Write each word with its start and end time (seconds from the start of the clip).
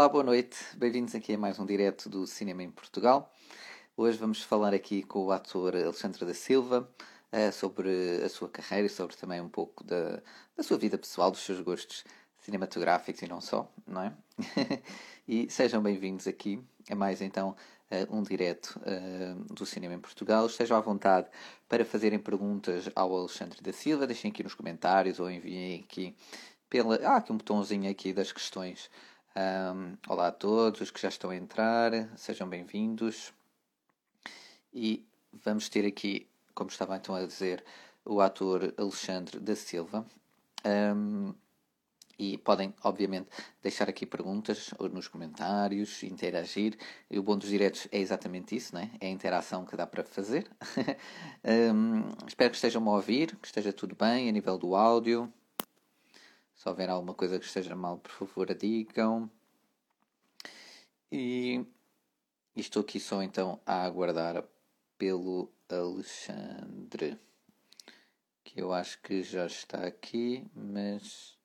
Olá, 0.00 0.08
boa 0.08 0.24
noite. 0.24 0.56
Bem-vindos 0.78 1.14
aqui 1.14 1.34
a 1.34 1.36
mais 1.36 1.58
um 1.58 1.66
direto 1.66 2.08
do 2.08 2.26
Cinema 2.26 2.62
em 2.62 2.70
Portugal. 2.70 3.30
Hoje 3.94 4.16
vamos 4.16 4.42
falar 4.42 4.72
aqui 4.72 5.02
com 5.02 5.26
o 5.26 5.30
ator 5.30 5.76
Alexandre 5.76 6.24
da 6.24 6.32
Silva 6.32 6.88
uh, 7.30 7.52
sobre 7.52 7.90
a 8.24 8.28
sua 8.30 8.48
carreira 8.48 8.86
e 8.86 8.88
sobre 8.88 9.14
também 9.14 9.42
um 9.42 9.48
pouco 9.50 9.84
da, 9.84 10.22
da 10.56 10.62
sua 10.62 10.78
vida 10.78 10.96
pessoal, 10.96 11.30
dos 11.30 11.40
seus 11.40 11.60
gostos 11.60 12.02
cinematográficos 12.38 13.20
e 13.20 13.28
não 13.28 13.42
só, 13.42 13.70
não 13.86 14.00
é? 14.00 14.12
e 15.28 15.50
sejam 15.50 15.82
bem-vindos 15.82 16.26
aqui 16.26 16.64
a 16.90 16.94
mais 16.94 17.20
então 17.20 17.54
uh, 17.90 18.16
um 18.16 18.22
direto 18.22 18.80
uh, 18.80 19.52
do 19.52 19.66
Cinema 19.66 19.92
em 19.92 20.00
Portugal. 20.00 20.46
Estejam 20.46 20.78
à 20.78 20.80
vontade 20.80 21.28
para 21.68 21.84
fazerem 21.84 22.18
perguntas 22.18 22.88
ao 22.96 23.14
Alexandre 23.14 23.60
da 23.60 23.70
Silva, 23.74 24.06
deixem 24.06 24.30
aqui 24.30 24.42
nos 24.42 24.54
comentários 24.54 25.20
ou 25.20 25.30
enviem 25.30 25.84
aqui 25.84 26.16
pela. 26.70 26.94
Ah, 27.06 27.16
aqui 27.16 27.32
um 27.32 27.36
botãozinho 27.36 27.90
aqui 27.90 28.14
das 28.14 28.32
questões 28.32 28.88
um, 29.36 29.96
olá 30.08 30.28
a 30.28 30.32
todos 30.32 30.80
os 30.80 30.90
que 30.90 31.00
já 31.00 31.08
estão 31.08 31.30
a 31.30 31.36
entrar, 31.36 31.92
sejam 32.16 32.48
bem-vindos. 32.48 33.32
E 34.72 35.06
vamos 35.32 35.68
ter 35.68 35.86
aqui, 35.86 36.28
como 36.54 36.70
estava 36.70 36.96
então 36.96 37.14
a 37.14 37.24
dizer, 37.24 37.64
o 38.04 38.20
ator 38.20 38.74
Alexandre 38.76 39.38
da 39.38 39.54
Silva. 39.54 40.04
Um, 40.64 41.34
e 42.18 42.36
podem, 42.36 42.74
obviamente, 42.84 43.30
deixar 43.62 43.88
aqui 43.88 44.04
perguntas 44.04 44.74
ou 44.78 44.90
nos 44.90 45.08
comentários, 45.08 46.02
interagir. 46.02 46.76
E 47.10 47.18
o 47.18 47.22
bom 47.22 47.38
dos 47.38 47.48
diretos 47.48 47.88
é 47.90 47.98
exatamente 47.98 48.54
isso, 48.54 48.74
né? 48.74 48.90
é 49.00 49.06
a 49.06 49.10
interação 49.10 49.64
que 49.64 49.74
dá 49.74 49.86
para 49.86 50.04
fazer. 50.04 50.46
um, 51.74 52.26
espero 52.26 52.50
que 52.50 52.56
estejam 52.56 52.86
a 52.86 52.94
ouvir, 52.94 53.34
que 53.36 53.46
esteja 53.46 53.72
tudo 53.72 53.96
bem 53.96 54.28
a 54.28 54.32
nível 54.32 54.58
do 54.58 54.76
áudio. 54.76 55.32
Se 56.60 56.68
houver 56.68 56.90
alguma 56.90 57.14
coisa 57.14 57.38
que 57.38 57.46
esteja 57.46 57.74
mal, 57.74 57.96
por 57.96 58.10
favor, 58.10 58.54
digam. 58.54 59.30
E, 61.10 61.64
e 62.54 62.60
estou 62.60 62.82
aqui 62.82 63.00
só 63.00 63.22
então 63.22 63.58
a 63.64 63.82
aguardar 63.82 64.44
pelo 64.98 65.50
Alexandre. 65.70 67.18
Que 68.44 68.60
eu 68.60 68.74
acho 68.74 69.00
que 69.00 69.22
já 69.22 69.46
está 69.46 69.86
aqui, 69.86 70.46
mas 70.54 71.38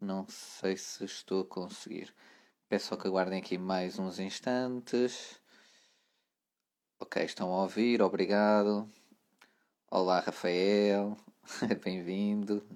não 0.00 0.26
sei 0.26 0.74
se 0.78 1.04
estou 1.04 1.42
a 1.42 1.46
conseguir. 1.46 2.14
Peço 2.66 2.86
só 2.86 2.96
que 2.96 3.06
aguardem 3.06 3.38
aqui 3.38 3.58
mais 3.58 3.98
uns 3.98 4.18
instantes. 4.18 5.38
Ok, 6.98 7.22
estão 7.22 7.52
a 7.52 7.60
ouvir, 7.64 8.00
obrigado. 8.00 8.90
Olá, 9.90 10.20
Rafael, 10.20 11.14
bem-vindo. 11.84 12.66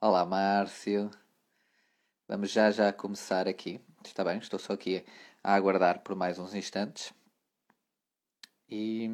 Olá, 0.00 0.24
Márcio. 0.26 1.10
Vamos 2.28 2.50
já 2.50 2.70
já 2.70 2.92
começar 2.92 3.48
aqui. 3.48 3.80
Está 4.04 4.22
bem, 4.22 4.38
estou 4.38 4.58
só 4.58 4.74
aqui 4.74 5.04
a 5.42 5.54
aguardar 5.54 6.00
por 6.00 6.14
mais 6.14 6.38
uns 6.38 6.54
instantes. 6.54 7.12
E 8.68 9.08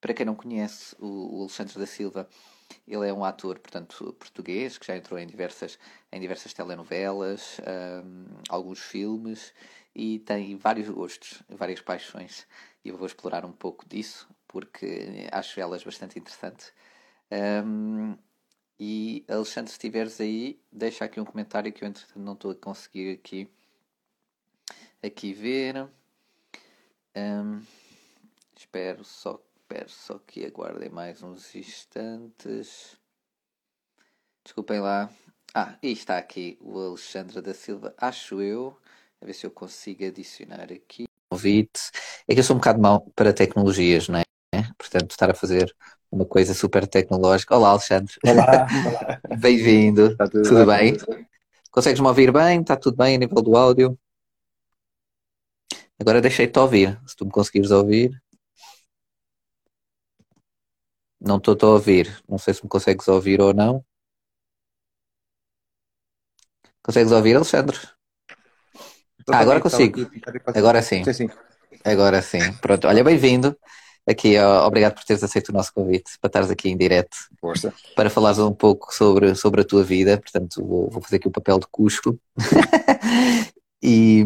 para 0.00 0.14
quem 0.14 0.24
não 0.24 0.36
conhece 0.36 0.94
o 1.00 1.40
Alexandre 1.40 1.78
da 1.78 1.86
Silva, 1.86 2.28
ele 2.86 3.08
é 3.08 3.12
um 3.12 3.24
ator, 3.24 3.58
portanto, 3.58 4.12
português, 4.12 4.78
que 4.78 4.86
já 4.86 4.96
entrou 4.96 5.18
em 5.18 5.26
diversas, 5.26 5.78
em 6.12 6.20
diversas 6.20 6.52
telenovelas, 6.54 7.58
um, 8.04 8.26
alguns 8.48 8.80
filmes 8.80 9.52
e 9.94 10.20
tem 10.20 10.56
vários 10.56 10.88
gostos, 10.88 11.42
várias 11.48 11.80
paixões. 11.80 12.46
E 12.84 12.90
eu 12.90 12.96
vou 12.96 13.06
explorar 13.06 13.44
um 13.44 13.52
pouco 13.52 13.88
disso, 13.88 14.28
porque 14.46 15.26
acho 15.32 15.58
elas 15.58 15.82
bastante 15.82 16.18
interessantes. 16.18 16.72
Um, 17.32 18.16
e 18.78 19.24
Alexandre, 19.28 19.70
se 19.70 19.76
estiveres 19.76 20.20
aí, 20.20 20.60
deixa 20.70 21.04
aqui 21.04 21.20
um 21.20 21.24
comentário 21.24 21.72
que 21.72 21.84
eu 21.84 21.88
entretanto 21.88 22.18
não 22.18 22.32
estou 22.32 22.50
a 22.50 22.54
conseguir 22.54 23.12
aqui, 23.12 23.48
aqui 25.02 25.32
ver. 25.32 25.88
Um, 27.16 27.62
espero 28.56 29.04
só, 29.04 29.40
espero 29.60 29.88
só 29.88 30.18
que 30.18 30.44
aguardem 30.44 30.88
mais 30.88 31.22
uns 31.22 31.54
instantes. 31.54 32.98
Desculpem 34.44 34.80
lá. 34.80 35.10
Ah, 35.54 35.78
e 35.80 35.92
está 35.92 36.18
aqui 36.18 36.58
o 36.60 36.78
Alexandre 36.78 37.40
da 37.40 37.54
Silva, 37.54 37.94
acho 37.96 38.42
eu. 38.42 38.76
A 39.20 39.26
ver 39.26 39.34
se 39.34 39.46
eu 39.46 39.50
consigo 39.50 40.04
adicionar 40.04 40.72
aqui. 40.72 41.04
Convite. 41.30 41.80
É 42.26 42.34
que 42.34 42.40
eu 42.40 42.44
sou 42.44 42.56
um 42.56 42.58
bocado 42.58 42.80
mau 42.80 43.10
para 43.14 43.32
tecnologias, 43.32 44.08
não 44.08 44.18
é? 44.18 44.24
Portanto, 44.76 45.12
estar 45.12 45.30
a 45.30 45.34
fazer 45.34 45.74
uma 46.14 46.24
coisa 46.24 46.54
super 46.54 46.86
tecnológica. 46.86 47.56
Olá, 47.56 47.70
Alexandre. 47.70 48.14
Olá, 48.24 48.66
olá. 48.86 49.20
Bem-vindo. 49.36 50.16
tudo, 50.16 50.42
tudo 50.42 50.66
bem? 50.66 50.96
bem? 50.96 51.26
Consegues-me 51.72 52.06
ouvir 52.06 52.32
bem? 52.32 52.60
Está 52.60 52.76
tudo 52.76 52.96
bem 52.96 53.16
a 53.16 53.18
nível 53.18 53.42
do 53.42 53.56
áudio? 53.56 53.98
Agora 55.98 56.20
deixei-te 56.20 56.56
ouvir, 56.58 57.00
se 57.04 57.16
tu 57.16 57.24
me 57.24 57.32
conseguires 57.32 57.72
ouvir. 57.72 58.10
Não 61.20 61.38
estou 61.38 61.56
a 61.60 61.72
ouvir. 61.72 62.22
Não 62.28 62.38
sei 62.38 62.54
se 62.54 62.62
me 62.62 62.68
consegues 62.68 63.08
ouvir 63.08 63.40
ou 63.40 63.52
não. 63.52 63.84
Consegues 66.82 67.10
ouvir, 67.10 67.34
Alexandre? 67.34 67.78
Ah, 69.28 69.38
agora 69.38 69.60
consigo. 69.60 70.08
Agora 70.54 70.80
sim. 70.82 71.02
Agora 71.84 72.22
sim. 72.22 72.52
Pronto. 72.60 72.86
Olha, 72.86 73.02
bem-vindo 73.02 73.56
aqui, 74.06 74.38
obrigado 74.38 74.94
por 74.94 75.04
teres 75.04 75.22
aceito 75.22 75.48
o 75.48 75.52
nosso 75.52 75.72
convite 75.72 76.18
para 76.20 76.28
estares 76.28 76.50
aqui 76.50 76.68
em 76.68 76.76
direto. 76.76 77.16
Força. 77.40 77.72
Para 77.96 78.10
falares 78.10 78.38
um 78.38 78.52
pouco 78.52 78.94
sobre, 78.94 79.34
sobre 79.34 79.62
a 79.62 79.64
tua 79.64 79.82
vida, 79.82 80.18
portanto 80.18 80.64
vou, 80.64 80.90
vou 80.90 81.02
fazer 81.02 81.16
aqui 81.16 81.28
o 81.28 81.32
papel 81.32 81.58
de 81.58 81.66
Cusco. 81.68 82.18
e, 83.82 84.24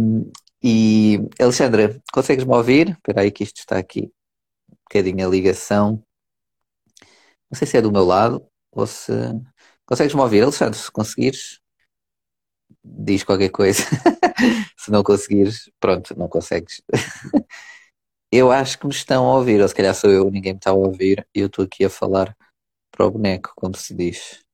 e 0.62 1.20
Alexandra, 1.40 2.00
consegues-me 2.12 2.54
ouvir? 2.54 2.90
Espera 2.90 3.22
aí 3.22 3.30
que 3.30 3.44
isto 3.44 3.58
está 3.58 3.78
aqui 3.78 4.10
um 4.70 4.76
bocadinho 4.84 5.26
a 5.26 5.30
ligação. 5.30 6.02
Não 7.50 7.56
sei 7.56 7.66
se 7.66 7.76
é 7.76 7.82
do 7.82 7.92
meu 7.92 8.04
lado 8.04 8.44
ou 8.72 8.86
se... 8.86 9.12
Consegues-me 9.86 10.20
ouvir, 10.20 10.42
Alexandre? 10.42 10.78
Se 10.78 10.90
conseguires, 10.90 11.60
diz 12.84 13.24
qualquer 13.24 13.48
coisa. 13.48 13.82
se 14.76 14.90
não 14.90 15.02
conseguires, 15.02 15.70
pronto, 15.80 16.16
não 16.18 16.28
consegues. 16.28 16.82
Eu 18.30 18.50
acho 18.52 18.78
que 18.78 18.86
me 18.86 18.92
estão 18.92 19.26
a 19.26 19.36
ouvir, 19.36 19.60
ou 19.60 19.68
se 19.68 19.74
calhar 19.74 19.94
sou 19.94 20.10
eu, 20.10 20.30
ninguém 20.30 20.52
me 20.52 20.58
está 20.58 20.70
a 20.70 20.74
ouvir, 20.74 21.26
e 21.34 21.40
eu 21.40 21.46
estou 21.46 21.64
aqui 21.64 21.84
a 21.84 21.90
falar 21.90 22.36
para 22.90 23.06
o 23.06 23.10
boneco, 23.10 23.52
como 23.56 23.76
se 23.76 23.94
diz. 23.94 24.44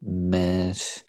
Mas 0.00 1.04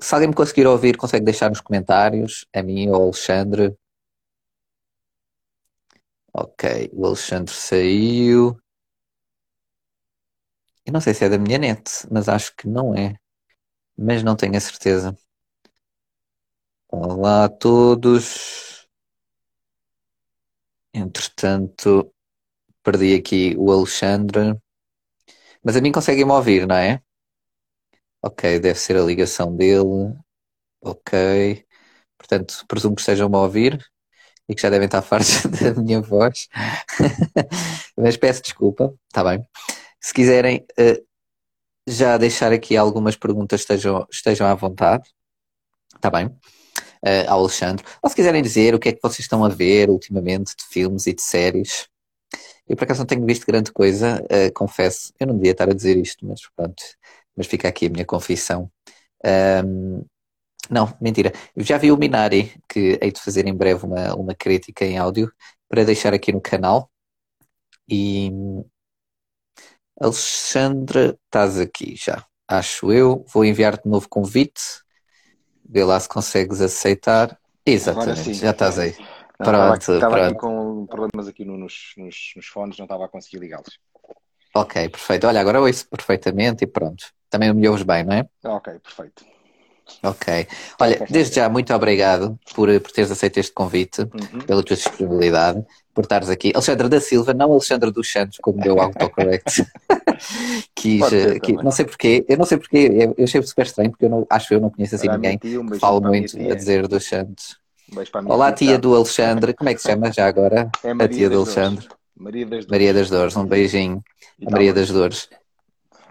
se 0.00 0.14
alguém 0.14 0.28
me 0.28 0.34
conseguir 0.34 0.66
ouvir, 0.66 0.96
consegue 0.96 1.24
deixar 1.24 1.48
nos 1.50 1.60
comentários, 1.60 2.46
a 2.54 2.62
mim 2.62 2.88
ou 2.88 2.94
ao 2.96 3.02
Alexandre. 3.04 3.76
Ok, 6.32 6.90
o 6.92 7.06
Alexandre 7.06 7.52
saiu. 7.52 8.56
Eu 10.84 10.92
não 10.92 11.00
sei 11.00 11.14
se 11.14 11.24
é 11.24 11.28
da 11.28 11.38
minha 11.38 11.58
net, 11.58 12.06
mas 12.10 12.28
acho 12.28 12.54
que 12.56 12.66
não 12.66 12.94
é. 12.94 13.16
Mas 13.96 14.22
não 14.22 14.36
tenho 14.36 14.56
a 14.56 14.60
certeza. 14.60 15.16
Olá 16.90 17.44
a 17.44 17.48
todos. 17.48 18.77
Entretanto, 20.92 22.12
perdi 22.82 23.14
aqui 23.14 23.54
o 23.58 23.70
Alexandre. 23.70 24.56
Mas 25.62 25.76
a 25.76 25.80
mim 25.80 25.92
conseguem-me 25.92 26.32
ouvir, 26.32 26.66
não 26.66 26.76
é? 26.76 27.02
Ok, 28.22 28.58
deve 28.58 28.78
ser 28.78 28.96
a 28.96 29.02
ligação 29.02 29.54
dele. 29.54 30.14
Ok. 30.80 31.66
Portanto, 32.18 32.64
presumo 32.66 32.94
que 32.96 33.02
estejam-me 33.02 33.36
a 33.36 33.40
ouvir 33.40 33.84
e 34.48 34.54
que 34.54 34.62
já 34.62 34.70
devem 34.70 34.86
estar 34.86 35.02
fartos 35.02 35.42
da 35.42 35.74
minha 35.80 36.00
voz. 36.00 36.48
Mas 37.96 38.16
peço 38.16 38.42
desculpa, 38.42 38.94
está 39.08 39.22
bem. 39.22 39.46
Se 40.00 40.14
quiserem 40.14 40.66
uh, 40.78 41.06
já 41.86 42.16
deixar 42.16 42.52
aqui 42.52 42.76
algumas 42.76 43.16
perguntas, 43.16 43.60
estejam, 43.60 44.06
estejam 44.10 44.46
à 44.46 44.54
vontade. 44.54 45.08
Está 45.94 46.10
bem? 46.10 46.30
Uh, 47.04 47.30
ao 47.30 47.40
Alexandre. 47.40 47.84
Ou 48.02 48.08
se 48.08 48.16
quiserem 48.16 48.42
dizer 48.42 48.74
o 48.74 48.78
que 48.78 48.90
é 48.90 48.92
que 48.92 49.02
vocês 49.02 49.20
estão 49.20 49.44
a 49.44 49.48
ver 49.48 49.90
ultimamente 49.90 50.54
de 50.56 50.64
filmes 50.64 51.06
e 51.06 51.14
de 51.14 51.22
séries. 51.22 51.88
Eu 52.68 52.76
por 52.76 52.84
acaso 52.84 53.00
não 53.00 53.06
tenho 53.06 53.24
visto 53.24 53.46
grande 53.46 53.72
coisa, 53.72 54.22
uh, 54.24 54.52
confesso. 54.54 55.12
Eu 55.18 55.26
não 55.28 55.34
devia 55.36 55.52
estar 55.52 55.68
a 55.68 55.74
dizer 55.74 55.96
isto, 55.96 56.26
mas 56.26 56.40
pronto. 56.54 56.82
Mas 57.36 57.46
fica 57.46 57.68
aqui 57.68 57.86
a 57.86 57.90
minha 57.90 58.04
confissão. 58.04 58.70
Um, 59.64 60.04
não, 60.70 60.94
mentira. 61.00 61.32
Eu 61.56 61.64
já 61.64 61.78
vi 61.78 61.90
o 61.90 61.96
Minari, 61.96 62.54
que 62.68 62.98
hei 63.00 63.10
de 63.10 63.20
fazer 63.20 63.46
em 63.46 63.54
breve 63.54 63.86
uma, 63.86 64.14
uma 64.14 64.34
crítica 64.34 64.84
em 64.84 64.98
áudio 64.98 65.32
para 65.68 65.84
deixar 65.84 66.12
aqui 66.12 66.32
no 66.32 66.40
canal. 66.40 66.90
E 67.88 68.30
Alexandre, 70.00 71.18
estás 71.24 71.58
aqui 71.58 71.96
já, 71.96 72.24
acho 72.46 72.92
eu. 72.92 73.24
Vou 73.32 73.44
enviar-te 73.44 73.88
novo 73.88 74.08
convite 74.08 74.60
Vê 75.68 75.84
lá 75.84 76.00
se 76.00 76.08
consegues 76.08 76.60
aceitar. 76.60 77.38
Exatamente, 77.64 78.34
já 78.34 78.50
estás 78.50 78.78
aí. 78.78 78.96
Não, 79.38 79.44
pronto, 79.44 79.92
estava, 79.92 80.14
pronto. 80.14 80.30
aqui 80.30 80.40
com 80.40 80.86
problemas 80.86 81.28
aqui 81.28 81.44
nos, 81.44 81.92
nos, 81.96 82.32
nos 82.34 82.46
fones, 82.46 82.78
não 82.78 82.86
estava 82.86 83.04
a 83.04 83.08
conseguir 83.08 83.38
ligá-los. 83.38 83.78
Ok, 84.54 84.88
perfeito. 84.88 85.26
Olha, 85.26 85.40
agora 85.40 85.60
ouço 85.60 85.86
perfeitamente 85.88 86.64
e 86.64 86.66
pronto. 86.66 87.12
Também 87.30 87.52
me 87.52 87.68
ouves 87.68 87.84
bem, 87.84 88.02
não 88.02 88.14
é? 88.14 88.28
Ok, 88.44 88.78
perfeito. 88.80 89.37
Ok. 90.02 90.46
Olha, 90.80 91.06
desde 91.10 91.36
já, 91.36 91.48
muito 91.48 91.74
obrigado 91.74 92.38
por, 92.54 92.68
por 92.80 92.92
teres 92.92 93.10
aceito 93.10 93.38
este 93.38 93.52
convite, 93.52 94.02
uhum. 94.02 94.40
pela 94.46 94.62
tua 94.62 94.76
disponibilidade, 94.76 95.64
por 95.92 96.02
estares 96.02 96.30
aqui. 96.30 96.52
Alexandra 96.54 96.88
da 96.88 97.00
Silva, 97.00 97.34
não 97.34 97.52
Alexandra 97.52 97.90
dos 97.90 98.10
Santos, 98.10 98.38
como 98.40 98.60
deu 98.60 98.80
autocorrect. 98.80 99.66
Quis, 100.74 101.04
que, 101.42 101.52
não 101.52 101.70
sei 101.70 101.84
porquê, 101.84 102.24
eu 102.28 102.36
não 102.36 102.44
sei 102.44 102.58
porquê, 102.58 102.90
eu, 102.92 103.14
eu 103.18 103.24
achei 103.24 103.42
super 103.42 103.66
estranho, 103.66 103.90
porque 103.90 104.04
eu 104.04 104.10
não, 104.10 104.26
acho 104.30 104.48
que 104.48 104.54
eu 104.54 104.60
não 104.60 104.70
conheço 104.70 104.94
assim 104.94 105.08
ninguém 105.08 105.36
tia, 105.38 105.60
um 105.60 105.66
que 105.66 105.78
fala 105.78 106.00
muito 106.00 106.36
a 106.36 106.54
dizer 106.54 106.86
dos 106.86 107.04
Santos. 107.04 107.56
Olá, 108.26 108.52
tia 108.52 108.72
tá? 108.72 108.78
do 108.78 108.94
Alexandre, 108.94 109.54
como 109.54 109.70
é 109.70 109.74
que 109.74 109.80
se 109.80 109.88
chama 109.88 110.12
já 110.12 110.26
agora? 110.26 110.70
É 110.84 110.90
a 110.90 111.08
tia 111.08 111.30
do 111.30 111.38
Alexandre. 111.38 111.88
Maria 112.16 112.44
das 112.44 112.66
Dores. 112.66 112.70
Maria 112.70 112.94
das 112.94 113.10
Dores, 113.10 113.36
um 113.36 113.44
beijinho. 113.44 114.02
A 114.46 114.50
Maria 114.50 114.72
das 114.72 114.90
Dores. 114.90 115.28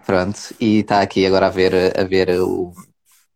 Pronto, 0.04 0.38
e 0.58 0.80
está 0.80 1.02
aqui 1.02 1.26
agora 1.26 1.46
a 1.46 1.50
ver, 1.50 1.98
a 1.98 2.02
ver 2.04 2.30
o, 2.40 2.72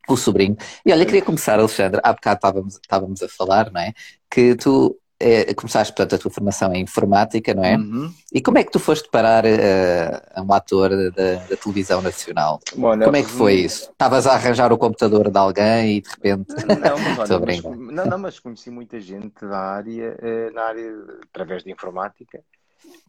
o 0.09 0.17
sobrinho. 0.17 0.57
E 0.85 0.93
olha, 0.93 1.05
queria 1.05 1.23
começar, 1.23 1.59
Alexandre, 1.59 2.01
há 2.03 2.13
bocado 2.13 2.37
estávamos, 2.37 2.75
estávamos 2.75 3.23
a 3.23 3.29
falar, 3.29 3.71
não 3.71 3.81
é? 3.81 3.93
Que 4.31 4.55
tu 4.55 4.99
é, 5.23 5.55
começaste, 5.55 5.93
portanto, 5.95 6.17
a 6.17 6.19
tua 6.19 6.31
formação 6.33 6.75
em 6.75 6.83
informática, 6.83 7.55
não 7.55 7.65
é? 7.65 7.77
Uhum. 7.77 8.13
E 8.33 8.43
como 8.43 8.59
é 8.59 8.65
que 8.65 8.73
tu 8.73 8.81
foste 8.81 9.09
parar 9.09 9.45
uh, 9.45 10.21
a 10.35 10.43
um 10.43 10.53
ator 10.53 10.91
da, 11.13 11.35
da 11.35 11.57
televisão 11.57 12.03
nacional? 12.03 12.59
Bom, 12.75 12.99
como 12.99 13.17
é 13.17 13.23
que 13.23 13.31
foi 13.31 13.55
isso? 13.55 13.89
Estavas 13.91 14.27
a 14.27 14.33
arranjar 14.33 14.73
o 14.73 14.79
computador 14.79 15.31
de 15.31 15.39
alguém 15.39 15.99
e 15.99 16.01
de 16.01 16.09
repente. 16.11 16.53
Não, 16.67 17.17
mas, 17.17 17.31
olha, 17.31 17.47
mas, 17.47 17.63
não, 17.63 18.07
não, 18.07 18.19
mas 18.19 18.41
conheci 18.41 18.69
muita 18.69 19.01
gente 19.01 19.47
da 19.47 19.59
área, 19.59 20.17
uh, 20.21 20.53
na 20.53 20.63
área 20.65 20.93
através 21.31 21.63
de 21.63 21.71
informática. 21.71 22.41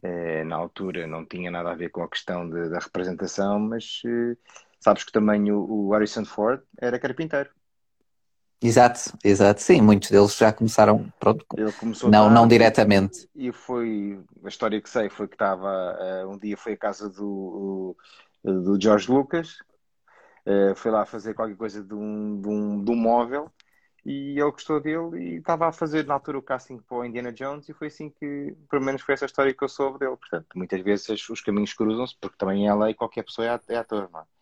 Uh, 0.04 0.44
na 0.44 0.54
altura 0.54 1.08
não 1.08 1.24
tinha 1.26 1.50
nada 1.50 1.72
a 1.72 1.74
ver 1.74 1.88
com 1.88 2.02
a 2.02 2.08
questão 2.08 2.48
de, 2.48 2.68
da 2.68 2.78
representação, 2.78 3.58
mas 3.58 4.02
sabes 4.84 5.02
que 5.02 5.10
também 5.10 5.50
o, 5.50 5.64
o 5.64 5.92
Harrison 5.92 6.26
Ford 6.26 6.60
era 6.78 6.98
carpinteiro. 6.98 7.48
Exato, 8.62 9.16
exato. 9.24 9.60
Sim, 9.62 9.80
muitos 9.80 10.10
deles 10.10 10.36
já 10.36 10.52
começaram, 10.52 11.12
pronto, 11.18 11.44
não, 12.10 12.30
não 12.30 12.46
diretamente. 12.46 13.28
E 13.34 13.50
foi, 13.50 14.20
a 14.44 14.48
história 14.48 14.80
que 14.80 14.88
sei 14.88 15.08
foi 15.08 15.26
que 15.26 15.34
estava, 15.34 15.98
uh, 16.24 16.30
um 16.30 16.38
dia 16.38 16.56
foi 16.56 16.74
a 16.74 16.76
casa 16.76 17.08
do, 17.08 17.96
do 18.42 18.80
George 18.80 19.10
Lucas, 19.10 19.58
uh, 20.46 20.74
foi 20.76 20.90
lá 20.90 21.04
fazer 21.04 21.34
qualquer 21.34 21.56
coisa 21.56 21.82
de 21.82 21.94
um, 21.94 22.40
de, 22.40 22.48
um, 22.48 22.84
de 22.84 22.90
um 22.90 22.96
móvel 22.96 23.50
e 24.04 24.38
ele 24.38 24.50
gostou 24.50 24.80
dele 24.80 25.18
e 25.18 25.36
estava 25.38 25.66
a 25.68 25.72
fazer 25.72 26.06
na 26.06 26.14
altura 26.14 26.38
o 26.38 26.42
casting 26.42 26.78
para 26.78 26.98
o 26.98 27.04
Indiana 27.04 27.32
Jones 27.32 27.68
e 27.68 27.74
foi 27.74 27.88
assim 27.88 28.10
que, 28.10 28.54
pelo 28.70 28.84
menos 28.84 29.02
foi 29.02 29.14
essa 29.14 29.24
história 29.24 29.52
que 29.52 29.64
eu 29.64 29.68
soube 29.68 29.98
dele. 29.98 30.16
Portanto, 30.16 30.46
muitas 30.54 30.80
vezes 30.82 31.28
os 31.28 31.40
caminhos 31.40 31.72
cruzam-se 31.72 32.16
porque 32.18 32.36
também 32.38 32.68
é 32.68 32.74
lei 32.74 32.94
qualquer 32.94 33.24
pessoa 33.24 33.46
é, 33.46 33.60
é 33.74 33.76
ator, 33.76 34.08
não 34.10 34.20
é? 34.20 34.33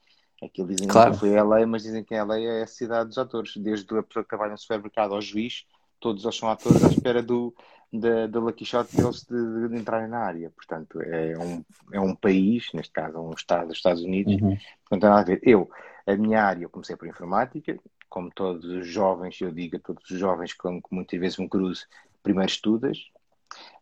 Aquilo 0.43 0.69
dizem 0.69 0.89
claro. 0.89 1.12
que 1.12 1.19
foi 1.19 1.31
LA, 1.31 1.67
mas 1.67 1.85
dizem 1.85 2.03
que 2.03 2.15
LA 2.15 2.41
é 2.41 2.62
a 2.62 2.67
cidade 2.67 3.09
dos 3.09 3.19
atores. 3.19 3.56
Desde 3.56 3.97
a 3.97 4.03
pessoa 4.03 4.25
que 4.25 4.29
trabalha 4.29 4.53
no 4.53 4.59
supermercado 4.59 5.15
ao 5.15 5.23
juiz, 5.23 5.65
todos 6.00 6.25
eles 6.25 6.37
são 6.37 6.50
atores 6.50 6.85
à 6.85 6.89
espera 6.89 7.23
do, 7.23 7.55
da, 7.93 8.27
da 8.27 8.41
Lucky 8.41 8.65
Shot 8.65 8.94
deles 8.94 9.23
de, 9.23 9.69
de, 9.69 9.77
entrarem 9.77 10.09
na 10.09 10.19
área. 10.19 10.50
Portanto, 10.50 11.00
é 11.00 11.39
um, 11.39 11.65
é 11.93 12.00
um 12.00 12.15
país, 12.15 12.67
neste 12.75 12.93
caso, 12.93 13.21
um 13.21 13.33
estado 13.33 13.69
dos 13.69 13.77
Estados 13.77 14.03
Unidos, 14.03 14.35
uhum. 14.41 14.59
não 14.91 14.99
tem 14.99 15.09
nada 15.09 15.21
a 15.21 15.25
ver. 15.25 15.41
Eu, 15.43 15.71
a 16.06 16.17
minha 16.17 16.43
área, 16.43 16.65
eu 16.65 16.71
comecei 16.71 16.97
por 16.97 17.06
informática, 17.06 17.79
como 18.09 18.31
todos 18.31 18.65
os 18.65 18.87
jovens, 18.87 19.41
eu 19.41 19.53
digo 19.53 19.77
a 19.77 19.81
todos 19.81 20.11
os 20.11 20.19
jovens 20.19 20.53
com 20.53 20.83
que 20.83 20.94
muitas 20.94 21.19
vezes 21.21 21.39
me 21.39 21.49
cruzo, 21.49 21.87
primeiro 22.23 22.50
estudas, 22.50 22.99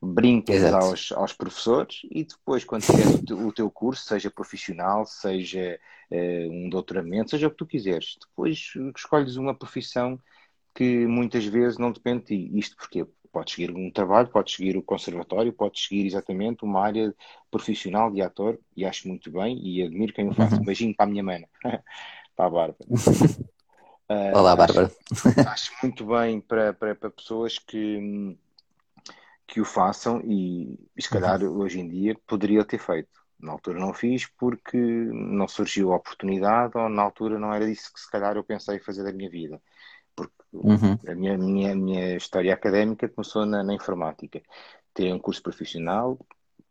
brincas 0.01 0.65
aos, 0.65 1.13
aos 1.13 1.33
professores 1.33 2.03
e 2.11 2.25
depois, 2.25 2.65
quando 2.65 2.85
tiveres 2.85 3.23
o, 3.31 3.53
teu 3.53 3.71
curso, 3.71 4.05
seja 4.05 4.31
profissional, 4.31 5.05
seja 5.05 5.79
uh, 6.11 6.51
um 6.51 6.69
doutoramento, 6.69 7.31
seja 7.31 7.47
o 7.47 7.51
que 7.51 7.57
tu 7.57 7.67
quiseres, 7.67 8.17
depois 8.21 8.73
escolhes 8.97 9.37
uma 9.37 9.55
profissão 9.55 10.19
que 10.75 11.07
muitas 11.07 11.45
vezes 11.45 11.79
não 11.79 11.93
depende 11.93 12.21
de 12.21 12.27
ti. 12.27 12.59
Isto 12.59 12.77
porque 12.77 13.07
podes 13.33 13.55
seguir 13.55 13.71
um 13.75 13.91
trabalho, 13.91 14.29
podes 14.29 14.55
seguir 14.55 14.77
o 14.77 14.83
conservatório, 14.83 15.53
podes 15.53 15.87
seguir 15.87 16.07
exatamente 16.07 16.65
uma 16.65 16.81
área 16.81 17.15
profissional 17.51 18.11
de 18.11 18.23
ator 18.23 18.59
e 18.77 18.85
acho 18.85 19.09
muito 19.09 19.31
bem 19.31 19.59
e 19.63 19.83
admiro 19.83 20.13
quem 20.13 20.29
o 20.29 20.35
faz. 20.35 20.53
Uhum. 20.53 20.61
Um 20.61 20.65
beijinho 20.65 20.95
para 20.95 21.07
a 21.07 21.09
minha 21.09 21.23
mana, 21.23 21.47
para 22.37 22.47
a 22.47 22.51
Bárbara. 22.51 22.77
Uh, 24.09 24.35
Olá, 24.37 24.57
Bárbara. 24.57 24.91
Acho, 25.13 25.49
acho, 25.49 25.73
muito 25.83 26.05
bem 26.07 26.41
para, 26.41 26.73
para, 26.73 26.95
para 26.95 27.11
pessoas 27.11 27.59
que 27.59 28.37
que 29.51 29.61
o 29.61 29.65
façam 29.65 30.21
e, 30.23 30.79
e 30.97 31.03
se 31.03 31.11
calhar 31.11 31.43
uhum. 31.43 31.59
hoje 31.59 31.81
em 31.81 31.89
dia 31.89 32.17
poderia 32.25 32.65
ter 32.65 32.79
feito. 32.79 33.11
Na 33.37 33.51
altura 33.53 33.81
não 33.81 33.93
fiz 33.93 34.27
porque 34.39 34.77
não 34.77 35.49
surgiu 35.49 35.93
a 35.93 35.97
oportunidade 35.97 36.79
ou 36.79 36.89
na 36.89 37.03
altura 37.03 37.37
não 37.37 37.53
era 37.53 37.69
isso 37.69 37.93
que 37.93 37.99
se 37.99 38.09
calhar 38.09 38.37
eu 38.37 38.45
pensei 38.45 38.79
fazer 38.79 39.03
da 39.03 39.13
minha 39.13 39.29
vida. 39.29 39.61
Porque 40.15 40.33
uhum. 40.53 40.97
a 41.05 41.15
minha, 41.17 41.37
minha, 41.37 41.75
minha 41.75 42.17
história 42.17 42.55
académica 42.55 43.09
começou 43.09 43.45
na, 43.45 43.65
na 43.65 43.75
informática. 43.75 44.41
Ter 44.95 45.13
um 45.13 45.19
curso 45.19 45.43
profissional, 45.43 46.17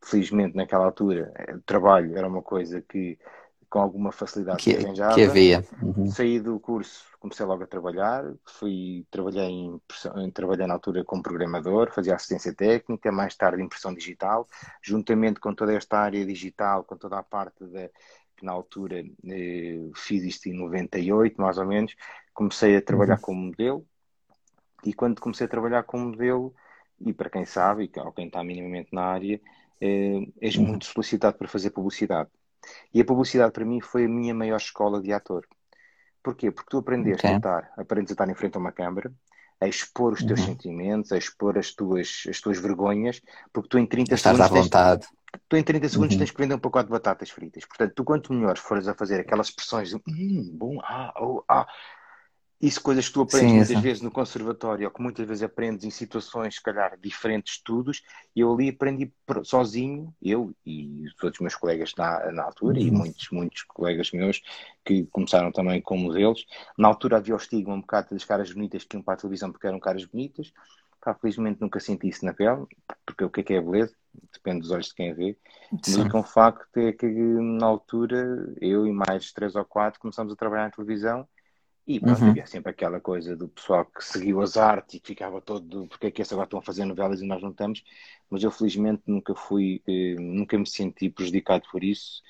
felizmente 0.02 0.56
naquela 0.56 0.86
altura 0.86 1.34
o 1.54 1.62
trabalho 1.62 2.18
era 2.18 2.30
uma 2.30 2.42
coisa 2.42 2.81
que 2.81 3.20
com 3.69 3.80
alguma 3.80 4.12
facilidade 4.12 4.63
que, 4.63 4.75
arranjava. 4.75 5.16
Que 5.16 5.24
havia. 5.24 5.66
Uhum. 5.81 6.07
Saí 6.07 6.39
do 6.39 6.60
curso, 6.60 7.04
comecei 7.19 7.45
logo 7.45 7.63
a 7.63 7.68
trabalhar, 7.68 8.24
fui, 8.45 9.06
trabalhei, 9.12 9.45
em, 9.45 9.81
trabalhei 10.33 10.66
na 10.66 10.74
altura 10.74 11.04
como 11.04 11.21
programador, 11.21 11.92
fazia 11.92 12.16
assistência 12.16 12.54
técnica, 12.54 13.12
mais 13.12 13.36
tarde 13.36 13.62
impressão 13.62 13.94
digital, 13.94 14.48
juntamente 14.81 15.39
com 15.39 15.54
toda 15.54 15.74
esta 15.74 16.00
área 16.00 16.25
digital, 16.25 16.83
com 16.83 16.98
toda 16.98 17.19
a 17.19 17.24
parte 17.24 17.66
da 17.66 17.89
que 18.39 18.45
na 18.45 18.54
altura 18.54 19.04
eh, 19.27 19.89
fiz 19.94 20.24
isto 20.24 20.48
em 20.48 20.54
98, 20.54 21.39
mais 21.39 21.57
ou 21.57 21.66
menos, 21.66 21.94
comecei 22.33 22.77
a 22.77 22.81
trabalhar 22.81 23.16
uhum. 23.16 23.21
como 23.21 23.42
modelo, 23.48 23.86
e 24.86 24.94
quando 24.94 25.19
comecei 25.19 25.45
a 25.45 25.50
trabalhar 25.50 25.83
como 25.83 26.06
modelo, 26.06 26.56
e 27.01 27.12
para 27.12 27.30
quem 27.30 27.45
sabe, 27.45 27.83
e 27.83 27.88
quem 27.88 28.27
está 28.27 28.42
minimamente 28.42 28.89
na 28.94 29.04
área, 29.04 29.42
eh, 29.81 30.25
és 30.39 30.56
uhum. 30.56 30.68
muito 30.68 30.86
solicitado 30.86 31.38
para 31.38 31.50
fazer 31.50 31.71
publicidade. 31.71 32.30
E 32.94 33.02
a 33.02 33.06
publicidade 33.06 33.52
para 33.52 33.66
mim 33.66 33.82
foi 33.82 34.06
a 34.06 34.10
minha 34.10 34.34
maior 34.34 34.58
escola 34.58 35.02
de 35.02 35.12
ator. 35.14 35.46
Porquê? 36.22 36.52
Porque 36.52 36.70
tu 36.70 36.78
aprendeste 36.78 37.26
okay. 37.26 37.36
a 37.36 37.38
estar, 37.38 37.74
aprendes 37.78 38.12
a 38.12 38.14
estar 38.14 38.30
em 38.30 38.36
frente 38.36 38.56
a 38.58 38.60
uma 38.60 38.72
câmara, 38.72 39.12
a 39.62 39.68
expor 39.68 40.14
os 40.14 40.24
teus 40.24 40.40
uhum. 40.42 40.48
sentimentos, 40.48 41.12
a 41.12 41.18
expor 41.18 41.58
as 41.58 41.74
tuas, 41.74 42.24
as 42.30 42.40
tuas 42.40 42.60
vergonhas, 42.60 43.22
porque 43.52 43.70
tu 43.70 43.78
em 43.78 43.86
30 43.86 44.16
Estás 44.16 44.38
segundos. 44.38 44.58
À 44.58 44.62
vontade. 44.62 45.08
Tens, 45.08 45.42
tu 45.48 45.58
em 45.58 45.64
30 45.64 45.90
segundos 45.90 46.14
uhum. 46.14 46.20
tens 46.20 46.32
que 46.32 46.38
vender 46.38 46.56
um 46.56 46.60
pacote 46.60 46.86
de 46.86 46.92
batatas 46.92 47.30
fritas. 47.30 47.66
Portanto, 47.66 47.94
tu 47.96 48.04
quanto 48.04 48.34
melhor 48.34 48.58
fores 48.58 48.88
a 48.88 48.94
fazer 48.94 49.20
aquelas 49.20 49.48
expressões 49.48 49.90
de 49.90 49.96
hum, 49.96 50.50
bom, 50.54 50.80
ah, 50.84 51.14
oh, 51.20 51.44
ah, 51.48 51.68
isso 52.62 52.82
coisas 52.82 53.08
que 53.08 53.14
tu 53.14 53.22
aprendes 53.22 53.50
Sim, 53.50 53.56
muitas 53.56 53.80
vezes 53.82 54.02
no 54.02 54.12
conservatório, 54.12 54.86
ou 54.86 54.94
que 54.94 55.02
muitas 55.02 55.26
vezes 55.26 55.44
aprendes 55.44 55.86
em 55.86 55.90
situações, 55.90 56.56
se 56.56 56.62
calhar, 56.62 56.98
diferentes 57.00 57.54
estudos, 57.54 58.04
e 58.36 58.42
eu 58.42 58.54
ali 58.54 58.69
aprendi 58.69 59.14
sozinho, 59.44 60.14
eu 60.22 60.54
e 60.66 61.06
todos 61.18 61.38
os 61.38 61.42
meus 61.42 61.56
colegas 61.56 61.94
na, 61.98 62.31
na 62.33 62.44
altura, 62.44 62.80
uhum. 62.80 62.88
e 62.88 62.92
muitos, 62.92 63.30
muitos 63.31 63.64
colegas 63.64 64.12
meus 64.12 64.42
que 64.83 65.06
começaram 65.06 65.54
também 65.54 65.81
como 65.81 66.04
modelos. 66.04 66.45
Na 66.78 66.90
altura 66.90 67.18
havia 67.18 67.33
o 67.33 67.38
estigma 67.38 67.74
um 67.74 67.81
bocado 67.81 68.10
das 68.12 68.26
caras 68.26 68.52
bonitas 68.52 68.83
que 68.83 68.98
iam 68.98 69.04
para 69.04 69.14
a 69.14 69.18
televisão 69.18 69.52
porque 69.52 69.68
eram 69.68 69.80
caras 69.80 70.04
bonitas. 70.04 70.52
Pá, 71.02 71.14
felizmente 71.14 71.62
nunca 71.62 71.80
senti 71.80 72.10
isso 72.10 72.26
na 72.26 72.33
pele, 72.33 72.66
porque 73.06 73.24
o 73.24 73.30
que 73.30 73.40
é 73.40 73.44
que 73.44 73.54
é 73.54 73.62
beleza? 73.62 73.95
Depende 74.33 74.60
dos 74.60 74.72
olhos 74.72 74.88
de 74.88 74.95
quem 74.95 75.14
vê. 75.14 75.38
Mas 75.72 75.95
o 75.95 76.10
que 76.10 76.14
é 76.14 76.19
um 76.19 76.24
facto 76.24 76.76
é 76.76 76.92
que 76.92 77.06
na 77.06 77.68
altura, 77.68 78.54
eu 78.60 78.86
e 78.86 78.92
mais 78.92 79.31
três 79.31 79.56
ou 79.56 79.64
quatro 79.64 79.98
começamos 79.98 80.33
a 80.33 80.36
trabalhar 80.36 80.68
em 80.68 80.72
televisão 80.72 81.26
e 81.90 82.00
pronto, 82.00 82.22
uhum. 82.22 82.30
havia 82.30 82.46
sempre 82.46 82.69
aquela 82.69 83.00
coisa 83.00 83.36
do 83.36 83.48
pessoal 83.48 83.84
que 83.84 84.06
seguiu 84.06 84.42
as 84.42 84.58
artes 84.58 84.94
e 84.94 85.00
que 85.00 85.08
ficava 85.08 85.42
todo 85.42 85.88
porque 85.88 86.06
é 86.06 86.12
que 86.12 86.22
esses 86.22 86.31
agora 86.31 86.46
estão 86.46 86.60
a 86.60 86.62
fazer 86.62 86.86
novelas 86.86 87.19
e 87.19 87.26
nós 87.26 87.42
não 87.42 87.50
estamos, 87.50 87.84
mas 88.30 88.44
eu 88.44 88.52
felizmente 88.52 89.02
nunca 89.08 89.34
fui, 89.34 89.81
eh, 89.88 90.14
nunca 90.19 90.56
me 90.56 90.68
senti 90.68 91.10
prejudicado 91.10 91.64
por 91.72 91.84
isso, 91.84 92.22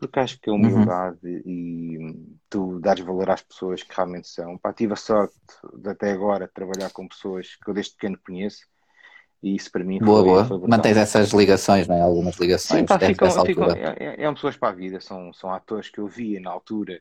porque 0.00 0.18
acho 0.18 0.40
que 0.40 0.50
a 0.50 0.52
uhum. 0.52 0.58
humildade 0.58 1.20
uhum. 1.22 1.42
e 1.46 2.36
tu 2.50 2.80
dares 2.80 3.04
valor 3.04 3.30
às 3.30 3.40
pessoas 3.40 3.84
que 3.84 3.94
realmente 3.94 4.26
são. 4.26 4.58
Pá, 4.58 4.72
tive 4.72 4.94
a 4.94 4.96
sorte 4.96 5.36
de 5.74 5.88
até 5.88 6.10
agora 6.10 6.50
trabalhar 6.52 6.90
com 6.90 7.06
pessoas 7.06 7.54
que 7.54 7.70
eu 7.70 7.74
desde 7.74 7.92
pequeno 7.92 8.18
conheço 8.26 8.66
e 9.40 9.54
isso 9.54 9.70
para 9.70 9.84
mim 9.84 10.00
boa, 10.00 10.24
foi, 10.24 10.28
boa. 10.28 10.44
Foi 10.44 10.68
Mantens 10.68 10.96
essas 10.96 11.30
ligações, 11.30 11.86
não 11.86 11.94
é? 11.94 12.00
Algumas 12.00 12.36
ligações. 12.36 12.80
Sim, 12.80 12.86
pá, 12.86 12.98
ficam, 12.98 13.30
ficam, 13.46 13.70
é, 13.70 13.94
é, 13.96 14.24
é, 14.24 14.32
pessoas 14.32 14.56
para 14.56 14.70
a 14.70 14.74
vida, 14.74 15.00
são, 15.00 15.32
são 15.32 15.54
atores 15.54 15.88
que 15.88 16.00
eu 16.00 16.08
via 16.08 16.40
na 16.40 16.50
altura 16.50 17.00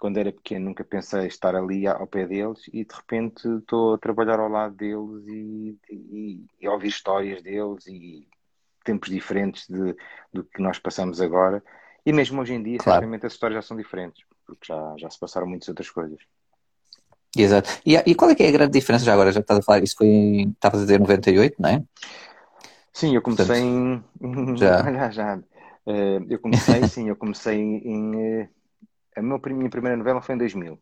quando 0.00 0.16
era 0.16 0.32
pequeno 0.32 0.64
nunca 0.64 0.82
pensei 0.82 1.26
estar 1.26 1.54
ali 1.54 1.86
ao 1.86 2.06
pé 2.06 2.26
deles 2.26 2.62
e 2.72 2.86
de 2.86 2.94
repente 2.94 3.46
estou 3.58 3.94
a 3.94 3.98
trabalhar 3.98 4.40
ao 4.40 4.48
lado 4.48 4.74
deles 4.74 5.28
e, 5.28 5.78
e, 5.90 6.46
e 6.58 6.68
ouvir 6.68 6.88
histórias 6.88 7.42
deles 7.42 7.86
e 7.86 8.26
tempos 8.82 9.10
diferentes 9.10 9.68
de, 9.68 9.94
do 10.32 10.42
que 10.42 10.62
nós 10.62 10.78
passamos 10.78 11.20
agora. 11.20 11.62
E 12.04 12.14
mesmo 12.14 12.40
hoje 12.40 12.54
em 12.54 12.62
dia, 12.62 12.78
claro. 12.78 13.00
certamente 13.00 13.26
as 13.26 13.34
histórias 13.34 13.62
já 13.62 13.68
são 13.68 13.76
diferentes, 13.76 14.24
porque 14.46 14.66
já, 14.66 14.94
já 14.96 15.10
se 15.10 15.20
passaram 15.20 15.46
muitas 15.46 15.68
outras 15.68 15.90
coisas. 15.90 16.18
Exato. 17.36 17.68
E, 17.84 17.94
e 17.94 18.14
qual 18.14 18.30
é 18.30 18.34
que 18.34 18.42
é 18.42 18.48
a 18.48 18.52
grande 18.52 18.72
diferença 18.72 19.04
já 19.04 19.12
agora? 19.12 19.30
Já 19.30 19.40
estás 19.40 19.60
a 19.60 19.62
falar, 19.62 19.84
isso 19.84 19.96
foi 19.98 20.06
em, 20.06 20.48
estavas 20.48 20.80
a 20.80 20.84
dizer 20.84 20.98
98, 20.98 21.56
não 21.60 21.68
é? 21.68 21.84
Sim, 22.90 23.14
eu 23.14 23.20
comecei 23.20 23.46
Portanto, 23.46 24.04
em. 24.22 24.56
Já. 24.56 24.82
já, 24.90 25.10
já. 25.10 25.36
Uh, 25.86 26.26
eu 26.28 26.38
comecei, 26.38 26.88
sim, 26.88 27.08
eu 27.10 27.16
comecei 27.16 27.60
em. 27.60 28.48
A 29.20 29.22
minha 29.22 29.70
primeira 29.70 29.96
novela 29.96 30.20
foi 30.20 30.34
em 30.34 30.38
2000. 30.38 30.80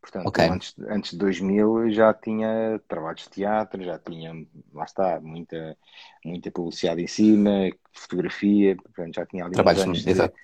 Portanto, 0.00 0.26
okay. 0.26 0.48
antes, 0.48 0.74
antes 0.86 1.12
de 1.12 1.16
2000 1.16 1.90
já 1.90 2.12
tinha 2.12 2.78
trabalhos 2.86 3.22
de 3.22 3.30
teatro, 3.30 3.82
já 3.82 3.98
tinha, 3.98 4.46
lá 4.72 4.84
está, 4.84 5.18
muita, 5.18 5.78
muita 6.22 6.50
publicidade 6.50 7.02
em 7.02 7.06
cima, 7.06 7.70
fotografia, 7.90 8.76
portanto, 8.76 9.14
já 9.14 9.24
tinha 9.24 9.46
ali 9.46 9.54
trabalhos 9.54 9.82
anos 9.82 10.02
de, 10.02 10.10
exato. 10.10 10.34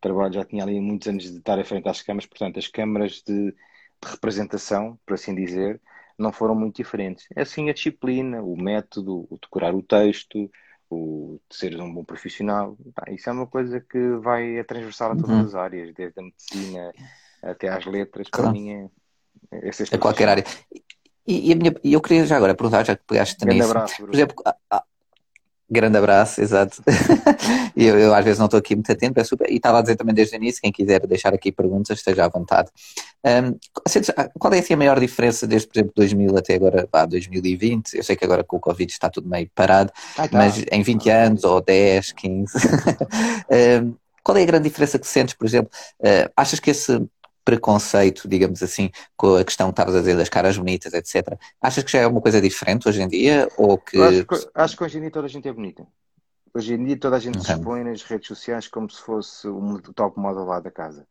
trabalho, 0.00 0.32
já 0.32 0.44
tinha 0.44 0.62
ali 0.64 0.80
muitos 0.80 1.06
anos 1.06 1.24
de 1.24 1.36
estar 1.36 1.58
à 1.58 1.64
frente 1.64 1.86
às 1.86 2.00
câmaras, 2.00 2.26
portanto, 2.26 2.58
as 2.58 2.66
câmaras 2.66 3.22
de, 3.26 3.52
de 3.52 4.08
representação, 4.10 4.98
por 5.04 5.12
assim 5.12 5.34
dizer, 5.34 5.78
não 6.18 6.32
foram 6.32 6.54
muito 6.54 6.76
diferentes. 6.76 7.26
É 7.36 7.42
assim 7.42 7.68
a 7.68 7.74
disciplina, 7.74 8.42
o 8.42 8.56
método, 8.56 9.26
o 9.28 9.38
decorar 9.38 9.74
o 9.74 9.82
texto, 9.82 10.50
o 10.90 11.40
de 11.48 11.56
seres 11.56 11.78
um 11.78 11.92
bom 11.92 12.04
profissional, 12.04 12.76
isso 13.10 13.30
é 13.30 13.32
uma 13.32 13.46
coisa 13.46 13.80
que 13.80 14.16
vai 14.16 14.58
a 14.58 14.64
transversal 14.64 15.12
a 15.12 15.16
todas 15.16 15.30
uhum. 15.30 15.44
as 15.44 15.54
áreas, 15.54 15.94
desde 15.94 16.18
a 16.18 16.22
medicina 16.22 16.92
até 17.42 17.68
às 17.68 17.86
letras, 17.86 18.28
claro. 18.28 18.50
para 18.50 18.60
mim 18.60 18.90
é, 19.52 19.70
a 19.92 19.98
qualquer 19.98 20.28
área. 20.28 20.44
E, 21.26 21.50
e 21.50 21.54
minha, 21.54 21.74
eu 21.84 22.00
queria 22.00 22.26
já 22.26 22.36
agora 22.36 22.54
perguntar, 22.54 22.84
já 22.84 22.96
que 22.96 23.04
pegaste 23.06 23.36
também 23.36 23.58
Grande 23.58 23.70
abraço, 23.70 23.96
Por 23.98 24.14
exemplo, 24.14 24.34
grande 25.70 25.96
abraço, 25.96 26.40
exato. 26.40 26.82
eu, 27.76 27.98
eu, 27.98 28.14
às 28.14 28.24
vezes 28.24 28.38
não 28.38 28.46
estou 28.46 28.58
aqui 28.58 28.74
muito 28.74 28.90
atento, 28.90 29.20
é 29.20 29.24
super, 29.24 29.50
e 29.50 29.56
estava 29.56 29.78
a 29.78 29.82
dizer 29.82 29.96
também 29.96 30.14
desde 30.14 30.34
o 30.34 30.38
início, 30.38 30.60
quem 30.60 30.72
quiser 30.72 31.06
deixar 31.06 31.32
aqui 31.32 31.52
perguntas, 31.52 31.98
esteja 31.98 32.24
à 32.24 32.28
vontade. 32.28 32.68
Um, 33.24 33.56
qual 34.38 34.52
é 34.52 34.58
assim, 34.58 34.74
a 34.74 34.76
maior 34.76 34.98
diferença 34.98 35.46
desde, 35.46 35.68
por 35.68 35.78
exemplo, 35.78 35.92
2000 35.94 36.36
até 36.36 36.54
agora, 36.54 36.88
pá, 36.90 37.06
2020? 37.06 37.94
Eu 37.94 38.02
sei 38.02 38.16
que 38.16 38.24
agora 38.24 38.42
com 38.42 38.56
o 38.56 38.60
Covid 38.60 38.90
está 38.90 39.08
tudo 39.08 39.28
meio 39.28 39.48
parado, 39.54 39.92
tá. 40.16 40.28
mas 40.32 40.64
em 40.70 40.82
20 40.82 41.10
anos, 41.10 41.44
ou 41.44 41.60
10, 41.60 42.12
15, 42.12 42.52
um, 43.84 43.94
qual 44.22 44.36
é 44.36 44.42
a 44.42 44.46
grande 44.46 44.68
diferença 44.68 44.98
que 44.98 45.06
sentes, 45.06 45.34
por 45.34 45.46
exemplo? 45.46 45.70
Uh, 46.00 46.30
achas 46.36 46.60
que 46.60 46.70
esse 46.70 47.00
preconceito, 47.44 48.28
digamos 48.28 48.62
assim, 48.62 48.90
com 49.16 49.36
a 49.36 49.44
questão 49.44 49.68
que 49.68 49.72
estavas 49.72 49.94
a 49.94 50.00
dizer 50.00 50.16
das 50.16 50.28
caras 50.28 50.56
bonitas, 50.56 50.92
etc. 50.92 51.38
Achas 51.60 51.84
que 51.84 51.90
já 51.90 52.00
é 52.00 52.06
uma 52.06 52.20
coisa 52.20 52.40
diferente 52.40 52.88
hoje 52.88 53.02
em 53.02 53.08
dia? 53.08 53.48
Ou 53.56 53.78
que... 53.78 54.00
Acho, 54.00 54.26
que 54.26 54.50
acho 54.54 54.76
que 54.76 54.84
hoje 54.84 54.98
em 54.98 55.00
dia 55.02 55.10
toda 55.10 55.26
a 55.26 55.30
gente 55.30 55.48
é 55.48 55.52
bonita. 55.52 55.86
Hoje 56.52 56.74
em 56.74 56.84
dia 56.84 56.98
toda 56.98 57.16
a 57.16 57.20
gente 57.20 57.38
okay. 57.38 57.46
se 57.46 57.58
expõe 57.58 57.84
nas 57.84 58.02
redes 58.02 58.28
sociais 58.28 58.68
como 58.68 58.90
se 58.90 59.00
fosse 59.00 59.48
o 59.48 59.80
top 59.94 60.18
moda 60.18 60.40
lá 60.40 60.60
da 60.60 60.70
casa. 60.70 61.06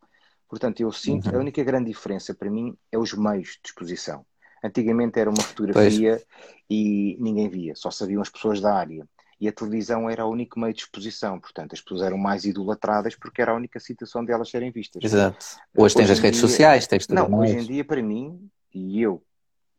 Portanto, 0.47 0.81
eu 0.81 0.91
sinto, 0.91 1.29
uhum. 1.29 1.37
a 1.37 1.39
única 1.39 1.63
grande 1.63 1.91
diferença 1.91 2.33
para 2.33 2.49
mim 2.49 2.75
é 2.91 2.97
os 2.97 3.13
meios 3.13 3.59
de 3.61 3.69
exposição. 3.69 4.25
Antigamente 4.63 5.19
era 5.19 5.29
uma 5.29 5.41
fotografia 5.41 6.15
pois. 6.15 6.57
e 6.69 7.17
ninguém 7.19 7.47
via, 7.47 7.75
só 7.75 7.89
sabiam 7.89 8.21
as 8.21 8.29
pessoas 8.29 8.59
da 8.59 8.73
área 8.73 9.07
e 9.39 9.47
a 9.47 9.51
televisão 9.51 10.09
era 10.09 10.25
o 10.25 10.29
único 10.29 10.59
meio 10.59 10.73
de 10.73 10.81
exposição, 10.81 11.39
portanto 11.39 11.73
as 11.73 11.81
pessoas 11.81 12.01
eram 12.01 12.17
mais 12.17 12.45
idolatradas 12.45 13.15
porque 13.15 13.41
era 13.41 13.51
a 13.51 13.55
única 13.55 13.79
situação 13.79 14.23
de 14.23 14.31
elas 14.31 14.49
serem 14.49 14.71
vistas. 14.71 15.01
Exato. 15.03 15.45
Hoje, 15.73 15.85
hoje 15.85 15.95
tens 15.95 16.09
as 16.09 16.19
redes 16.19 16.39
dia... 16.39 16.47
sociais, 16.47 16.87
tens 16.87 17.07
tudo 17.07 17.15
Não, 17.15 17.29
mais. 17.29 17.51
hoje 17.51 17.63
em 17.63 17.67
dia 17.67 17.85
para 17.85 18.01
mim, 18.01 18.49
e 18.73 19.01
eu 19.01 19.23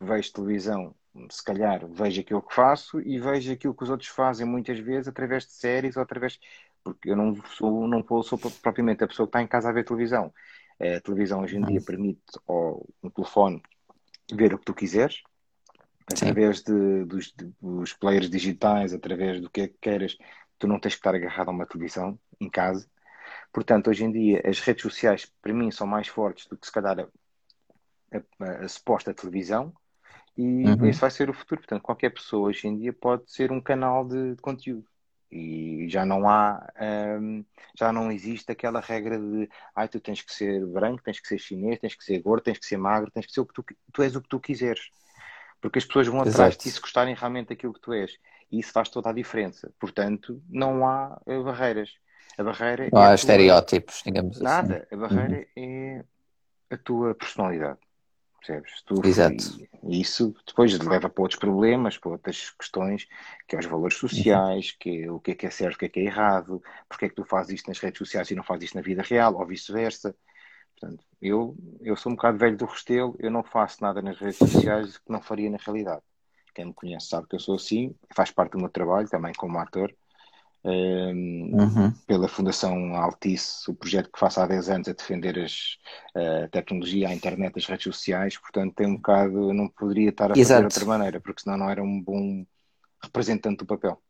vejo 0.00 0.32
televisão, 0.32 0.94
se 1.28 1.44
calhar 1.44 1.86
vejo 1.86 2.20
aquilo 2.20 2.40
que 2.40 2.54
faço 2.54 3.00
e 3.00 3.18
vejo 3.18 3.52
aquilo 3.52 3.74
que 3.74 3.82
os 3.82 3.90
outros 3.90 4.08
fazem 4.08 4.46
muitas 4.46 4.78
vezes 4.78 5.08
através 5.08 5.44
de 5.44 5.52
séries 5.52 5.96
ou 5.96 6.02
através... 6.02 6.38
porque 6.82 7.10
eu 7.10 7.16
não 7.16 7.36
sou, 7.56 7.86
não 7.86 8.04
sou 8.22 8.38
propriamente 8.62 9.04
a 9.04 9.08
pessoa 9.08 9.26
que 9.26 9.30
está 9.30 9.42
em 9.42 9.46
casa 9.46 9.68
a 9.68 9.72
ver 9.72 9.84
televisão. 9.84 10.32
A 10.80 11.00
televisão 11.00 11.42
hoje 11.42 11.58
em 11.58 11.62
dia 11.62 11.82
permite 11.82 12.22
ao 12.48 12.86
um 13.02 13.10
telefone 13.10 13.62
ver 14.32 14.54
o 14.54 14.58
que 14.58 14.64
tu 14.64 14.72
quiseres, 14.72 15.22
através 16.06 16.62
de, 16.62 17.04
dos, 17.04 17.34
dos 17.60 17.92
players 17.92 18.28
digitais, 18.28 18.92
através 18.92 19.40
do 19.40 19.50
que 19.50 19.62
é 19.62 19.68
que 19.68 19.78
queiras, 19.80 20.16
tu 20.58 20.66
não 20.66 20.78
tens 20.78 20.94
que 20.94 21.00
estar 21.00 21.14
agarrado 21.14 21.48
a 21.48 21.52
uma 21.52 21.66
televisão 21.66 22.18
em 22.40 22.48
casa. 22.48 22.88
Portanto, 23.52 23.90
hoje 23.90 24.04
em 24.04 24.12
dia, 24.12 24.42
as 24.44 24.60
redes 24.60 24.82
sociais, 24.82 25.30
para 25.42 25.52
mim, 25.52 25.70
são 25.70 25.86
mais 25.86 26.08
fortes 26.08 26.46
do 26.46 26.56
que 26.56 26.66
se 26.66 26.72
calhar 26.72 26.98
a, 27.00 28.16
a, 28.16 28.64
a 28.64 28.68
suposta 28.68 29.14
televisão. 29.14 29.72
E 30.36 30.64
uhum. 30.64 30.86
esse 30.86 31.00
vai 31.00 31.10
ser 31.10 31.28
o 31.28 31.34
futuro. 31.34 31.60
Portanto, 31.60 31.82
qualquer 31.82 32.10
pessoa 32.10 32.48
hoje 32.48 32.66
em 32.68 32.76
dia 32.76 32.92
pode 32.92 33.30
ser 33.30 33.50
um 33.50 33.60
canal 33.60 34.06
de, 34.06 34.34
de 34.34 34.40
conteúdo. 34.40 34.86
E 35.30 35.86
já 35.88 36.04
não 36.04 36.28
há, 36.28 36.72
um, 37.20 37.44
já 37.78 37.92
não 37.92 38.10
existe 38.10 38.50
aquela 38.50 38.80
regra 38.80 39.16
de 39.16 39.48
ai, 39.76 39.88
tu 39.88 40.00
tens 40.00 40.22
que 40.22 40.32
ser 40.32 40.66
branco, 40.66 41.02
tens 41.04 41.20
que 41.20 41.28
ser 41.28 41.38
chinês, 41.38 41.78
tens 41.78 41.94
que 41.94 42.02
ser 42.02 42.20
gordo, 42.20 42.42
tens 42.42 42.58
que 42.58 42.66
ser 42.66 42.76
magro, 42.76 43.10
tens 43.12 43.26
que 43.26 43.32
ser 43.32 43.40
o 43.40 43.46
que 43.46 43.54
tu, 43.54 43.64
tu 43.92 44.02
és 44.02 44.16
o 44.16 44.20
que 44.20 44.28
tu 44.28 44.40
quiseres 44.40 44.90
porque 45.60 45.78
as 45.78 45.84
pessoas 45.84 46.06
vão 46.06 46.20
atrás 46.20 46.56
de 46.56 46.64
ti 46.64 46.70
se 46.70 46.80
gostarem 46.80 47.14
realmente 47.14 47.48
daquilo 47.48 47.72
que 47.72 47.80
tu 47.80 47.92
és. 47.92 48.18
E 48.50 48.58
isso 48.58 48.72
faz 48.72 48.88
toda 48.88 49.10
a 49.10 49.12
diferença. 49.12 49.72
Portanto, 49.78 50.42
não 50.48 50.86
há 50.86 51.20
uh, 51.26 51.44
barreiras. 51.44 51.90
A 52.36 52.42
barreira 52.42 52.88
não 52.92 53.00
é 53.00 53.04
há 53.04 53.08
tua... 53.08 53.14
estereótipos, 53.14 54.02
digamos 54.04 54.40
Nada. 54.40 54.76
assim. 54.76 54.94
A 54.94 54.96
barreira 54.96 55.46
uhum. 55.56 55.62
é 55.62 56.04
a 56.70 56.76
tua 56.76 57.14
personalidade. 57.14 57.78
Percebes? 58.38 58.82
Tu, 58.86 59.06
Exato. 59.06 59.68
E 59.82 60.00
isso 60.00 60.34
depois 60.46 60.72
leva 60.78 61.10
para 61.10 61.22
outros 61.22 61.38
problemas, 61.38 61.98
para 61.98 62.12
outras 62.12 62.50
questões, 62.50 63.06
que 63.46 63.54
é 63.54 63.58
os 63.58 63.66
valores 63.66 64.02
uhum. 64.02 64.08
sociais, 64.08 64.72
que 64.72 65.02
é 65.02 65.10
o 65.10 65.20
que 65.20 65.32
é 65.32 65.34
que 65.34 65.46
é 65.46 65.50
certo, 65.50 65.74
o 65.74 65.78
que 65.78 65.84
é 65.84 65.88
que 65.90 66.00
é 66.00 66.04
errado, 66.04 66.62
porque 66.88 67.04
é 67.04 67.08
que 67.10 67.14
tu 67.14 67.24
fazes 67.24 67.56
isto 67.56 67.68
nas 67.68 67.78
redes 67.78 67.98
sociais 67.98 68.30
e 68.30 68.34
não 68.34 68.42
fazes 68.42 68.64
isto 68.64 68.76
na 68.76 68.80
vida 68.80 69.02
real, 69.02 69.34
ou 69.36 69.46
vice-versa. 69.46 70.14
Portanto, 70.80 71.04
eu, 71.20 71.54
eu 71.82 71.94
sou 71.94 72.10
um 72.10 72.14
bocado 72.14 72.38
velho 72.38 72.56
do 72.56 72.64
Restelo, 72.64 73.14
eu 73.18 73.30
não 73.30 73.42
faço 73.42 73.82
nada 73.82 74.00
nas 74.00 74.18
redes 74.18 74.38
sociais 74.38 74.96
que 74.96 75.12
não 75.12 75.20
faria 75.20 75.50
na 75.50 75.58
realidade. 75.58 76.00
Quem 76.54 76.66
me 76.66 76.74
conhece 76.74 77.08
sabe 77.08 77.28
que 77.28 77.36
eu 77.36 77.40
sou 77.40 77.56
assim, 77.56 77.94
faz 78.14 78.30
parte 78.30 78.52
do 78.52 78.58
meu 78.58 78.70
trabalho 78.70 79.08
também 79.08 79.32
como 79.34 79.58
ator. 79.58 79.94
Um, 80.64 81.56
uhum. 81.58 81.92
Pela 82.06 82.28
Fundação 82.28 82.94
Altice, 82.94 83.70
o 83.70 83.74
projeto 83.74 84.10
que 84.10 84.18
faço 84.18 84.40
há 84.40 84.46
10 84.46 84.68
anos 84.68 84.88
é 84.88 84.94
defender 84.94 85.38
as, 85.38 85.78
a 86.14 86.48
tecnologia, 86.48 87.08
a 87.08 87.14
internet, 87.14 87.58
as 87.58 87.66
redes 87.66 87.84
sociais, 87.84 88.36
portanto 88.36 88.74
tem 88.74 88.86
um 88.86 88.96
bocado, 88.96 89.50
eu 89.50 89.54
não 89.54 89.68
poderia 89.68 90.10
estar 90.10 90.32
a 90.32 90.38
Exato. 90.38 90.62
fazer 90.62 90.68
de 90.68 90.74
outra 90.74 90.98
maneira, 90.98 91.20
porque 91.20 91.42
senão 91.42 91.56
não 91.56 91.70
era 91.70 91.82
um 91.82 92.02
bom 92.02 92.44
representante 93.02 93.58
do 93.58 93.66
papel. 93.66 94.02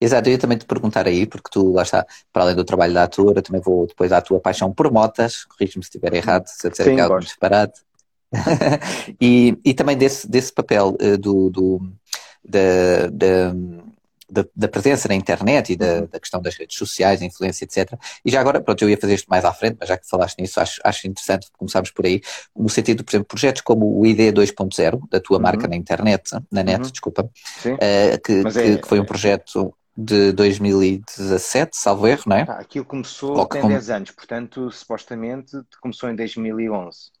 Exato, 0.00 0.28
eu 0.28 0.32
ia 0.32 0.38
também 0.38 0.56
te 0.56 0.64
perguntar 0.64 1.06
aí, 1.06 1.26
porque 1.26 1.50
tu, 1.50 1.72
lá 1.72 1.82
está, 1.82 2.06
para 2.32 2.44
além 2.44 2.56
do 2.56 2.64
trabalho 2.64 2.94
da 2.94 3.04
atora, 3.04 3.42
também 3.42 3.60
vou 3.60 3.86
depois 3.86 4.12
à 4.12 4.20
tua 4.20 4.40
paixão 4.40 4.72
por 4.72 4.90
motas, 4.90 5.44
corrige-me 5.44 5.84
se 5.84 5.88
estiver 5.88 6.14
errado, 6.14 6.46
se 6.46 6.66
eu 6.66 6.70
disser 6.70 6.94
que 6.94 7.00
é 7.00 7.02
algo 7.02 7.20
disparado. 7.20 7.72
e, 9.20 9.56
e 9.64 9.74
também 9.74 9.96
desse, 9.96 10.28
desse 10.28 10.52
papel 10.52 10.96
uh, 11.00 11.18
do, 11.18 11.50
do 11.50 11.92
da, 12.44 13.06
da, 13.12 13.54
da, 14.28 14.44
da, 14.54 14.68
presença 14.68 15.08
na 15.08 15.14
internet 15.14 15.72
e 15.72 15.76
da, 15.76 16.00
uhum. 16.00 16.08
da, 16.10 16.20
questão 16.20 16.40
das 16.40 16.54
redes 16.56 16.76
sociais, 16.76 17.22
influência, 17.22 17.64
etc. 17.64 17.92
E 18.24 18.30
já 18.30 18.40
agora, 18.40 18.60
pronto, 18.60 18.82
eu 18.82 18.90
ia 18.90 18.98
fazer 18.98 19.14
isto 19.14 19.28
mais 19.28 19.44
à 19.44 19.52
frente, 19.52 19.76
mas 19.78 19.88
já 19.88 19.96
que 19.96 20.08
falaste 20.08 20.38
nisso, 20.38 20.60
acho, 20.60 20.80
acho 20.84 21.06
interessante 21.06 21.48
começarmos 21.56 21.90
por 21.90 22.06
aí, 22.06 22.20
no 22.56 22.68
sentido, 22.68 23.04
por 23.04 23.10
exemplo, 23.10 23.26
projetos 23.26 23.62
como 23.62 23.98
o 23.98 24.06
ID 24.06 24.34
2.0, 24.34 25.00
da 25.10 25.20
tua 25.20 25.36
uhum. 25.36 25.42
marca 25.42 25.68
na 25.68 25.76
internet, 25.76 26.32
na 26.50 26.62
net, 26.62 26.84
uhum. 26.84 26.90
desculpa, 26.90 27.22
uh, 27.22 28.20
que, 28.22 28.32
é, 28.58 28.78
que, 28.78 28.88
foi 28.88 28.98
um 28.98 29.04
é. 29.04 29.06
projeto 29.06 29.74
de 29.96 30.32
2017, 30.32 31.76
salvo 31.76 32.06
erro, 32.06 32.24
não 32.26 32.36
é? 32.36 32.44
Ah, 32.46 32.58
aquilo 32.58 32.84
começou 32.84 33.36
Ou 33.36 33.46
tem 33.46 33.62
com... 33.62 33.68
10 33.68 33.90
anos, 33.90 34.10
portanto, 34.10 34.70
supostamente 34.70 35.56
começou 35.80 36.10
em 36.10 36.16
2011. 36.16 37.15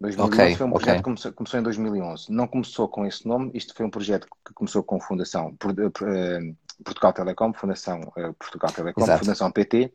2011 0.00 0.34
okay, 0.34 0.56
foi 0.56 0.66
um 0.66 0.70
projeto 0.70 0.88
okay. 0.88 0.96
que 0.98 1.02
começou, 1.02 1.32
começou, 1.32 1.60
em 1.60 1.62
2011. 1.62 2.32
Não 2.32 2.46
começou 2.46 2.88
com 2.88 3.04
esse 3.04 3.26
nome, 3.26 3.50
isto 3.54 3.74
foi 3.74 3.84
um 3.84 3.90
projeto 3.90 4.28
que 4.44 4.54
começou 4.54 4.82
com 4.82 4.96
a 4.96 5.00
Fundação 5.00 5.48
uh, 5.48 6.56
Portugal 6.84 7.12
Telecom, 7.12 7.52
Fundação 7.52 8.00
uh, 8.00 8.32
Portugal 8.34 8.72
Telecom, 8.72 9.02
Exato. 9.02 9.24
Fundação 9.24 9.50
PT. 9.50 9.92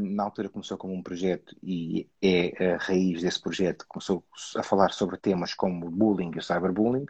Na 0.00 0.24
altura 0.24 0.50
começou 0.50 0.76
como 0.76 0.92
um 0.92 1.02
projeto 1.02 1.56
e 1.62 2.06
é 2.20 2.74
a 2.74 2.76
raiz 2.76 3.22
desse 3.22 3.40
projeto. 3.40 3.86
Começou 3.88 4.22
a 4.54 4.62
falar 4.62 4.92
sobre 4.92 5.16
temas 5.16 5.54
como 5.54 5.90
bullying 5.90 6.32
e 6.34 6.38
o 6.38 6.42
cyberbullying. 6.42 7.06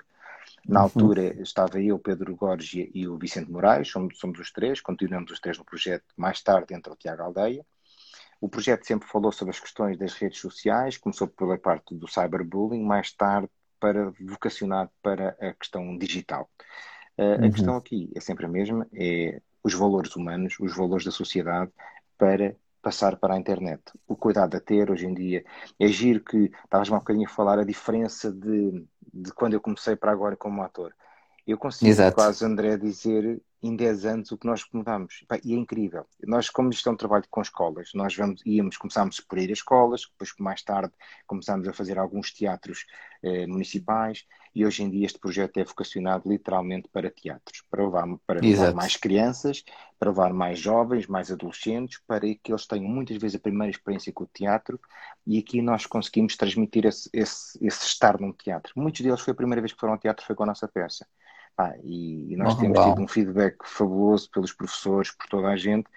Na 0.66 0.80
uhum. 0.80 0.84
altura 0.84 1.22
uhum. 1.34 1.42
estava 1.42 1.80
eu, 1.80 1.98
Pedro 1.98 2.36
Gorgia 2.36 2.88
e 2.94 3.08
o 3.08 3.16
Vicente 3.16 3.50
Moraes, 3.50 3.88
somos, 3.88 4.18
somos 4.18 4.38
os 4.38 4.52
três, 4.52 4.80
continuamos 4.80 5.32
os 5.32 5.40
três 5.40 5.58
no 5.58 5.64
projeto. 5.64 6.04
Mais 6.16 6.40
tarde 6.40 6.74
entra 6.74 6.92
o 6.92 6.96
Tiago 6.96 7.22
Aldeia. 7.22 7.64
O 8.40 8.48
projeto 8.48 8.84
sempre 8.84 9.08
falou 9.08 9.32
sobre 9.32 9.50
as 9.50 9.60
questões 9.60 9.98
das 9.98 10.14
redes 10.14 10.40
sociais, 10.40 10.96
começou 10.96 11.26
pela 11.26 11.58
parte 11.58 11.94
do 11.94 12.06
cyberbullying, 12.06 12.84
mais 12.84 13.12
tarde 13.12 13.48
para 13.80 14.12
vocacionar 14.20 14.90
para 15.02 15.36
a 15.40 15.52
questão 15.54 15.96
digital. 15.98 16.48
Uh, 17.16 17.22
uhum. 17.22 17.46
A 17.46 17.50
questão 17.50 17.76
aqui 17.76 18.10
é 18.14 18.20
sempre 18.20 18.46
a 18.46 18.48
mesma, 18.48 18.86
é 18.94 19.40
os 19.62 19.74
valores 19.74 20.14
humanos, 20.14 20.56
os 20.60 20.76
valores 20.76 21.04
da 21.04 21.10
sociedade 21.10 21.72
para 22.16 22.54
passar 22.80 23.16
para 23.16 23.34
a 23.34 23.38
internet. 23.38 23.82
O 24.06 24.16
cuidado 24.16 24.56
a 24.56 24.60
ter 24.60 24.90
hoje 24.90 25.06
em 25.06 25.14
dia 25.14 25.44
é 25.78 25.88
giro 25.88 26.20
que 26.20 26.50
estavas 26.64 26.88
um 26.88 26.98
bocadinho 26.98 27.26
a 27.28 27.32
falar 27.32 27.58
a 27.58 27.64
diferença 27.64 28.32
de, 28.32 28.86
de 29.12 29.32
quando 29.32 29.54
eu 29.54 29.60
comecei 29.60 29.96
para 29.96 30.12
agora 30.12 30.36
como 30.36 30.62
ator. 30.62 30.94
Eu 31.48 31.56
consigo 31.56 31.90
Exato. 31.90 32.14
quase, 32.14 32.44
André, 32.44 32.76
dizer 32.76 33.40
em 33.62 33.74
10 33.74 34.04
anos 34.04 34.30
o 34.30 34.36
que 34.36 34.46
nós 34.46 34.62
mudamos. 34.70 35.24
E 35.42 35.54
é 35.54 35.56
incrível. 35.56 36.04
Nós, 36.24 36.50
como 36.50 36.68
isto 36.68 36.86
é 36.86 36.92
um 36.92 36.96
trabalho 36.96 37.24
com 37.30 37.40
escolas, 37.40 37.88
nós 37.94 38.14
vamos, 38.14 38.42
íamos, 38.44 38.76
começámos 38.76 39.18
por 39.18 39.38
ir 39.38 39.48
a 39.48 39.54
escolas, 39.54 40.02
depois 40.02 40.30
mais 40.38 40.62
tarde 40.62 40.92
começámos 41.26 41.66
a 41.66 41.72
fazer 41.72 41.98
alguns 41.98 42.34
teatros 42.34 42.84
eh, 43.22 43.46
municipais 43.46 44.26
e 44.54 44.66
hoje 44.66 44.82
em 44.82 44.90
dia 44.90 45.06
este 45.06 45.18
projeto 45.18 45.56
é 45.56 45.64
vocacionado 45.64 46.28
literalmente 46.28 46.86
para 46.92 47.10
teatros, 47.10 47.62
para 47.70 47.82
levar, 47.82 48.06
para 48.26 48.40
levar 48.40 48.74
mais 48.74 48.96
crianças, 48.96 49.64
para 49.98 50.10
levar 50.10 50.34
mais 50.34 50.58
jovens, 50.58 51.06
mais 51.06 51.32
adolescentes, 51.32 51.98
para 52.06 52.20
que 52.20 52.52
eles 52.52 52.66
tenham 52.66 52.88
muitas 52.90 53.16
vezes 53.16 53.36
a 53.36 53.40
primeira 53.40 53.70
experiência 53.70 54.12
com 54.12 54.24
o 54.24 54.30
teatro 54.32 54.78
e 55.26 55.38
aqui 55.38 55.62
nós 55.62 55.86
conseguimos 55.86 56.36
transmitir 56.36 56.84
esse, 56.84 57.08
esse, 57.10 57.58
esse 57.64 57.86
estar 57.86 58.20
num 58.20 58.32
teatro. 58.34 58.74
Muitos 58.76 59.00
deles 59.00 59.20
foi 59.20 59.32
a 59.32 59.36
primeira 59.36 59.62
vez 59.62 59.72
que 59.72 59.80
foram 59.80 59.94
ao 59.94 59.98
teatro 59.98 60.26
foi 60.26 60.36
com 60.36 60.42
a 60.42 60.46
nossa 60.46 60.68
peça. 60.68 61.06
Ah, 61.58 61.74
e, 61.82 62.32
e, 62.32 62.36
nós 62.36 62.54
oh, 62.54 62.60
temos 62.60 62.78
tido 62.78 63.02
um 63.02 63.08
feedback 63.08 63.56
fabuloso 63.64 64.30
pelos 64.30 64.52
professores, 64.52 65.10
por 65.10 65.26
toda 65.26 65.48
a 65.48 65.56
gente, 65.56 65.88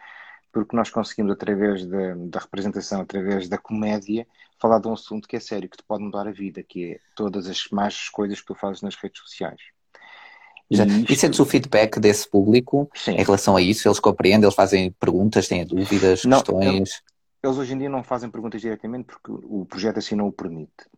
porque 0.52 0.76
nós 0.76 0.90
conseguimos, 0.90 1.32
através 1.32 1.86
da, 1.86 2.16
da, 2.16 2.40
representação, 2.40 3.02
através 3.02 3.48
da 3.48 3.60
comédia, 3.60 4.26
falar 4.60 4.80
de 4.80 4.88
um 4.88 4.94
assunto 4.94 5.28
que 5.28 5.36
é 5.36 5.40
sério, 5.40 5.70
que 5.70 5.78
te 5.78 5.84
pode 5.84 6.04
mudar 6.04 6.28
a 6.28 6.32
vida, 6.32 6.64
que 6.64 6.94
é 6.94 7.00
todas 7.16 7.48
as 7.48 7.68
más 7.72 8.10
coisas 8.10 8.40
que 8.40 8.48
tu 8.48 8.56
fazes 8.56 8.82
nas 8.82 8.96
redes 8.96 9.22
sociais. 9.22 9.62
E, 10.68 10.74
isto... 10.74 11.14
e 11.14 11.16
sentes 11.16 11.40
o 11.40 11.46
feedback 11.46 12.00
desse 12.00 12.28
público 12.28 12.90
Sim. 12.96 13.12
em 13.12 13.24
relação 13.24 13.56
a 13.56 13.62
isso? 13.62 13.88
Eles 13.88 14.00
compreendem, 14.00 14.46
eles 14.46 14.56
fazem 14.56 14.92
perguntas, 14.92 15.48
têm 15.48 15.64
dúvidas, 15.64 16.24
não, 16.24 16.40
questões? 16.40 16.66
Eles, 16.66 17.02
eles 17.44 17.58
hoje 17.58 17.74
em 17.74 17.78
dia 17.78 17.90
não 17.90 18.04
fazem 18.04 18.32
perguntas 18.32 18.62
diretamente 18.62 19.06
porque 19.06 19.32
o 19.32 19.64
projeto 19.66 20.00
assim 20.00 20.16
não 20.16 20.28
o 20.28 20.32
permite. 20.32 20.90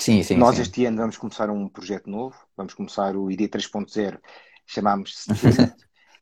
Sim, 0.00 0.22
sim. 0.22 0.36
Nós 0.36 0.56
sim. 0.56 0.62
este 0.62 0.86
ano 0.86 0.96
vamos 0.96 1.18
começar 1.18 1.50
um 1.50 1.68
projeto 1.68 2.08
novo, 2.08 2.34
vamos 2.56 2.72
começar 2.72 3.14
o 3.14 3.30
ID 3.30 3.42
3.0, 3.42 4.18
chamamos 4.66 5.26
Streamed, 5.28 5.74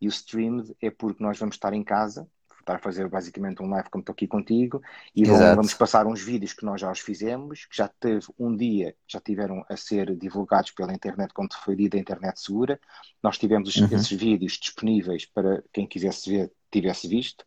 e 0.03 0.09
o 0.09 0.11
Streamed 0.11 0.77
é 0.83 0.91
porque 0.91 1.23
nós 1.23 1.39
vamos 1.39 1.55
estar 1.55 1.73
em 1.73 1.85
casa, 1.85 2.29
estar 2.59 2.75
a 2.75 2.79
fazer 2.81 3.09
basicamente 3.09 3.63
um 3.63 3.69
live 3.69 3.89
como 3.89 4.03
estou 4.03 4.13
aqui 4.13 4.27
contigo, 4.27 4.83
e 5.15 5.25
vamos, 5.25 5.41
vamos 5.41 5.75
passar 5.75 6.09
uns 6.09 6.21
vídeos 6.21 6.53
que 6.53 6.65
nós 6.65 6.81
já 6.81 6.91
os 6.91 6.99
fizemos, 6.99 7.67
que 7.67 7.77
já 7.77 7.87
teve 7.87 8.27
um 8.37 8.55
dia, 8.55 8.97
já 9.07 9.21
tiveram 9.21 9.65
a 9.69 9.77
ser 9.77 10.17
divulgados 10.17 10.73
pela 10.73 10.93
internet 10.93 11.33
quando 11.33 11.55
foi 11.55 11.77
dita 11.77 11.97
a 11.97 12.01
internet 12.01 12.41
segura. 12.41 12.81
Nós 13.23 13.39
tivemos 13.39 13.77
uhum. 13.77 13.87
esses 13.93 14.11
vídeos 14.11 14.55
disponíveis 14.55 15.25
para 15.25 15.63
quem 15.73 15.87
quisesse 15.87 16.29
ver, 16.31 16.53
tivesse 16.69 17.07
visto. 17.07 17.45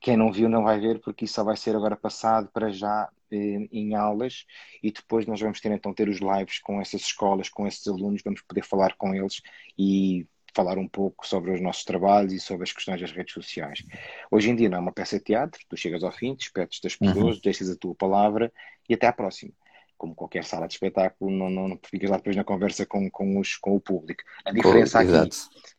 Quem 0.00 0.16
não 0.16 0.32
viu 0.32 0.48
não 0.48 0.62
vai 0.62 0.78
ver, 0.78 1.00
porque 1.00 1.24
isso 1.24 1.34
só 1.34 1.42
vai 1.42 1.56
ser 1.56 1.74
agora 1.74 1.96
passado 1.96 2.48
para 2.52 2.70
já 2.70 3.10
em 3.36 3.94
aulas 3.94 4.44
e 4.82 4.90
depois 4.90 5.26
nós 5.26 5.40
vamos 5.40 5.60
ter 5.60 5.72
então 5.72 5.92
ter 5.92 6.08
os 6.08 6.18
lives 6.18 6.58
com 6.58 6.80
essas 6.80 7.02
escolas, 7.02 7.48
com 7.48 7.66
esses 7.66 7.86
alunos, 7.86 8.22
vamos 8.24 8.42
poder 8.42 8.62
falar 8.62 8.94
com 8.96 9.14
eles 9.14 9.40
e 9.78 10.26
falar 10.54 10.78
um 10.78 10.88
pouco 10.88 11.26
sobre 11.26 11.52
os 11.52 11.60
nossos 11.60 11.84
trabalhos 11.84 12.32
e 12.32 12.40
sobre 12.40 12.64
as 12.64 12.72
questões 12.72 13.00
das 13.00 13.10
redes 13.12 13.32
sociais. 13.32 13.82
Hoje 14.30 14.50
em 14.50 14.56
dia 14.56 14.68
não 14.68 14.78
é 14.78 14.80
uma 14.80 14.92
peça 14.92 15.18
de 15.18 15.24
teatro, 15.24 15.60
tu 15.68 15.76
chegas 15.76 16.04
ao 16.04 16.12
fim, 16.12 16.34
despedes 16.34 16.80
das 16.80 16.96
pessoas, 16.96 17.36
uhum. 17.36 17.42
deixas 17.42 17.70
a 17.70 17.76
tua 17.76 17.94
palavra 17.94 18.52
e 18.88 18.94
até 18.94 19.06
à 19.06 19.12
próxima. 19.12 19.52
Como 19.96 20.14
qualquer 20.14 20.44
sala 20.44 20.66
de 20.66 20.74
espetáculo, 20.74 21.30
não, 21.30 21.48
não, 21.48 21.68
não 21.68 21.80
ficas 21.84 22.10
lá 22.10 22.16
depois 22.16 22.36
na 22.36 22.44
conversa 22.44 22.84
com, 22.84 23.08
com, 23.10 23.38
os, 23.38 23.56
com 23.56 23.76
o 23.76 23.80
público. 23.80 24.22
A 24.44 24.52
diferença 24.52 25.00
aqui, 25.00 25.28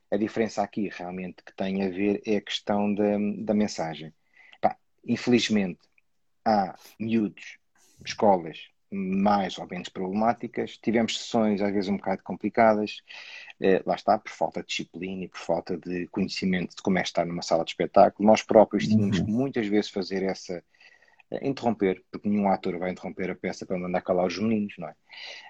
a 0.10 0.18
diferença 0.18 0.62
aqui 0.64 0.90
realmente 0.92 1.44
que 1.46 1.56
tem 1.56 1.84
a 1.84 1.90
ver 1.90 2.22
é 2.26 2.38
a 2.38 2.42
questão 2.42 2.94
da, 2.94 3.18
da 3.40 3.54
mensagem. 3.54 4.14
Pá, 4.62 4.78
infelizmente, 5.06 5.80
há 6.46 6.76
miúdos, 7.00 7.58
escolas 8.06 8.74
mais 8.94 9.58
ou 9.58 9.68
menos 9.68 9.90
problemáticas, 9.90 10.78
tivemos 10.78 11.18
sessões 11.18 11.62
às 11.62 11.74
vezes 11.74 11.90
um 11.90 11.98
bocado 11.98 12.22
complicadas, 12.24 13.02
eh, 13.60 13.82
lá 13.86 13.96
está, 13.96 14.20
por 14.20 14.32
falta 14.32 14.62
de 14.62 14.68
disciplina 14.68 15.24
e 15.24 15.28
por 15.28 15.40
falta 15.40 15.76
de 15.78 16.08
conhecimento 16.08 16.76
de 16.76 16.82
como 16.82 17.00
é 17.00 17.02
estar 17.02 17.26
numa 17.26 17.42
sala 17.42 17.64
de 17.64 17.72
espetáculo. 17.72 18.28
Nós 18.28 18.44
próprios 18.44 18.88
tínhamos 18.88 19.18
uhum. 19.20 19.26
que 19.26 19.32
muitas 19.32 19.68
vezes 19.68 19.90
fazer 19.90 20.22
essa 20.22 20.64
eh, 21.32 21.48
interromper, 21.48 22.04
porque 22.12 22.30
nenhum 22.30 22.50
ator 22.50 22.78
vai 22.78 22.92
interromper 22.92 23.32
a 23.32 23.36
peça 23.36 23.66
para 23.66 23.78
mandar 23.80 24.02
calar 24.02 24.28
os 24.28 24.38
meninos, 24.38 24.76
não 24.78 24.88
é? 24.88 24.94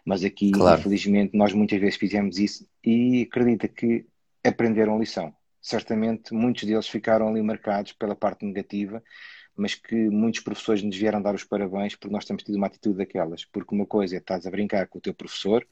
Mas 0.06 0.24
aqui, 0.24 0.52
claro. 0.52 0.80
infelizmente, 0.80 1.36
nós 1.36 1.52
muitas 1.54 1.80
vezes 1.80 1.98
fizemos 1.98 2.40
isso 2.40 2.66
e 2.84 3.24
acredita 3.30 3.68
que 3.68 4.06
aprenderam 4.44 5.00
lição. 5.00 5.36
Certamente 5.62 6.34
muitos 6.34 6.64
deles 6.64 6.88
ficaram 6.88 7.28
ali 7.28 7.42
marcados 7.42 7.94
pela 7.94 8.16
parte 8.16 8.46
negativa, 8.46 9.04
mas 9.56 9.76
que 9.76 9.96
muitos 9.96 10.42
professores 10.42 10.82
nos 10.82 10.98
vieram 10.98 11.22
dar 11.22 11.36
os 11.36 11.44
parabéns 11.44 11.96
porque 11.96 12.14
nós 12.14 12.26
temos 12.26 12.44
tido 12.44 12.56
uma 12.56 12.68
atitude 12.68 12.98
daquelas. 12.98 13.46
Porque 13.46 13.74
uma 13.74 13.86
coisa 13.86 14.16
é 14.16 14.18
estás 14.18 14.46
a 14.46 14.52
brincar 14.52 14.88
com 14.88 14.98
o 14.98 15.02
teu 15.02 15.14
professor 15.14 15.66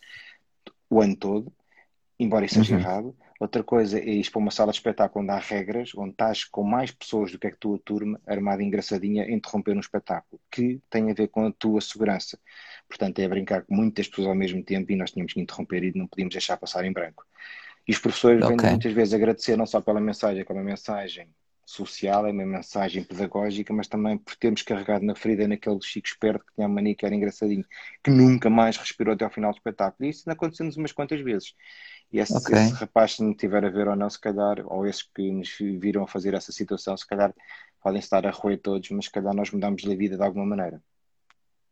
o 0.90 1.02
ano 1.02 1.16
todo, 1.16 1.54
embora 2.20 2.46
isso 2.46 2.56
seja 2.56 2.76
uhum. 2.76 2.82
errado. 2.82 3.16
Outra 3.40 3.64
coisa 3.64 3.98
é 3.98 4.08
ir 4.08 4.30
para 4.30 4.40
uma 4.40 4.52
sala 4.52 4.72
de 4.72 4.78
espetáculo 4.78 5.24
onde 5.24 5.34
há 5.34 5.40
regras, 5.40 5.96
onde 5.96 6.12
estás 6.12 6.44
com 6.44 6.64
mais 6.64 6.92
pessoas 6.92 7.32
do 7.32 7.40
que 7.40 7.48
a 7.48 7.56
tua 7.56 7.80
turma, 7.80 8.22
armada 8.28 8.62
engraçadinha, 8.62 9.24
a 9.24 9.32
interromper 9.32 9.76
um 9.76 9.80
espetáculo, 9.80 10.40
que 10.52 10.80
tem 10.90 11.10
a 11.10 11.14
ver 11.14 11.30
com 11.30 11.48
a 11.48 11.52
tua 11.52 11.82
segurança. 11.82 12.38
Portanto, 12.88 13.18
é 13.18 13.28
brincar 13.28 13.64
com 13.64 13.74
muitas 13.74 14.08
pessoas 14.08 14.28
ao 14.28 14.36
mesmo 14.36 14.62
tempo 14.62 14.92
e 14.92 14.96
nós 14.96 15.12
tínhamos 15.12 15.34
que 15.34 15.42
interromper 15.42 15.84
e 15.84 15.98
não 15.98 16.06
podíamos 16.06 16.34
deixar 16.34 16.58
passar 16.58 16.86
em 16.86 16.92
branco. 16.92 17.26
E 17.88 17.92
os 17.92 17.98
professores 17.98 18.44
okay. 18.44 18.58
vêm 18.58 18.70
muitas 18.72 18.94
vezes 18.94 19.14
agradecer 19.14 19.58
não 19.58 19.66
só 19.66 19.82
pela 19.82 20.00
mensagem, 20.00 20.44
como 20.44 20.60
a 20.60 20.64
mensagem 20.64 21.28
social, 21.72 22.28
é 22.28 22.32
uma 22.32 22.46
mensagem 22.46 23.04
pedagógica, 23.04 23.74
mas 23.74 23.88
também 23.88 24.18
por 24.18 24.36
termos 24.36 24.62
carregado 24.62 25.06
na 25.06 25.16
ferida 25.16 25.48
naquele 25.48 25.82
Chico 25.82 26.08
esperto 26.08 26.46
que 26.46 26.54
tinha 26.56 26.68
a 26.68 26.70
mania 26.70 26.96
que 26.96 27.06
era 27.06 27.16
engraçadinho, 27.16 27.66
que 28.04 28.12
nunca 28.12 28.50
mais 28.50 28.78
respirou 28.78 29.14
até 29.14 29.26
ao 29.26 29.32
final 29.32 29.52
do 29.52 29.58
espetáculo. 29.58 30.08
E 30.08 30.10
isso 30.10 30.30
aconteceu-nos 30.30 30.78
umas 30.78 30.92
quantas 30.92 31.22
vezes. 31.22 31.54
E 32.12 32.20
esse, 32.20 32.36
okay. 32.36 32.58
esse, 32.58 32.74
rapaz, 32.74 33.16
se 33.16 33.24
me 33.24 33.34
tiver 33.34 33.64
a 33.64 33.70
ver 33.70 33.88
ou 33.88 33.96
não, 33.96 34.10
se 34.10 34.20
calhar, 34.20 34.62
ou 34.66 34.86
esses 34.86 35.04
que 35.04 35.32
nos 35.32 35.56
viram 35.58 36.04
a 36.04 36.08
fazer 36.08 36.34
essa 36.34 36.52
situação, 36.52 36.96
se 36.98 37.08
calhar 37.08 37.34
podem 37.82 38.00
estar 38.00 38.26
a 38.28 38.32
roer 38.32 38.60
todos, 38.60 38.90
mas 38.92 39.06
se 39.06 39.12
calhar 39.12 39.34
nós 39.34 39.50
mudamos 39.52 39.84
a 39.86 39.96
vida 39.96 40.18
de 40.18 40.24
alguma 40.24 40.46
maneira. 40.46 40.82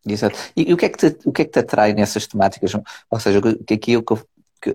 Exato. 0.07 0.37
E, 0.55 0.69
e, 0.69 0.73
o, 0.73 0.77
que 0.77 0.85
é 0.85 0.89
que 0.89 0.97
te, 0.97 1.27
o 1.27 1.31
que 1.31 1.41
é 1.41 1.45
que 1.45 1.51
te 1.51 1.59
atrai 1.59 1.93
nessas 1.93 2.25
temáticas? 2.25 2.71
Ou 3.09 3.19
seja, 3.19 3.41
que 3.65 3.73
aqui 3.73 3.91
eu 3.91 4.03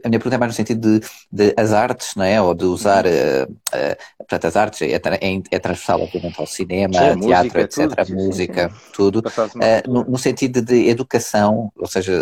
a 0.03 0.09
minha 0.09 0.18
pergunta 0.18 0.37
é 0.37 0.38
mais 0.38 0.53
no 0.53 0.57
sentido 0.57 1.01
de, 1.01 1.07
de 1.31 1.55
as 1.57 1.73
artes, 1.73 2.14
não 2.16 2.25
é? 2.25 2.40
Ou 2.40 2.55
de 2.55 2.64
usar, 2.64 3.05
uh, 3.07 3.51
uh, 3.51 3.97
portanto, 4.18 4.44
as 4.47 4.57
artes 4.57 4.83
é, 4.83 4.94
é, 4.94 5.42
é 5.51 5.59
transversal, 5.59 6.01
obviamente, 6.01 6.40
ao 6.40 6.47
cinema, 6.47 6.94
sim, 6.94 7.20
teatro, 7.20 7.59
música, 7.59 7.61
etc., 7.61 8.07
tudo, 8.07 8.14
música, 8.14 8.68
sim, 8.68 8.75
sim. 8.75 8.92
tudo, 8.92 9.18
uh, 9.18 9.90
no, 9.90 10.05
no, 10.05 10.18
sentido 10.18 10.62
de 10.62 10.88
educação, 10.88 11.70
ou 11.77 11.87
seja, 11.87 12.12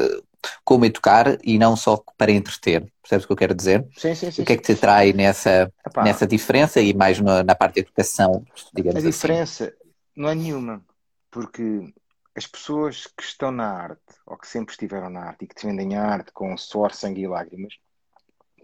como 0.65 0.85
educar 0.85 1.39
e 1.43 1.59
não 1.59 1.77
só 1.77 2.03
para 2.17 2.33
entreter. 2.33 2.85
Percebes 3.03 3.25
o 3.25 3.27
que 3.29 3.33
eu 3.33 3.37
quero 3.37 3.55
dizer? 3.55 3.87
Sim, 3.97 4.15
sim, 4.15 4.31
sim. 4.31 4.43
O 4.43 4.45
que 4.45 4.53
é 4.53 4.57
que 4.57 4.63
te 4.63 4.75
trai 4.75 5.13
nessa, 5.13 5.73
nessa 6.03 6.27
diferença 6.27 6.81
e 6.81 6.95
mais 6.95 7.21
na, 7.21 7.43
na 7.43 7.55
parte 7.55 7.75
de 7.75 7.81
educação, 7.81 8.45
digamos 8.75 8.97
A 8.97 8.99
assim? 8.99 9.11
diferença 9.11 9.73
não 10.17 10.29
é 10.29 10.35
nenhuma, 10.35 10.83
porque 11.31 11.93
as 12.35 12.47
pessoas 12.47 13.07
que 13.07 13.23
estão 13.23 13.51
na 13.51 13.71
arte, 13.71 14.15
ou 14.27 14.37
que 14.39 14.49
sempre 14.49 14.73
estiveram 14.73 15.11
na 15.11 15.21
arte 15.21 15.45
e 15.45 15.49
que 15.49 15.55
defendem 15.55 15.97
a 15.97 16.05
arte 16.05 16.33
com 16.33 16.57
suor, 16.57 16.93
sangue 16.95 17.23
e 17.23 17.29
lágrimas, 17.29 17.79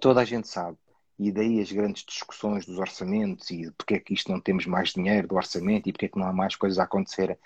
toda 0.01 0.21
a 0.21 0.25
gente 0.25 0.49
sabe. 0.49 0.79
E 1.19 1.33
daí 1.33 1.61
as 1.61 1.71
grandes 1.71 2.05
discussões 2.05 2.65
dos 2.65 2.79
orçamentos 2.79 3.51
e 3.51 3.71
porque 3.73 3.95
é 3.95 3.99
que 3.99 4.15
isto 4.15 4.31
não 4.31 4.41
temos 4.41 4.67
mais 4.67 4.91
dinheiro 4.91 5.29
do 5.29 5.35
orçamento 5.35 5.89
e 5.89 5.93
porque 5.93 6.07
é 6.07 6.09
que 6.09 6.19
não 6.19 6.29
há 6.29 6.33
mais 6.33 6.55
coisas 6.57 6.79
a 6.79 6.85
acontecer. 6.85 7.39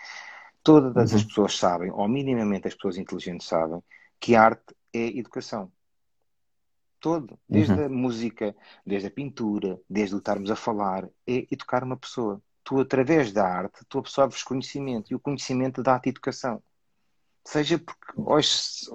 Todas 0.63 1.11
uhum. 1.11 1.17
as 1.17 1.25
pessoas 1.25 1.59
sabem, 1.59 1.91
ou 1.91 2.07
minimamente 2.07 2.69
as 2.69 2.75
pessoas 2.75 2.99
inteligentes 2.99 3.49
sabem, 3.49 3.83
que 4.21 4.37
arte 4.37 4.77
é 4.93 5.19
educação. 5.19 5.73
Todo. 7.01 7.37
Desde 7.49 7.73
uhum. 7.73 7.87
a 7.87 7.89
música, 7.89 8.55
desde 8.87 9.09
a 9.09 9.11
pintura, 9.11 9.81
desde 9.91 10.15
o 10.15 10.19
estarmos 10.19 10.51
a 10.53 10.57
falar, 10.57 11.09
é 11.27 11.49
educar 11.51 11.83
uma 11.83 11.97
pessoa 11.97 12.41
tu, 12.65 12.81
através 12.81 13.33
da 13.33 13.47
arte, 13.47 13.85
tu 13.89 13.99
absorves 13.99 14.43
conhecimento 14.43 15.13
e 15.13 15.15
o 15.15 15.21
conhecimento 15.21 15.83
dá-te 15.83 16.09
educação. 16.09 16.63
Seja 17.45 17.77
porque 17.79 18.13
hoje 18.17 18.51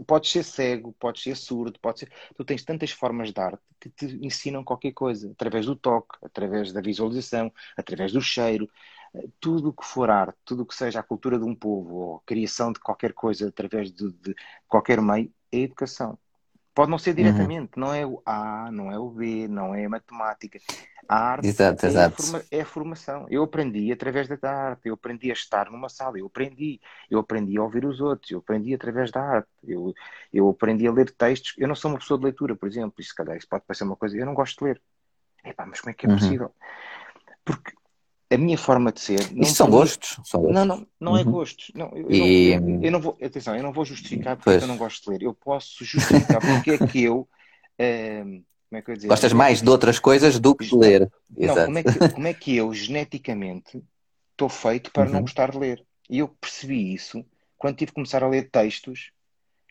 podes 0.08 0.32
ser 0.32 0.44
cego, 0.44 0.96
podes 0.98 1.22
ser 1.22 1.36
surdo, 1.36 1.78
podes 1.82 2.02
ser... 2.02 2.12
tu 2.36 2.46
tens 2.46 2.64
tantas 2.64 2.92
formas 2.92 3.34
de 3.34 3.42
arte 3.42 3.62
que 3.80 3.90
te 3.90 4.06
ensinam 4.26 4.64
qualquer 4.64 4.94
coisa, 4.94 5.30
através 5.32 5.66
do 5.66 5.76
toque, 5.76 6.18
através 6.24 6.72
da 6.72 6.80
visualização, 6.80 7.52
através 7.76 8.14
do 8.14 8.22
cheiro, 8.22 8.70
tudo 9.40 9.70
o 9.70 9.74
que 9.74 9.86
for 9.86 10.10
arte, 10.10 10.38
tudo 10.46 10.64
o 10.64 10.66
que 10.66 10.76
seja 10.76 11.00
a 11.00 11.04
cultura 11.04 11.38
de 11.38 11.44
um 11.44 11.54
povo 11.54 11.96
ou 11.96 12.16
a 12.18 12.22
criação 12.26 12.72
de 12.72 12.80
qualquer 12.80 13.14
coisa 13.14 13.50
através 13.50 13.92
de, 13.92 14.12
de 14.14 14.36
qualquer 14.68 15.02
meio, 15.02 15.32
é 15.52 15.60
educação. 15.60 16.18
Pode 16.74 16.92
não 16.92 17.00
ser 17.00 17.10
uhum. 17.10 17.16
diretamente, 17.16 17.72
uhum. 17.76 17.86
não 17.86 17.94
é 17.94 18.06
o 18.06 18.22
A, 18.26 18.72
não 18.72 18.92
é 18.92 19.00
o 19.00 19.10
B, 19.10 19.48
não 19.48 19.74
é 19.74 19.86
a 19.86 19.90
matemática. 19.90 20.60
A 21.08 21.32
arte 21.32 21.48
exato, 21.48 21.86
é, 21.86 21.90
exato. 21.90 22.22
A 22.22 22.26
forma, 22.26 22.46
é, 22.52 22.62
A 22.62 22.66
formação. 22.66 23.26
Eu 23.30 23.44
aprendi 23.44 23.92
através 23.92 24.28
da 24.28 24.52
arte, 24.52 24.88
eu 24.88 24.94
aprendi 24.94 25.30
a 25.30 25.34
estar 25.34 25.72
numa 25.72 25.90
sala, 25.90 26.20
eu 26.20 26.26
aprendi, 26.26 26.80
eu 27.10 27.20
aprendi 27.20 27.58
a 27.58 27.64
ouvir 27.64 27.86
os 27.86 28.02
outros, 28.02 28.32
eu 28.32 28.40
aprendi 28.40 28.74
através 28.74 29.12
da 29.12 29.22
arte, 29.22 29.50
eu, 29.64 29.94
eu 30.34 30.50
aprendi 30.50 30.88
a 30.88 30.92
ler 30.92 31.12
textos. 31.12 31.54
Eu 31.58 31.68
não 31.68 31.76
sou 31.76 31.92
uma 31.92 32.00
pessoa 32.00 32.18
de 32.18 32.26
leitura, 32.26 32.56
por 32.56 32.68
exemplo, 32.68 32.96
e 33.00 33.04
se 33.04 33.16
calhar 33.16 33.38
isso 33.38 33.48
pode 33.48 33.64
parecer 33.66 33.84
uma 33.84 33.96
coisa, 33.96 34.18
eu 34.18 34.26
não 34.26 34.34
gosto 34.34 34.60
de 34.60 34.66
ler. 34.66 34.82
Epá, 35.46 35.66
mas 35.66 35.80
como 35.80 35.92
é 35.92 35.94
que 35.94 36.06
é 36.06 36.10
uhum. 36.10 36.18
possível? 36.18 36.52
Porque 37.46 37.72
a 38.30 38.38
minha 38.38 38.58
forma 38.58 38.92
de 38.92 39.00
ser. 39.00 39.20
Isso 39.38 39.56
são 39.56 39.70
gostos? 39.70 40.20
são 40.26 40.42
gostos? 40.42 40.56
Não, 40.56 40.66
não, 40.66 40.88
não 41.00 41.18
é 41.18 41.24
uhum. 41.24 41.30
é 41.30 41.32
gostos. 41.32 41.72
Não, 41.74 41.92
eu, 41.96 42.12
e... 42.12 42.60
não, 42.60 42.70
eu, 42.70 42.82
eu, 42.84 42.92
não 42.92 43.00
vou, 43.00 43.18
atenção, 43.24 43.56
eu 43.56 43.64
não 43.64 43.72
vou 43.72 43.86
justificar 43.86 44.36
porque 44.36 44.64
eu 44.64 44.68
não 44.68 44.78
gosto 44.78 45.04
de 45.04 45.10
ler. 45.12 45.24
Eu 45.24 45.34
posso 45.34 45.86
justificar 45.86 46.42
porque 46.42 46.72
é 46.72 46.88
que 46.88 47.04
eu 47.04 47.20
uh, 47.22 47.28
como 48.70 48.80
é 48.80 48.82
que 48.82 48.92
eu 48.92 48.96
dizer? 48.96 49.08
Gostas 49.08 49.34
mais 49.34 49.62
de 49.62 49.70
outras 49.70 50.00
coisas 50.00 50.40
do 50.40 50.56
que 50.56 50.66
de 50.66 50.76
ler. 50.76 51.12
Não, 51.30 51.44
Exato. 51.44 51.66
como 51.66 51.78
é, 51.78 51.84
que, 51.84 52.00
como 52.14 52.28
é 52.28 52.34
que 52.34 52.56
eu, 52.56 52.74
geneticamente, 52.74 53.84
estou 54.32 54.50
feito 54.50 54.92
para 54.92 55.06
não 55.06 55.16
Uhum. 55.18 55.22
gostar 55.22 55.52
de 55.52 55.58
ler? 55.58 55.86
E 56.10 56.20
eu 56.20 56.28
percebi 56.28 56.94
isso 56.94 57.26
quando 57.58 57.78
tive 57.78 57.92
que 57.92 57.96
começar 57.96 58.24
a 58.24 58.28
ler 58.28 58.50
textos 58.50 59.12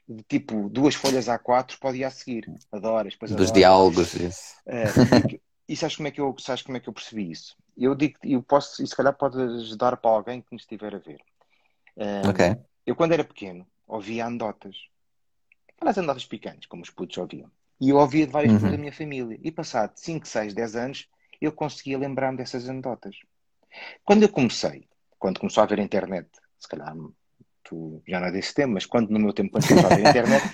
de 0.09 0.23
tipo 0.23 0.69
duas 0.69 0.95
folhas 0.95 1.27
A4 1.27 1.79
para 1.79 1.91
o 1.91 1.93
dia 1.93 2.07
a 2.09 2.11
seguir. 2.11 2.51
Adoras, 2.73 3.13
depois 3.15 3.31
Dos 3.31 3.51
adoras. 3.51 3.53
diálogos. 3.53 4.15
isso. 4.15 4.55
É, 4.67 4.85
e, 5.35 5.41
e 5.69 5.77
sabes 5.77 5.97
como 5.97 6.09
é 6.09 6.11
que 6.11 6.21
eu, 6.21 6.35
sabes 6.39 6.63
como 6.63 6.77
é 6.77 6.81
que 6.81 6.89
eu 6.89 6.93
percebi 6.93 7.31
isso? 7.31 7.57
Eu 7.77 7.95
digo, 7.95 8.19
eu 8.23 8.43
posso, 8.43 8.83
e 8.83 8.87
se 8.87 8.97
calhar 8.97 9.13
pode 9.15 9.39
ajudar 9.41 9.97
para 9.99 10.11
alguém 10.11 10.41
que 10.41 10.49
me 10.53 10.57
estiver 10.61 10.95
a 10.95 10.99
ver. 10.99 11.21
Ok. 12.29 12.57
Eu, 12.87 12.95
quando 12.95 13.13
era 13.13 13.25
pequeno, 13.25 13.67
ouvia 13.87 14.27
anedotas. 14.27 14.77
Aquelas 15.77 15.99
anedotas 15.99 16.25
picantes, 16.25 16.67
como 16.69 16.83
os 16.83 16.91
putos 16.91 17.17
ouviam. 17.19 17.51
E 17.81 17.91
eu 17.91 17.97
ouvia 17.97 18.27
de 18.27 18.33
várias 18.33 18.53
Uhum. 18.53 18.57
pessoas 18.59 18.73
da 18.73 18.79
minha 18.79 18.93
família. 18.93 19.39
E 19.43 19.51
passado 19.51 19.93
5, 19.97 20.27
6, 20.27 20.55
10 20.55 20.77
anos, 20.77 21.07
eu 21.41 21.53
conseguia 21.53 21.99
lembrar-me 21.99 22.39
dessas 22.39 22.69
anedotas. 22.69 23.17
Quando 24.05 24.23
eu 24.23 24.29
comecei, 24.29 24.89
quando 25.19 25.39
começou 25.41 25.61
a 25.61 25.65
haver 25.65 25.79
internet, 25.79 26.29
se 26.59 26.69
calhar 26.69 26.95
tu 27.63 28.01
já 28.07 28.21
não 28.21 28.29
é 28.29 28.33
desse 28.33 28.55
tempo, 28.55 28.75
mas 28.75 28.87
quando 28.87 29.11
no 29.11 29.19
meu 29.19 29.33
tempo, 29.33 29.51
quando 29.51 29.67
começou 29.67 29.91
a 29.91 29.93
haver 29.93 30.07
internet, 30.09 30.45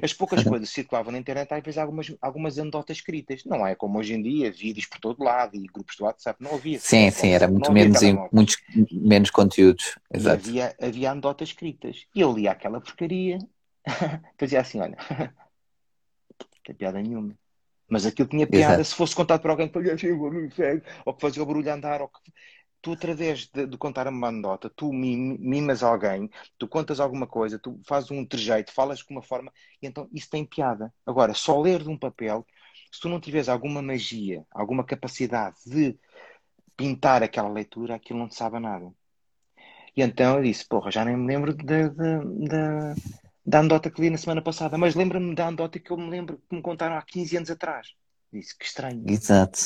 as 0.00 0.12
poucas 0.12 0.44
coisas 0.44 0.68
que 0.68 0.74
circulavam 0.76 1.10
na 1.12 1.18
internet, 1.18 1.52
às 1.52 1.62
vezes 1.62 1.76
algumas, 1.76 2.14
algumas 2.22 2.58
anedotas 2.58 2.98
escritas. 2.98 3.44
Não 3.44 3.66
é 3.66 3.74
como 3.74 3.98
hoje 3.98 4.14
em 4.14 4.22
dia, 4.22 4.50
vídeos 4.52 4.86
por 4.86 5.00
todo 5.00 5.22
lado 5.24 5.56
e 5.56 5.66
grupos 5.66 5.96
do 5.96 6.04
WhatsApp. 6.04 6.42
Não 6.42 6.54
havia. 6.54 6.78
Sim, 6.78 7.10
sim, 7.10 7.30
era 7.30 7.48
muito 7.48 7.70
menos, 7.72 8.00
muitos, 8.30 8.56
menos 8.92 9.30
conteúdos. 9.30 9.98
Exato. 10.12 10.36
havia, 10.36 10.74
havia 10.80 11.10
anedotas 11.10 11.48
escritas. 11.48 12.06
E 12.14 12.20
eu 12.20 12.32
lia 12.32 12.52
aquela 12.52 12.80
porcaria, 12.80 13.38
fazia 14.38 14.60
assim, 14.60 14.80
olha, 14.80 14.96
tem 16.64 16.74
piada 16.74 17.00
nenhuma. 17.00 17.34
Mas 17.88 18.06
aquilo 18.06 18.28
tinha 18.28 18.46
piada 18.46 18.76
Exato. 18.76 18.84
se 18.84 18.94
fosse 18.94 19.14
contado 19.14 19.40
por 19.42 19.50
alguém 19.50 19.68
que 19.68 19.78
ou 21.04 21.14
que 21.14 21.20
fazia 21.20 21.42
o 21.42 21.46
barulho 21.46 21.72
andar, 21.72 22.00
ou 22.00 22.08
que... 22.08 22.32
Tu, 22.80 22.92
através 22.92 23.46
de, 23.46 23.64
de 23.66 23.78
contar 23.78 24.08
uma 24.08 24.26
anedota, 24.26 24.68
tu 24.68 24.92
mim- 24.92 25.38
mimas 25.38 25.84
alguém, 25.84 26.28
tu 26.58 26.66
contas 26.66 26.98
alguma 26.98 27.28
coisa, 27.28 27.56
tu 27.56 27.80
fazes 27.86 28.10
um 28.10 28.26
trejeito, 28.26 28.72
falas 28.72 29.00
com 29.00 29.14
uma 29.14 29.22
forma, 29.22 29.52
e 29.80 29.86
então 29.86 30.08
isso 30.12 30.28
tem 30.28 30.44
piada. 30.44 30.92
Agora, 31.06 31.32
só 31.32 31.60
ler 31.60 31.80
de 31.84 31.88
um 31.88 31.96
papel, 31.96 32.44
se 32.90 33.00
tu 33.00 33.08
não 33.08 33.20
tiveres 33.20 33.48
alguma 33.48 33.80
magia, 33.80 34.44
alguma 34.50 34.82
capacidade 34.82 35.58
de 35.64 35.96
pintar 36.76 37.22
aquela 37.22 37.48
leitura, 37.48 37.94
aquilo 37.94 38.18
não 38.18 38.28
te 38.28 38.34
sabe 38.34 38.58
nada. 38.58 38.90
E 39.96 40.02
então 40.02 40.38
eu 40.38 40.42
disse, 40.42 40.66
porra, 40.66 40.90
já 40.90 41.04
nem 41.04 41.16
me 41.16 41.26
lembro 41.26 41.54
da, 41.54 41.88
da, 43.44 43.58
anedota 43.60 43.90
que 43.90 44.00
li 44.00 44.10
na 44.10 44.18
semana 44.18 44.42
passada, 44.42 44.78
mas 44.78 44.94
lembra-me 44.94 45.34
da 45.34 45.46
anedota 45.48 45.78
que 45.78 45.90
eu 45.90 45.96
me 45.96 46.08
lembro 46.10 46.38
que 46.48 46.54
me 46.56 46.62
contaram 46.62 46.96
há 46.96 47.02
15 47.02 47.36
anos 47.36 47.50
atrás. 47.50 47.88
Disse, 48.32 48.56
que 48.56 48.64
estranho. 48.64 49.04
Exato. 49.06 49.58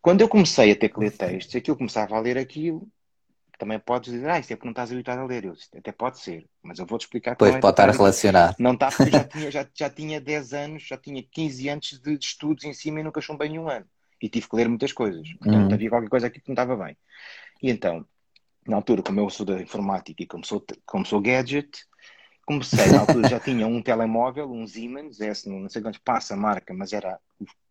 Quando 0.00 0.22
eu 0.22 0.28
comecei 0.28 0.70
a 0.72 0.76
ter 0.76 0.88
que 0.88 0.98
ler 1.00 1.10
textos, 1.16 1.54
aquilo 1.54 1.76
começava 1.76 2.16
a 2.16 2.20
ler 2.20 2.38
aquilo, 2.38 2.88
também 3.58 3.78
podes 3.78 4.12
dizer, 4.12 4.28
ah, 4.28 4.38
isto 4.38 4.52
é 4.52 4.56
porque 4.56 4.66
não 4.66 4.72
estás 4.72 4.92
habituado 4.92 5.18
a 5.20 5.24
ler. 5.24 5.44
Eu 5.44 5.52
disse, 5.52 5.68
até 5.76 5.92
pode 5.92 6.18
ser, 6.20 6.46
mas 6.62 6.78
eu 6.78 6.86
vou-te 6.86 7.02
explicar 7.02 7.36
que 7.36 7.38
Pois 7.38 7.54
é 7.54 7.60
pode 7.60 7.72
estar 7.72 7.90
relacionado. 7.90 8.56
Não 8.58 8.72
está 8.74 8.92
porque 8.92 9.08
eu 9.08 9.12
já 9.12 9.24
tinha, 9.28 9.50
já, 9.50 9.68
já 9.74 9.90
tinha 9.90 10.20
10 10.20 10.52
anos, 10.54 10.82
já 10.86 10.96
tinha 10.96 11.22
15 11.22 11.68
anos 11.68 12.00
de, 12.02 12.16
de 12.18 12.24
estudos 12.24 12.64
em 12.64 12.72
cima 12.72 13.00
e 13.00 13.02
nunca 13.02 13.20
chumbei 13.20 13.48
nenhum 13.48 13.68
ano. 13.68 13.86
E 14.20 14.28
tive 14.28 14.48
que 14.48 14.56
ler 14.56 14.68
muitas 14.68 14.92
coisas. 14.92 15.28
Portanto, 15.42 15.70
Uhum. 15.70 15.74
havia 15.74 15.90
qualquer 15.90 16.08
coisa 16.08 16.26
aqui 16.28 16.40
que 16.40 16.48
não 16.48 16.54
estava 16.54 16.76
bem. 16.82 16.96
E 17.62 17.70
então, 17.70 18.06
na 18.66 18.76
altura, 18.76 19.02
como 19.02 19.20
eu 19.20 19.30
sou 19.30 19.46
da 19.46 19.60
informática 19.60 20.22
e 20.22 20.26
como 20.26 20.44
sou, 20.44 20.64
como 20.84 21.04
sou 21.06 21.20
gadget, 21.20 21.84
comecei, 22.46 22.92
na 22.92 23.00
altura 23.00 23.24
já 23.24 23.40
tinha 23.40 23.66
um 23.66 23.82
telemóvel, 23.82 24.50
um 24.52 24.66
Siemens, 24.66 25.20
esse, 25.20 25.48
não 25.50 25.68
sei 25.70 25.82
quantos 25.82 26.00
passa 26.00 26.34
a 26.34 26.38
marca, 26.38 26.74
mas 26.74 26.92
era 26.94 27.20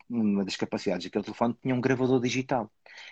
uma 0.10 0.46
das 0.46 0.56
capacidades 0.56 1.06
daquele 1.06 1.24
telefone, 1.24 1.56
tinha 1.62 1.76
um 1.76 1.82
gravador 1.82 2.22
digital. 2.22 2.72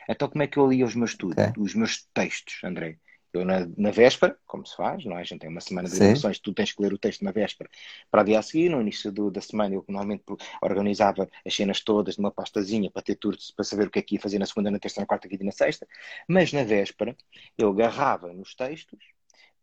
Então, 0.10 0.30
como 0.30 0.43
é 0.43 0.47
que 0.47 0.58
eu 0.58 0.67
lia 0.67 0.86
os 0.86 0.95
meus 0.95 1.12
estudos, 1.12 1.45
Ok. 1.45 1.58
os 1.58 1.73
meus 1.76 2.06
textos, 2.13 2.60
André? 2.63 2.99
Eu, 3.34 3.43
na, 3.43 3.65
na 3.78 3.89
véspera, 3.89 4.38
como 4.45 4.63
se 4.65 4.76
faz, 4.76 5.04
não 5.06 5.17
é? 5.17 5.21
A 5.21 5.23
gente 5.23 5.39
tem 5.39 5.49
uma 5.49 5.60
semana 5.60 5.89
de 5.89 5.95
gravações, 5.95 6.39
tu 6.39 6.54
tens 6.54 6.71
que 6.71 6.80
ler 6.84 6.93
o 6.93 6.99
texto 6.99 7.23
na 7.23 7.32
véspera 7.32 7.67
para 8.12 8.21
o 8.21 8.23
dia 8.26 8.38
a 8.38 8.43
seguir. 8.43 8.69
No 8.69 8.80
início 8.80 9.12
do- 9.12 9.32
da 9.32 9.41
semana, 9.41 9.73
eu 9.73 9.84
normalmente 9.88 10.23
organizava 10.62 11.28
as 11.45 11.56
cenas 11.56 11.82
todas 11.82 12.15
numa 12.17 12.30
pastazinha 12.32 12.91
para 12.91 13.02
ter 13.02 13.15
tudo, 13.15 13.36
para 13.56 13.65
saber 13.65 13.88
o 13.88 13.89
que 13.91 13.97
é 13.99 14.02
que 14.04 14.15
ia 14.15 14.21
fazer 14.21 14.38
na 14.38 14.45
segunda, 14.45 14.69
na 14.69 14.78
terça, 14.80 15.02
na 15.02 15.08
quarta, 15.08 15.28
quinta 15.28 15.43
e 15.43 15.45
na 15.47 15.52
sexta. 15.52 15.88
Mas 16.28 16.54
na 16.54 16.63
véspera, 16.63 17.15
eu 17.58 17.69
agarrava 17.69 18.32
nos 18.34 18.54
textos, 18.54 18.99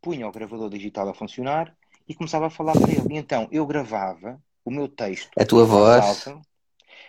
punha 0.02 0.26
o 0.28 0.32
gravador 0.32 0.68
digital 0.70 1.08
a 1.08 1.14
funcionar 1.14 1.76
e 2.08 2.14
começava 2.14 2.46
a 2.46 2.50
falar 2.50 2.72
para 2.72 2.90
ele. 2.90 3.14
E 3.14 3.16
então, 3.16 3.48
eu 3.50 3.66
gravava 3.66 4.40
o 4.64 4.70
meu 4.70 4.88
texto 4.88 5.30
A 5.38 5.44
tua 5.44 5.64
voz 5.64 6.26
alta, 6.26 6.40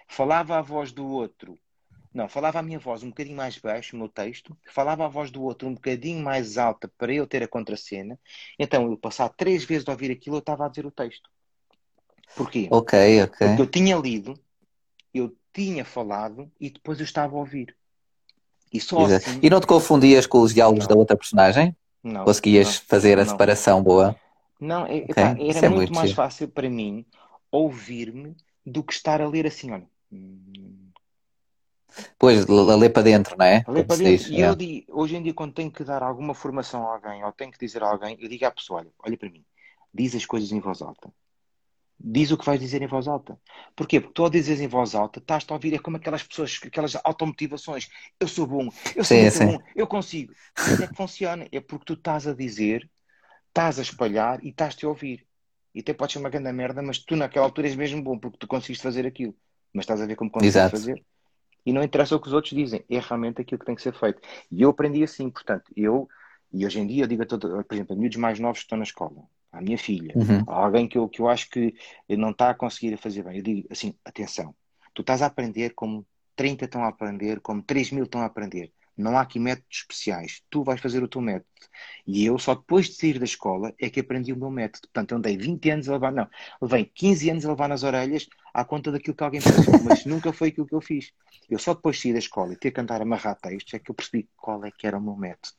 falava 0.07 0.57
a 0.57 0.61
voz 0.61 0.91
do 0.91 1.07
outro. 1.07 1.57
Não, 2.13 2.27
falava 2.27 2.59
a 2.59 2.61
minha 2.61 2.77
voz 2.77 3.03
um 3.03 3.09
bocadinho 3.09 3.37
mais 3.37 3.57
baixo, 3.57 3.95
o 3.95 3.99
meu 3.99 4.09
texto, 4.09 4.57
falava 4.73 5.05
a 5.05 5.07
voz 5.07 5.31
do 5.31 5.41
outro 5.43 5.67
um 5.67 5.73
bocadinho 5.73 6.21
mais 6.21 6.57
alta 6.57 6.91
para 6.97 7.13
eu 7.13 7.25
ter 7.25 7.41
a 7.41 7.47
contracena. 7.47 8.19
Então, 8.59 8.89
eu 8.91 8.97
passar 8.97 9.29
três 9.29 9.63
vezes 9.63 9.85
de 9.85 9.91
ouvir 9.91 10.11
aquilo, 10.11 10.35
eu 10.35 10.39
estava 10.39 10.65
a 10.65 10.69
dizer 10.69 10.85
o 10.85 10.91
texto. 10.91 11.29
Porquê? 12.35 12.67
Ok, 12.69 13.23
ok. 13.23 13.47
Porque 13.47 13.61
eu 13.61 13.67
tinha 13.67 13.95
lido, 13.95 14.37
eu 15.13 15.33
tinha 15.53 15.85
falado 15.85 16.51
e 16.59 16.69
depois 16.69 16.99
eu 16.99 17.05
estava 17.05 17.35
a 17.35 17.39
ouvir. 17.39 17.75
E 18.71 18.79
só 18.79 19.05
assim. 19.05 19.39
E 19.41 19.49
não 19.49 19.59
te 19.59 19.67
confundias 19.67 20.25
com 20.25 20.39
os 20.39 20.53
diálogos 20.53 20.87
Não. 20.87 20.95
da 20.95 20.99
outra 20.99 21.17
personagem? 21.17 21.75
Não, 22.03 22.23
Conseguias 22.23 22.67
não, 22.79 22.87
fazer 22.87 23.19
a 23.19 23.25
separação 23.25 23.83
boa? 23.83 24.15
Não, 24.61 24.85
é- 24.85 25.05
Ok, 25.09 25.13
epá, 25.13 25.35
isso 25.39 25.59
era 25.59 25.61
é 25.65 25.69
muito 25.69 25.69
muito 25.69 25.93
mais 25.93 26.11
giro. 26.11 26.13
fácil 26.13 26.47
para 26.49 26.69
mim 26.69 27.05
ouvir-me 27.51 28.35
do 28.65 28.83
que 28.83 28.93
estar 28.93 29.21
a 29.21 29.27
ler 29.27 29.45
assim, 29.47 29.71
olha. 29.71 29.89
Pois, 32.19 32.45
a 32.49 32.75
ler 32.75 32.89
para 32.91 33.03
dentro, 33.03 33.35
não 33.37 33.45
é? 33.45 33.65
A 33.65 33.71
ler 33.71 33.83
Como 33.83 33.87
para 33.87 33.97
dentro. 33.97 34.25
diz. 34.25 34.27
E 34.27 34.39
eu 34.39 34.53
é. 34.53 34.55
digo, 34.55 34.85
hoje 35.01 35.15
em 35.15 35.23
dia, 35.23 35.33
quando 35.33 35.53
tenho 35.53 35.71
que 35.71 35.83
dar 35.83 36.03
alguma 36.03 36.33
formação 36.33 36.87
a 36.87 36.93
alguém, 36.95 37.23
ou 37.23 37.31
tenho 37.31 37.51
que 37.51 37.59
dizer 37.59 37.83
a 37.83 37.89
alguém, 37.89 38.17
eu 38.19 38.29
digo 38.29 38.45
à 38.45 38.51
pessoa: 38.51 38.79
olha, 38.81 38.91
olha 38.99 39.17
para 39.17 39.29
mim, 39.29 39.45
diz 39.93 40.15
as 40.15 40.25
coisas 40.25 40.51
em 40.51 40.59
voz 40.59 40.81
alta. 40.81 41.13
Diz 42.03 42.31
o 42.31 42.37
que 42.37 42.45
vais 42.45 42.59
dizer 42.59 42.81
em 42.81 42.87
voz 42.87 43.07
alta. 43.07 43.39
Porquê? 43.75 44.01
Porque 44.01 44.13
tu 44.15 44.23
ao 44.23 44.29
dizes 44.29 44.61
em 44.61 44.67
voz 44.67 44.95
alta, 44.95 45.19
estás-te 45.19 45.51
a 45.51 45.55
ouvir, 45.55 45.73
é 45.75 45.79
como 45.79 45.97
aquelas 45.97 46.23
pessoas, 46.23 46.59
aquelas 46.65 46.95
automotivações. 47.03 47.89
Eu 48.19 48.27
sou 48.27 48.47
bom, 48.47 48.69
eu 48.95 49.05
sou 49.05 49.17
Sim, 49.17 49.19
muito 49.19 49.39
sim. 49.39 49.39
bom, 49.41 49.59
eu 49.75 49.87
consigo. 49.87 50.33
Mas 50.65 50.81
é 50.81 50.87
que 50.87 50.97
funciona. 50.97 51.47
É 51.51 51.61
porque 51.61 51.85
tu 51.85 51.93
estás 51.93 52.27
a 52.27 52.33
dizer, 52.33 52.89
estás 53.51 53.79
a 53.79 53.81
espalhar 53.83 54.43
e 54.43 54.49
estás-te 54.49 54.85
a 54.85 54.89
ouvir. 54.89 55.27
E 55.75 55.79
até 55.81 55.93
pode 55.93 56.13
ser 56.13 56.19
uma 56.19 56.29
grande 56.29 56.51
merda, 56.51 56.81
mas 56.81 56.99
tu 56.99 57.15
naquela 57.15 57.45
altura 57.45 57.67
és 57.67 57.75
mesmo 57.75 58.03
bom 58.03 58.17
porque 58.19 58.37
tu 58.37 58.47
conseguiste 58.47 58.83
fazer 58.83 59.05
aquilo. 59.05 59.35
Mas 59.73 59.83
estás 59.83 60.01
a 60.01 60.05
ver 60.05 60.15
como 60.15 60.31
consegues 60.31 60.67
Exato. 60.67 60.69
fazer. 60.69 61.03
E 61.65 61.73
não 61.73 61.83
interessa 61.83 62.15
o 62.15 62.19
que 62.21 62.27
os 62.27 62.33
outros 62.33 62.53
dizem, 62.53 62.83
é 62.89 62.99
realmente 62.99 63.41
aquilo 63.41 63.59
que 63.59 63.65
tem 63.65 63.75
que 63.75 63.81
ser 63.81 63.93
feito. 63.93 64.21
E 64.51 64.61
eu 64.63 64.69
aprendi 64.71 65.03
assim, 65.03 65.29
portanto, 65.29 65.71
eu, 65.75 66.07
e 66.51 66.65
hoje 66.65 66.79
em 66.79 66.87
dia 66.87 67.03
eu 67.03 67.07
digo 67.07 67.23
a 67.23 67.25
todo, 67.25 67.63
por 67.63 67.73
exemplo, 67.75 67.95
a 67.95 67.99
miúdos 67.99 68.17
mais 68.17 68.39
novos 68.39 68.59
que 68.59 68.65
estão 68.65 68.77
na 68.77 68.83
escola, 68.83 69.23
à 69.51 69.61
minha 69.61 69.77
filha, 69.77 70.17
Uhum. 70.17 70.45
a 70.47 70.55
alguém 70.65 70.87
que 70.87 70.97
eu, 70.97 71.07
que 71.07 71.21
eu 71.21 71.29
acho 71.29 71.49
que 71.49 71.75
não 72.09 72.31
está 72.31 72.49
a 72.49 72.55
conseguir 72.55 72.97
fazer 72.97 73.23
bem, 73.23 73.37
eu 73.37 73.43
digo 73.43 73.67
assim, 73.71 73.95
atenção, 74.03 74.55
tu 74.93 75.01
estás 75.01 75.21
a 75.21 75.27
aprender 75.27 75.71
como 75.75 76.05
30 76.35 76.65
estão 76.65 76.83
a 76.83 76.87
aprender, 76.87 77.39
como 77.41 77.61
3 77.61 77.91
mil 77.91 78.05
estão 78.05 78.21
a 78.21 78.25
aprender. 78.25 78.73
Não 78.97 79.17
há 79.17 79.21
aqui 79.21 79.39
métodos 79.39 79.79
especiais. 79.79 80.41
Tu 80.49 80.63
vais 80.63 80.79
fazer 80.79 81.01
o 81.01 81.07
teu 81.07 81.21
método. 81.21 81.45
E 82.05 82.25
eu, 82.25 82.37
só 82.37 82.55
depois 82.55 82.87
de 82.87 82.95
sair 82.95 83.19
da 83.19 83.25
escola, 83.25 83.73
é 83.79 83.89
que 83.89 83.99
aprendi 83.99 84.33
o 84.33 84.37
meu 84.37 84.51
método. 84.51 84.87
Portanto, 84.87 85.11
eu 85.11 85.17
andei 85.17 85.37
20 85.37 85.69
anos 85.69 85.89
a 85.89 85.93
levar, 85.93 86.11
não, 86.11 86.27
levei 86.61 86.85
15 86.85 87.29
anos 87.29 87.45
a 87.45 87.49
levar 87.49 87.69
nas 87.69 87.83
orelhas 87.83 88.27
à 88.53 88.65
conta 88.65 88.91
daquilo 88.91 89.15
que 89.15 89.23
alguém 89.23 89.41
pensou, 89.41 89.73
mas 89.83 90.05
nunca 90.05 90.33
foi 90.33 90.49
aquilo 90.49 90.67
que 90.67 90.75
eu 90.75 90.81
fiz. 90.81 91.11
Eu 91.49 91.59
só 91.59 91.73
depois 91.73 91.95
de 91.95 92.01
sair 92.03 92.13
da 92.13 92.19
escola 92.19 92.53
e 92.53 92.57
ter 92.57 92.71
que 92.71 92.81
andar 92.81 92.99
a 92.99 93.03
amarrar 93.03 93.35
textos 93.35 93.73
é 93.73 93.79
que 93.79 93.89
eu 93.91 93.95
percebi 93.95 94.29
qual 94.35 94.63
é 94.65 94.71
que 94.71 94.85
era 94.85 94.97
o 94.97 95.01
meu 95.01 95.15
método. 95.15 95.55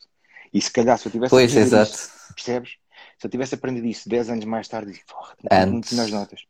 E 0.52 0.60
se 0.60 0.70
calhar, 0.70 0.98
se 0.98 1.08
eu 1.08 1.12
tivesse 1.12 1.30
Pois, 1.30 1.50
aprendido 1.50 1.76
exato. 1.76 1.92
isso, 1.92 2.34
percebes? 2.34 2.76
Se 3.18 3.26
eu 3.26 3.30
tivesse 3.30 3.54
aprendido 3.54 3.86
isso 3.86 4.08
10 4.08 4.30
anos 4.30 4.44
mais 4.44 4.68
tarde, 4.68 4.92
digo, 4.92 5.04
porra, 5.06 5.34
muito 5.66 5.94
nas 5.94 6.10
notas. 6.10 6.44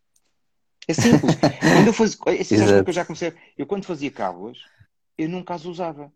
É 0.88 0.94
simples. 0.94 1.36
Quando 1.36 1.86
eu 1.86 1.92
fazia, 1.92 2.18
é 2.26 2.82
que 2.82 2.90
eu 2.90 2.92
já 2.92 3.04
comecei? 3.04 3.32
Eu 3.56 3.66
quando 3.66 3.84
fazia 3.84 4.10
cábulas, 4.10 4.58
eu 5.16 5.28
nunca 5.28 5.54
as 5.54 5.64
usava. 5.64 6.12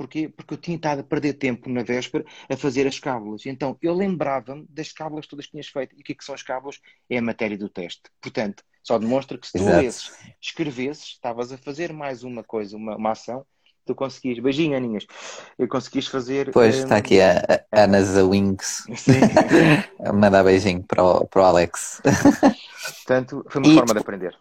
Porquê? 0.00 0.30
Porque 0.30 0.54
eu 0.54 0.58
tinha 0.58 0.76
estado 0.78 1.00
a 1.00 1.04
perder 1.04 1.34
tempo 1.34 1.68
na 1.68 1.82
véspera 1.82 2.24
a 2.48 2.56
fazer 2.56 2.86
as 2.86 2.98
cábulas. 2.98 3.44
Então, 3.44 3.76
eu 3.82 3.92
lembrava-me 3.92 4.64
das 4.70 4.90
cábulas 4.92 5.26
todas 5.26 5.44
que 5.44 5.50
tinhas 5.50 5.66
feito. 5.68 5.94
E 5.94 6.00
o 6.00 6.02
que 6.02 6.12
é 6.12 6.14
que 6.14 6.24
são 6.24 6.34
as 6.34 6.42
cábulas? 6.42 6.80
É 7.10 7.18
a 7.18 7.22
matéria 7.22 7.58
do 7.58 7.68
teste. 7.68 8.00
Portanto, 8.18 8.64
só 8.82 8.98
demonstra 8.98 9.36
que 9.36 9.46
se 9.46 9.52
tu 9.58 9.66
lesses, 9.66 10.10
escrevesses, 10.40 11.04
estavas 11.04 11.52
a 11.52 11.58
fazer 11.58 11.92
mais 11.92 12.22
uma 12.24 12.42
coisa, 12.42 12.78
uma, 12.78 12.96
uma 12.96 13.10
ação, 13.10 13.44
tu 13.84 13.94
conseguias. 13.94 14.38
Beijinho, 14.38 14.74
Aninhas. 14.74 15.06
Eu 15.58 15.68
conseguias 15.68 16.06
fazer. 16.06 16.50
Pois, 16.50 16.78
hum, 16.78 16.84
está 16.84 16.96
aqui 16.96 17.20
a, 17.20 17.42
a 17.70 17.82
Ana 17.84 18.02
Zawinks 18.02 18.84
mandar 20.14 20.42
beijinho 20.44 20.82
para 20.82 21.04
o, 21.04 21.26
para 21.26 21.42
o 21.42 21.44
Alex. 21.44 22.00
Portanto, 23.04 23.44
foi 23.50 23.60
uma 23.60 23.70
E- 23.70 23.74
forma 23.74 23.92
de 23.92 24.00
aprender. 24.00 24.38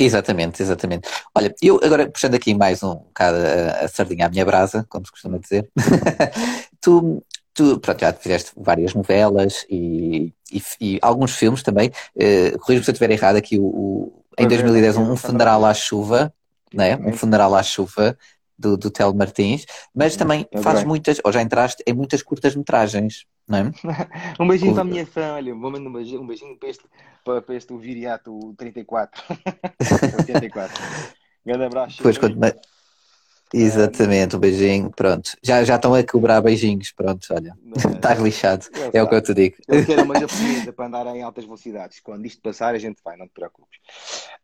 Exatamente, 0.00 0.60
exatamente. 0.62 1.08
Olha, 1.34 1.54
eu 1.62 1.78
agora 1.82 2.10
puxando 2.10 2.34
aqui 2.34 2.52
mais 2.54 2.82
um 2.82 2.94
bocado 2.96 3.38
a, 3.38 3.84
a 3.84 3.88
sardinha 3.88 4.26
à 4.26 4.28
minha 4.28 4.44
brasa, 4.44 4.84
como 4.88 5.06
se 5.06 5.12
costuma 5.12 5.38
dizer, 5.38 5.70
tu, 6.80 7.22
tu 7.52 7.78
pronto, 7.78 8.00
já 8.00 8.12
fizeste 8.12 8.52
várias 8.56 8.92
novelas 8.92 9.64
e, 9.70 10.32
e, 10.52 10.62
e 10.80 10.98
alguns 11.00 11.36
filmes 11.36 11.62
também. 11.62 11.90
Uh, 12.16 12.58
Corrijo-me 12.58 12.84
se 12.84 12.90
eu 12.90 12.92
estiver 12.92 13.10
errado 13.12 13.36
aqui, 13.36 13.58
o, 13.58 13.64
o- 13.64 14.24
em 14.36 14.48
2010 14.48 14.96
um, 14.96 15.12
um 15.12 15.16
funeral 15.16 15.64
à 15.64 15.72
chuva, 15.72 16.34
né? 16.72 16.96
um 16.96 17.12
funeral 17.12 17.54
à 17.54 17.62
chuva 17.62 18.18
do, 18.58 18.76
do 18.76 18.90
Tel 18.90 19.14
Martins, 19.14 19.64
mas 19.94 20.16
também 20.16 20.46
é 20.50 20.60
faz 20.60 20.82
muitas, 20.84 21.20
ou 21.24 21.32
já 21.32 21.40
entraste 21.40 21.84
em 21.86 21.92
muitas 21.92 22.20
curtas-metragens, 22.22 23.26
não 23.46 23.58
é? 23.58 23.72
um 24.40 24.48
beijinho 24.48 24.72
para 24.72 24.82
a 24.82 24.84
minha 24.84 25.06
fã, 25.06 25.34
olha, 25.34 25.54
vou 25.54 25.70
mandar 25.70 25.88
um 25.88 25.92
beijinho, 25.92 26.22
um 26.22 26.26
beijinho 26.26 26.56
para, 26.58 26.68
este, 26.68 26.84
para, 27.24 27.42
para 27.42 27.54
este 27.54 27.72
o 27.72 27.78
Viriato 27.78 28.54
34. 28.56 29.22
84. 30.18 30.82
Grande 31.44 31.64
abraço. 31.64 32.02
Pois, 32.02 32.16
quando, 32.16 32.38
Exatamente, 33.56 34.34
um 34.34 34.40
beijinho, 34.40 34.90
pronto. 34.90 35.36
Já, 35.40 35.62
já 35.62 35.76
estão 35.76 35.94
a 35.94 36.02
cobrar 36.02 36.40
beijinhos, 36.40 36.90
pronto, 36.90 37.24
olha. 37.30 37.56
Estás 37.76 38.18
lixado, 38.20 38.66
é, 38.92 38.98
é 38.98 39.02
o 39.02 39.08
que 39.08 39.14
eu 39.14 39.22
te 39.22 39.32
digo. 39.32 39.56
Eu 39.68 39.86
quero 39.86 40.02
uma 40.02 40.18
japonesa 40.18 40.72
para 40.72 40.86
andar 40.86 41.06
em 41.14 41.22
altas 41.22 41.44
velocidades. 41.44 42.00
Quando 42.00 42.26
isto 42.26 42.42
passar, 42.42 42.74
a 42.74 42.78
gente 42.78 42.96
vai, 43.04 43.16
não 43.16 43.28
te 43.28 43.32
preocupes. 43.32 43.78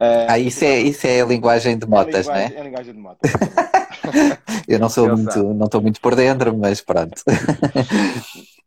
Uh, 0.00 0.28
ah, 0.28 0.38
isso 0.38 0.64
é, 0.64 0.78
isso 0.78 1.08
é 1.08 1.22
a 1.22 1.26
linguagem 1.26 1.76
de 1.76 1.88
motas, 1.88 2.28
é 2.28 2.30
não 2.30 2.38
é? 2.38 2.52
É 2.54 2.60
a 2.60 2.62
linguagem 2.62 2.94
de 2.94 3.00
motas. 3.00 3.32
eu 4.68 4.78
não 4.78 4.88
sou 4.88 5.08
eu 5.08 5.16
muito, 5.16 5.42
não 5.54 5.66
estou 5.66 5.82
muito 5.82 6.00
por 6.00 6.14
dentro, 6.14 6.56
mas 6.56 6.80
pronto. 6.80 7.20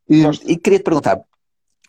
e, 0.10 0.24
e 0.46 0.58
queria 0.58 0.80
te 0.80 0.84
perguntar, 0.84 1.22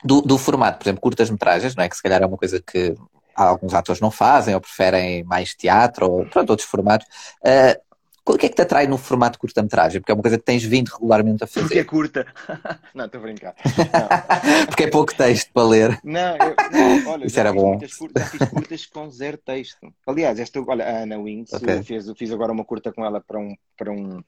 do, 0.05 0.21
do 0.21 0.37
formato, 0.37 0.79
por 0.79 0.85
exemplo, 0.85 1.01
curtas-metragens, 1.01 1.75
não 1.75 1.83
é? 1.83 1.89
Que 1.89 1.97
se 1.97 2.03
calhar 2.03 2.23
é 2.23 2.27
uma 2.27 2.37
coisa 2.37 2.61
que 2.61 2.95
alguns 3.35 3.75
atores 3.75 4.01
não 4.01 4.11
fazem 4.11 4.55
ou 4.55 4.61
preferem 4.61 5.25
mais 5.25 5.55
teatro 5.55 6.11
ou 6.11 6.27
pronto, 6.27 6.51
outros 6.51 6.69
formatos. 6.69 7.07
Uh, 7.41 7.83
o 8.27 8.39
que 8.39 8.47
é 8.47 8.49
que 8.49 8.55
te 8.55 8.63
atrai 8.63 8.87
no 8.87 8.97
formato 8.97 9.39
curta-metragem? 9.39 10.01
Porque 10.01 10.11
é 10.11 10.15
uma 10.15 10.23
coisa 10.23 10.39
que 10.39 10.45
tens 10.45 10.63
vindo 10.63 10.89
regularmente 10.89 11.45
a 11.45 11.47
fazer. 11.47 11.61
Porque 11.61 11.79
é 11.79 11.85
curta. 11.85 12.27
não, 12.95 13.05
estou 13.05 13.19
a 13.19 13.23
brincar. 13.23 13.55
Porque 14.67 14.85
é 14.85 14.87
pouco 14.87 15.15
texto 15.15 15.53
para 15.53 15.69
ler. 15.69 16.01
Não, 16.03 16.37
eu, 16.39 16.57
não 16.73 17.13
olha, 17.13 17.27
Isso 17.27 17.39
era 17.39 17.53
bom. 17.53 17.79
Curtas, 17.99 18.29
fiz 18.31 18.49
curtas 18.49 18.87
com 18.87 19.11
zero 19.11 19.37
texto. 19.37 19.93
Aliás, 20.07 20.41
esta, 20.41 20.59
olha, 20.67 20.87
a 20.87 21.03
Ana 21.03 21.19
Wings, 21.19 21.53
okay. 21.53 21.83
fiz, 21.83 22.11
fiz 22.17 22.33
agora 22.33 22.51
uma 22.51 22.65
curta 22.65 22.91
com 22.91 23.05
ela 23.05 23.21
para 23.21 23.39
um, 23.39 23.55
para 23.77 23.93
um, 23.93 24.25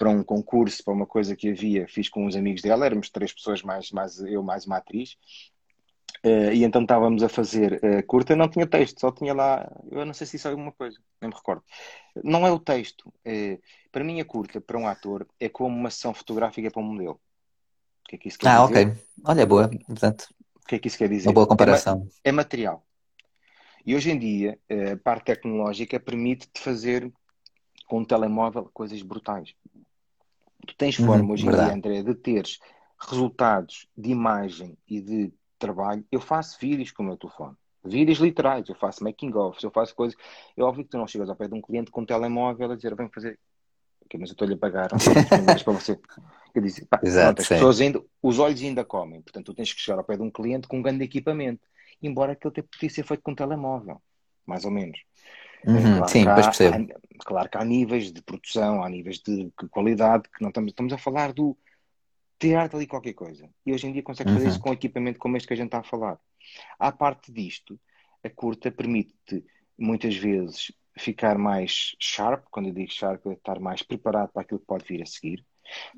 para 0.00 0.08
um 0.08 0.22
concurso, 0.22 0.82
para 0.82 0.94
uma 0.94 1.04
coisa 1.04 1.36
que 1.36 1.50
havia, 1.50 1.86
fiz 1.86 2.08
com 2.08 2.24
uns 2.24 2.34
amigos 2.34 2.62
dela, 2.62 2.86
éramos 2.86 3.10
três 3.10 3.34
pessoas, 3.34 3.62
mais, 3.62 3.90
mais 3.90 4.18
eu, 4.18 4.42
mais 4.42 4.64
uma 4.64 4.78
atriz. 4.78 5.18
Uh, 6.24 6.52
e 6.54 6.64
então 6.64 6.80
estávamos 6.80 7.22
a 7.22 7.28
fazer 7.28 7.74
uh, 7.84 8.06
curta, 8.06 8.34
não 8.34 8.48
tinha 8.48 8.66
texto, 8.66 8.98
só 8.98 9.12
tinha 9.12 9.34
lá, 9.34 9.70
eu 9.90 10.06
não 10.06 10.14
sei 10.14 10.26
se 10.26 10.36
isso 10.36 10.48
é 10.48 10.52
alguma 10.52 10.72
coisa, 10.72 10.98
nem 11.20 11.28
me 11.28 11.36
recordo. 11.36 11.62
Não 12.24 12.46
é 12.46 12.50
o 12.50 12.58
texto. 12.58 13.12
É, 13.22 13.58
para 13.92 14.02
mim, 14.02 14.22
a 14.22 14.24
curta, 14.24 14.58
para 14.58 14.78
um 14.78 14.88
ator, 14.88 15.26
é 15.38 15.50
como 15.50 15.76
uma 15.76 15.90
sessão 15.90 16.14
fotográfica 16.14 16.70
para 16.70 16.80
um 16.80 16.86
modelo. 16.86 17.20
O 18.02 18.08
que 18.08 18.16
é 18.16 18.18
que 18.18 18.28
isso 18.28 18.38
quer 18.38 18.48
ah, 18.48 18.66
dizer? 18.66 18.88
ok. 18.88 19.02
Olha, 19.26 19.44
boa. 19.44 19.68
Portanto, 19.86 20.28
o 20.56 20.66
que 20.66 20.76
é 20.76 20.78
que 20.78 20.88
isso 20.88 20.96
quer 20.96 21.10
dizer? 21.10 21.28
Uma 21.28 21.34
boa 21.34 21.46
comparação. 21.46 22.08
É, 22.24 22.30
é 22.30 22.32
material. 22.32 22.86
E 23.84 23.94
hoje 23.94 24.10
em 24.10 24.18
dia, 24.18 24.58
a 24.92 24.96
parte 24.96 25.26
tecnológica 25.26 26.00
permite-te 26.00 26.58
fazer 26.60 27.12
com 27.86 27.98
um 27.98 28.04
telemóvel 28.04 28.70
coisas 28.72 29.02
brutais. 29.02 29.54
Tu 30.66 30.74
tens 30.76 30.98
uhum, 30.98 31.06
forma 31.06 31.32
hoje 31.32 31.46
em 31.46 31.50
dia, 31.50 31.74
André, 31.74 32.02
de 32.02 32.14
teres 32.14 32.58
resultados 32.98 33.88
de 33.96 34.10
imagem 34.10 34.76
e 34.86 35.00
de 35.00 35.32
trabalho, 35.58 36.04
eu 36.10 36.20
faço 36.20 36.58
vídeos 36.60 36.90
com 36.90 37.02
o 37.02 37.06
meu 37.06 37.16
telefone. 37.16 37.56
Vídeos 37.82 38.18
literais, 38.18 38.68
eu 38.68 38.74
faço 38.74 39.02
making 39.02 39.32
of, 39.34 39.62
eu 39.62 39.70
faço 39.70 39.94
coisas. 39.94 40.18
É 40.56 40.62
óbvio 40.62 40.84
que 40.84 40.90
tu 40.90 40.98
não 40.98 41.06
chegas 41.06 41.30
ao 41.30 41.36
pé 41.36 41.48
de 41.48 41.54
um 41.54 41.62
cliente 41.62 41.90
com 41.90 42.02
um 42.02 42.06
telemóvel 42.06 42.72
a 42.72 42.76
dizer, 42.76 42.94
vem 42.94 43.08
fazer. 43.08 43.38
Ok, 44.04 44.18
mas 44.20 44.30
eu 44.30 44.32
estou-lhe 44.32 44.54
a 44.54 44.56
pagar 44.58 44.90
mais 45.46 45.62
para 45.62 45.72
você. 45.72 45.98
Eu 46.54 46.62
disse, 46.62 46.84
pá, 46.84 47.00
Exato, 47.04 47.40
as 47.40 47.48
pessoas 47.48 47.80
ainda, 47.80 48.02
os 48.22 48.38
olhos 48.38 48.60
ainda 48.60 48.84
comem, 48.84 49.22
portanto 49.22 49.46
tu 49.46 49.54
tens 49.54 49.72
que 49.72 49.80
chegar 49.80 49.98
ao 49.98 50.04
pé 50.04 50.16
de 50.16 50.22
um 50.22 50.30
cliente 50.30 50.68
com 50.68 50.78
um 50.78 50.82
grande 50.82 51.04
equipamento, 51.04 51.62
embora 52.02 52.32
aquele 52.32 52.52
até 52.52 52.62
podia 52.62 52.90
ser 52.90 53.04
feito 53.04 53.22
com 53.22 53.30
um 53.32 53.34
telemóvel, 53.34 54.02
mais 54.44 54.64
ou 54.64 54.70
menos. 54.70 54.98
Uhum, 55.64 55.96
claro, 55.96 56.08
sim, 56.08 56.24
pois 56.24 56.46
percebo. 56.46 56.92
Claro 57.24 57.48
que 57.48 57.58
há 57.58 57.64
níveis 57.64 58.12
de 58.12 58.22
produção, 58.22 58.82
há 58.82 58.88
níveis 58.88 59.18
de 59.18 59.50
qualidade, 59.70 60.28
que 60.28 60.42
não 60.42 60.48
estamos, 60.48 60.70
estamos 60.70 60.92
a 60.92 60.98
falar 60.98 61.32
do 61.32 61.56
tirar 62.38 62.74
ali 62.74 62.86
qualquer 62.86 63.12
coisa. 63.12 63.48
E 63.64 63.72
hoje 63.72 63.86
em 63.86 63.92
dia 63.92 64.02
consegue 64.02 64.32
fazer 64.32 64.44
uhum. 64.44 64.50
isso 64.50 64.60
com 64.60 64.72
equipamento 64.72 65.18
como 65.18 65.36
este 65.36 65.46
que 65.46 65.54
a 65.54 65.56
gente 65.56 65.66
está 65.66 65.80
a 65.80 65.84
falar. 65.84 66.18
À 66.78 66.90
parte 66.90 67.30
disto, 67.30 67.78
a 68.24 68.30
curta 68.30 68.70
permite 68.70 69.44
muitas 69.78 70.16
vezes 70.16 70.72
ficar 70.98 71.38
mais 71.38 71.94
sharp, 71.98 72.44
quando 72.50 72.68
eu 72.68 72.74
digo 72.74 72.90
sharp, 72.90 73.26
é 73.26 73.32
estar 73.32 73.60
mais 73.60 73.82
preparado 73.82 74.30
para 74.32 74.42
aquilo 74.42 74.60
que 74.60 74.66
pode 74.66 74.84
vir 74.84 75.02
a 75.02 75.06
seguir. 75.06 75.44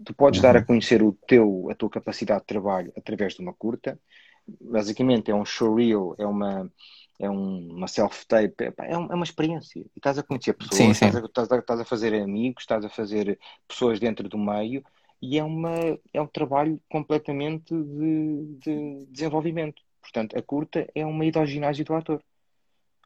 Tu 0.04 0.12
podes 0.14 0.38
uhum. 0.38 0.42
dar 0.42 0.56
a 0.56 0.58
uhum. 0.61 0.66
conhecer 0.66 1.02
o 1.02 1.12
teu, 1.26 1.68
a 1.70 1.74
tua 1.74 1.88
capacidade 1.88 2.40
de 2.40 2.46
trabalho 2.46 2.92
através 2.96 3.35
de 3.35 3.40
uma 3.40 3.54
curta. 3.54 3.98
Basicamente 4.61 5.30
é 5.30 5.35
um 5.35 5.44
showreel, 5.44 6.16
é 6.18 6.26
uma, 6.26 6.70
é 7.22 7.30
um, 7.30 7.68
uma 7.70 7.87
self-tape, 7.87 8.64
é, 8.64 8.92
é, 8.92 8.96
uma 8.96 9.22
experiência. 9.22 9.78
E 9.78 9.90
estás 9.96 10.18
a 10.18 10.24
conhecer 10.24 10.54
pessoas, 10.54 10.76
sim, 10.76 10.92
sim. 10.92 11.06
Estás, 11.06 11.16
a, 11.16 11.26
estás, 11.26 11.52
a, 11.52 11.58
estás, 11.58 11.80
a, 11.80 11.85
fazer 11.85 12.14
amigos, 12.20 12.64
estás 12.64 12.85
a 12.85 12.88
fazer 12.88 13.38
pessoas 13.66 14.00
dentro 14.00 14.28
do 14.28 14.37
meio 14.37 14.82
e 15.20 15.38
é, 15.38 15.44
uma, 15.44 15.72
é 16.12 16.20
um 16.20 16.26
trabalho 16.26 16.80
completamente 16.90 17.72
de, 17.72 18.56
de 18.58 19.06
desenvolvimento. 19.06 19.80
Portanto, 20.00 20.37
a 20.37 20.42
curta 20.42 20.88
é 20.96 21.06
uma 21.06 21.24
ida 21.24 21.38
ao 21.38 21.46
ginásio 21.46 21.85
do 21.85 21.94
ator. 21.94 22.20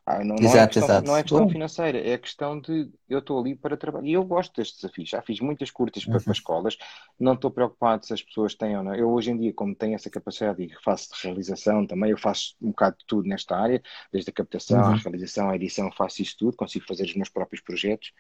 Ah, 0.09 0.21
não, 0.21 0.37
não, 0.37 0.45
exato, 0.45 0.57
é 0.57 0.67
questão, 0.67 0.85
exato. 0.85 1.07
não 1.09 1.17
é 1.17 1.23
questão 1.23 1.49
financeira, 1.49 1.99
é 1.99 2.15
a 2.15 2.19
questão 2.19 2.61
de 2.61 2.89
eu 3.09 3.19
estou 3.19 3.41
ali 3.41 3.57
para 3.57 3.77
trabalhar. 3.77 4.07
E 4.07 4.13
eu 4.13 4.23
gosto 4.23 4.55
destes 4.55 4.81
desafios. 4.81 5.09
Já 5.09 5.21
fiz 5.21 5.41
muitas 5.41 5.69
curtas 5.69 6.05
para, 6.05 6.19
uhum. 6.19 6.23
para 6.23 6.33
escolas, 6.33 6.79
não 7.19 7.33
estou 7.33 7.51
preocupado 7.51 8.07
se 8.07 8.15
as 8.15 8.23
pessoas 8.23 8.55
têm 8.55 8.77
ou 8.77 8.85
não. 8.85 8.95
Eu, 8.95 9.11
hoje 9.11 9.33
em 9.33 9.37
dia, 9.37 9.53
como 9.53 9.75
tenho 9.75 9.97
essa 9.97 10.09
capacidade 10.09 10.63
e 10.63 10.71
faço 10.85 11.13
de 11.13 11.27
realização 11.27 11.85
também, 11.85 12.13
eu 12.13 12.19
faço 12.19 12.55
um 12.63 12.69
bocado 12.69 12.99
de 12.99 13.05
tudo 13.05 13.29
nesta 13.29 13.57
área, 13.57 13.83
desde 14.13 14.31
a 14.31 14.33
captação, 14.33 14.81
uhum. 14.81 14.93
a 14.93 14.97
realização, 14.97 15.51
a 15.51 15.57
edição, 15.57 15.91
faço 15.91 16.23
isso 16.23 16.37
tudo, 16.39 16.57
consigo 16.57 16.87
fazer 16.87 17.03
os 17.03 17.17
meus 17.17 17.29
próprios 17.29 17.61
projetos. 17.61 18.13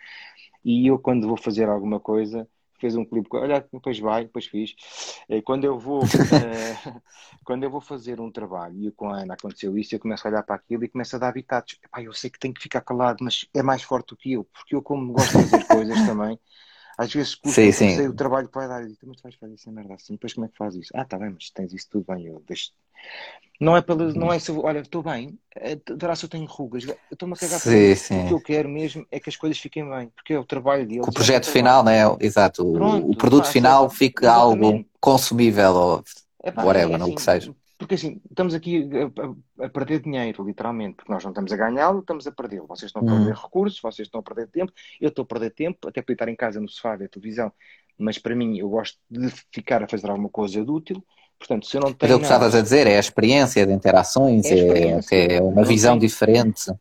E 0.65 0.89
eu, 0.89 0.99
quando 0.99 1.29
vou 1.29 1.37
fazer 1.37 1.69
alguma 1.69 2.01
coisa, 2.01 2.49
fez 2.79 2.97
um 2.97 3.05
clipe, 3.05 3.29
olha, 3.33 3.67
depois 3.73 3.99
vai, 3.99 4.25
depois 4.25 4.47
fiz. 4.47 4.75
Eh, 5.29 5.43
quando 5.43 5.65
eu 5.65 5.79
vou, 5.79 6.03
uh, 6.03 6.05
quando 7.45 7.65
eu 7.65 7.71
vou 7.71 7.81
fazer 7.81 8.21
um 8.21 8.31
trabalho, 8.31 8.89
e 8.89 8.93
com 8.93 9.11
a 9.11 9.21
Ana 9.21 9.35
aconteceu 9.35 9.77
isso, 9.77 9.95
eu 9.95 10.01
começo 10.01 10.27
a 10.27 10.31
olhar 10.31 10.43
para 10.43 10.57
aquilo 10.57 10.85
e 10.85 10.89
começo 10.89 11.17
a 11.17 11.19
dar 11.19 11.29
habitados. 11.29 11.79
Epá, 11.85 12.03
eu 12.03 12.13
sei 12.13 12.31
que 12.31 12.39
tenho 12.39 12.55
que 12.55 12.63
ficar 12.63 12.81
calado, 12.81 13.19
mas 13.23 13.47
é 13.55 13.63
mais 13.63 13.83
forte 13.83 14.09
do 14.09 14.17
que 14.17 14.33
eu, 14.33 14.45
porque 14.45 14.75
eu 14.75 14.83
como 14.83 15.13
gosto 15.13 15.39
de 15.39 15.45
fazer 15.49 15.67
coisas 15.67 16.07
também, 16.07 16.39
às 16.97 17.13
vezes 17.13 17.35
custa 17.35 17.71
sim, 17.71 17.73
sim. 17.73 17.97
sei 17.97 18.09
o 18.09 18.15
trabalho 18.15 18.49
que 18.49 18.55
vai 18.55 18.69
dar, 18.69 18.83
e 18.83 18.89
digo, 18.89 18.99
mas 19.07 19.17
tu 19.19 19.23
vais 19.25 19.35
fazer 19.35 19.55
essa 19.55 19.71
merda 19.71 19.95
assim, 19.95 20.15
depois 20.15 20.35
como 20.35 20.47
é 20.47 20.49
que 20.49 20.57
faz 20.57 20.75
isso? 20.75 20.91
Ah, 20.95 21.05
tá 21.05 21.19
bem, 21.19 21.31
mas 21.31 21.51
tens 21.51 21.73
isso 21.73 21.89
tudo 21.91 22.05
bem, 22.13 22.27
eu 22.27 22.43
deixo 22.47 22.73
não 23.59 23.77
é 23.77 23.81
pelo, 23.81 24.13
não 24.13 24.33
é 24.33 24.39
se 24.39 24.51
eu, 24.51 24.61
olha, 24.63 24.81
estou 24.81 25.03
bem, 25.03 25.39
terá 25.99 26.15
se 26.15 26.25
eu 26.25 26.29
tenho 26.29 26.45
rugas, 26.45 26.85
eu 26.85 26.99
estou-me 27.11 27.35
a 27.35 27.37
cagar 27.39 27.59
sim, 27.61 27.95
sim. 27.95 28.21
o 28.21 28.29
que 28.29 28.35
eu 28.35 28.41
quero 28.41 28.69
mesmo 28.69 29.07
é 29.11 29.19
que 29.19 29.31
as 29.31 29.37
coisas 29.37 29.59
fiquem 29.59 29.89
bem, 29.89 30.09
porque 30.11 30.35
é 30.35 30.39
o 30.39 30.45
trabalho 30.45 30.87
deles. 30.87 31.07
o 31.07 31.13
projeto 31.13 31.47
final, 31.47 31.83
né? 31.83 32.03
Exato, 32.21 32.63
Pronto, 32.71 33.11
o 33.11 33.17
produto 33.17 33.45
pá, 33.45 33.53
final 33.53 33.89
fica 33.89 34.31
algo 34.31 34.85
consumível 35.01 35.73
ou 35.75 36.05
Epá, 36.45 36.65
whatever, 36.65 36.93
é 36.93 36.97
assim, 36.97 36.99
não 36.99 37.11
o 37.11 37.15
que 37.15 37.23
seja. 37.23 37.55
Porque 37.79 37.95
assim, 37.95 38.21
estamos 38.31 38.55
aqui 38.55 38.89
a, 39.59 39.67
a, 39.67 39.69
perder 39.69 40.01
dinheiro, 40.01 40.45
literalmente, 40.45 40.97
porque 40.97 41.13
nós 41.13 41.23
não 41.23 41.31
estamos 41.31 41.53
a 41.53 41.57
ganhá-lo, 41.57 42.01
estamos 42.01 42.27
a 42.27 42.33
perdê-lo. 42.33 42.67
Vocês 42.67 42.89
estão 42.89 43.03
a 43.03 43.07
perder 43.07 43.33
hum. 43.33 43.41
recursos, 43.43 43.81
vocês 43.81 44.07
estão 44.07 44.21
a 44.21 44.23
perder 44.23 44.49
tempo, 44.49 44.73
eu 45.01 45.09
estou 45.09 45.25
a 45.25 45.27
perder 45.27 45.51
tempo, 45.51 45.89
até 45.89 46.01
para 46.01 46.13
estar 46.13 46.29
em 46.29 46.37
casa 46.37 46.61
no 46.61 46.69
sofá 46.69 46.97
ver 46.97 47.09
televisão, 47.09 47.53
mas 47.99 48.19
para 48.19 48.35
mim 48.35 48.59
eu 48.59 48.69
gosto 48.69 48.99
de 49.11 49.29
ficar 49.53 49.83
a 49.83 49.89
fazer 49.89 50.09
alguma 50.09 50.31
coisa 50.31 50.65
de 50.65 50.71
útil 50.71 51.05
Portanto, 51.39 51.67
se 51.67 51.77
eu 51.77 51.83
não 51.83 51.93
tenho. 51.93 52.11
Mas 52.13 52.17
o 52.17 52.19
que 52.19 52.25
estavas 52.25 52.55
a 52.55 52.63
dizer 52.63 52.87
é 52.87 52.97
a 52.97 53.01
experiência 53.01 53.67
de 53.67 53.73
interações, 53.73 54.47
é, 54.47 54.99
é, 55.13 55.35
é 55.37 55.43
uma 55.43 55.65
visão 55.65 55.99
tenho... 55.99 56.09
diferente. 56.09 56.73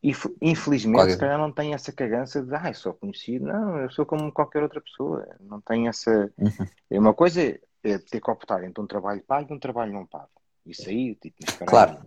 Infelizmente, 0.41 0.97
Qual... 0.97 1.09
se 1.09 1.17
calhar 1.17 1.37
não 1.37 1.51
tenho 1.51 1.73
essa 1.73 1.91
cagança 1.91 2.41
de, 2.41 2.55
ah, 2.55 2.69
eu 2.69 2.73
sou 2.73 2.93
conhecido. 2.93 3.45
Não, 3.45 3.77
eu 3.79 3.91
sou 3.91 4.05
como 4.05 4.31
qualquer 4.31 4.63
outra 4.63 4.79
pessoa. 4.79 5.27
Não 5.41 5.59
tenho 5.61 5.89
essa. 5.89 6.31
Uhum. 6.37 6.67
É 6.89 6.99
uma 6.99 7.13
coisa 7.13 7.41
é 7.41 7.97
ter 7.99 8.19
que 8.19 8.31
optar 8.31 8.63
entre 8.63 8.81
um 8.81 8.87
trabalho 8.87 9.21
pago 9.27 9.47
e 9.51 9.53
um 9.53 9.59
trabalho 9.59 9.93
não 9.93 10.05
pago. 10.05 10.29
Isso 10.65 10.89
aí, 10.89 11.15
tipo, 11.15 11.37
mas 11.41 11.55
Claro. 11.69 11.97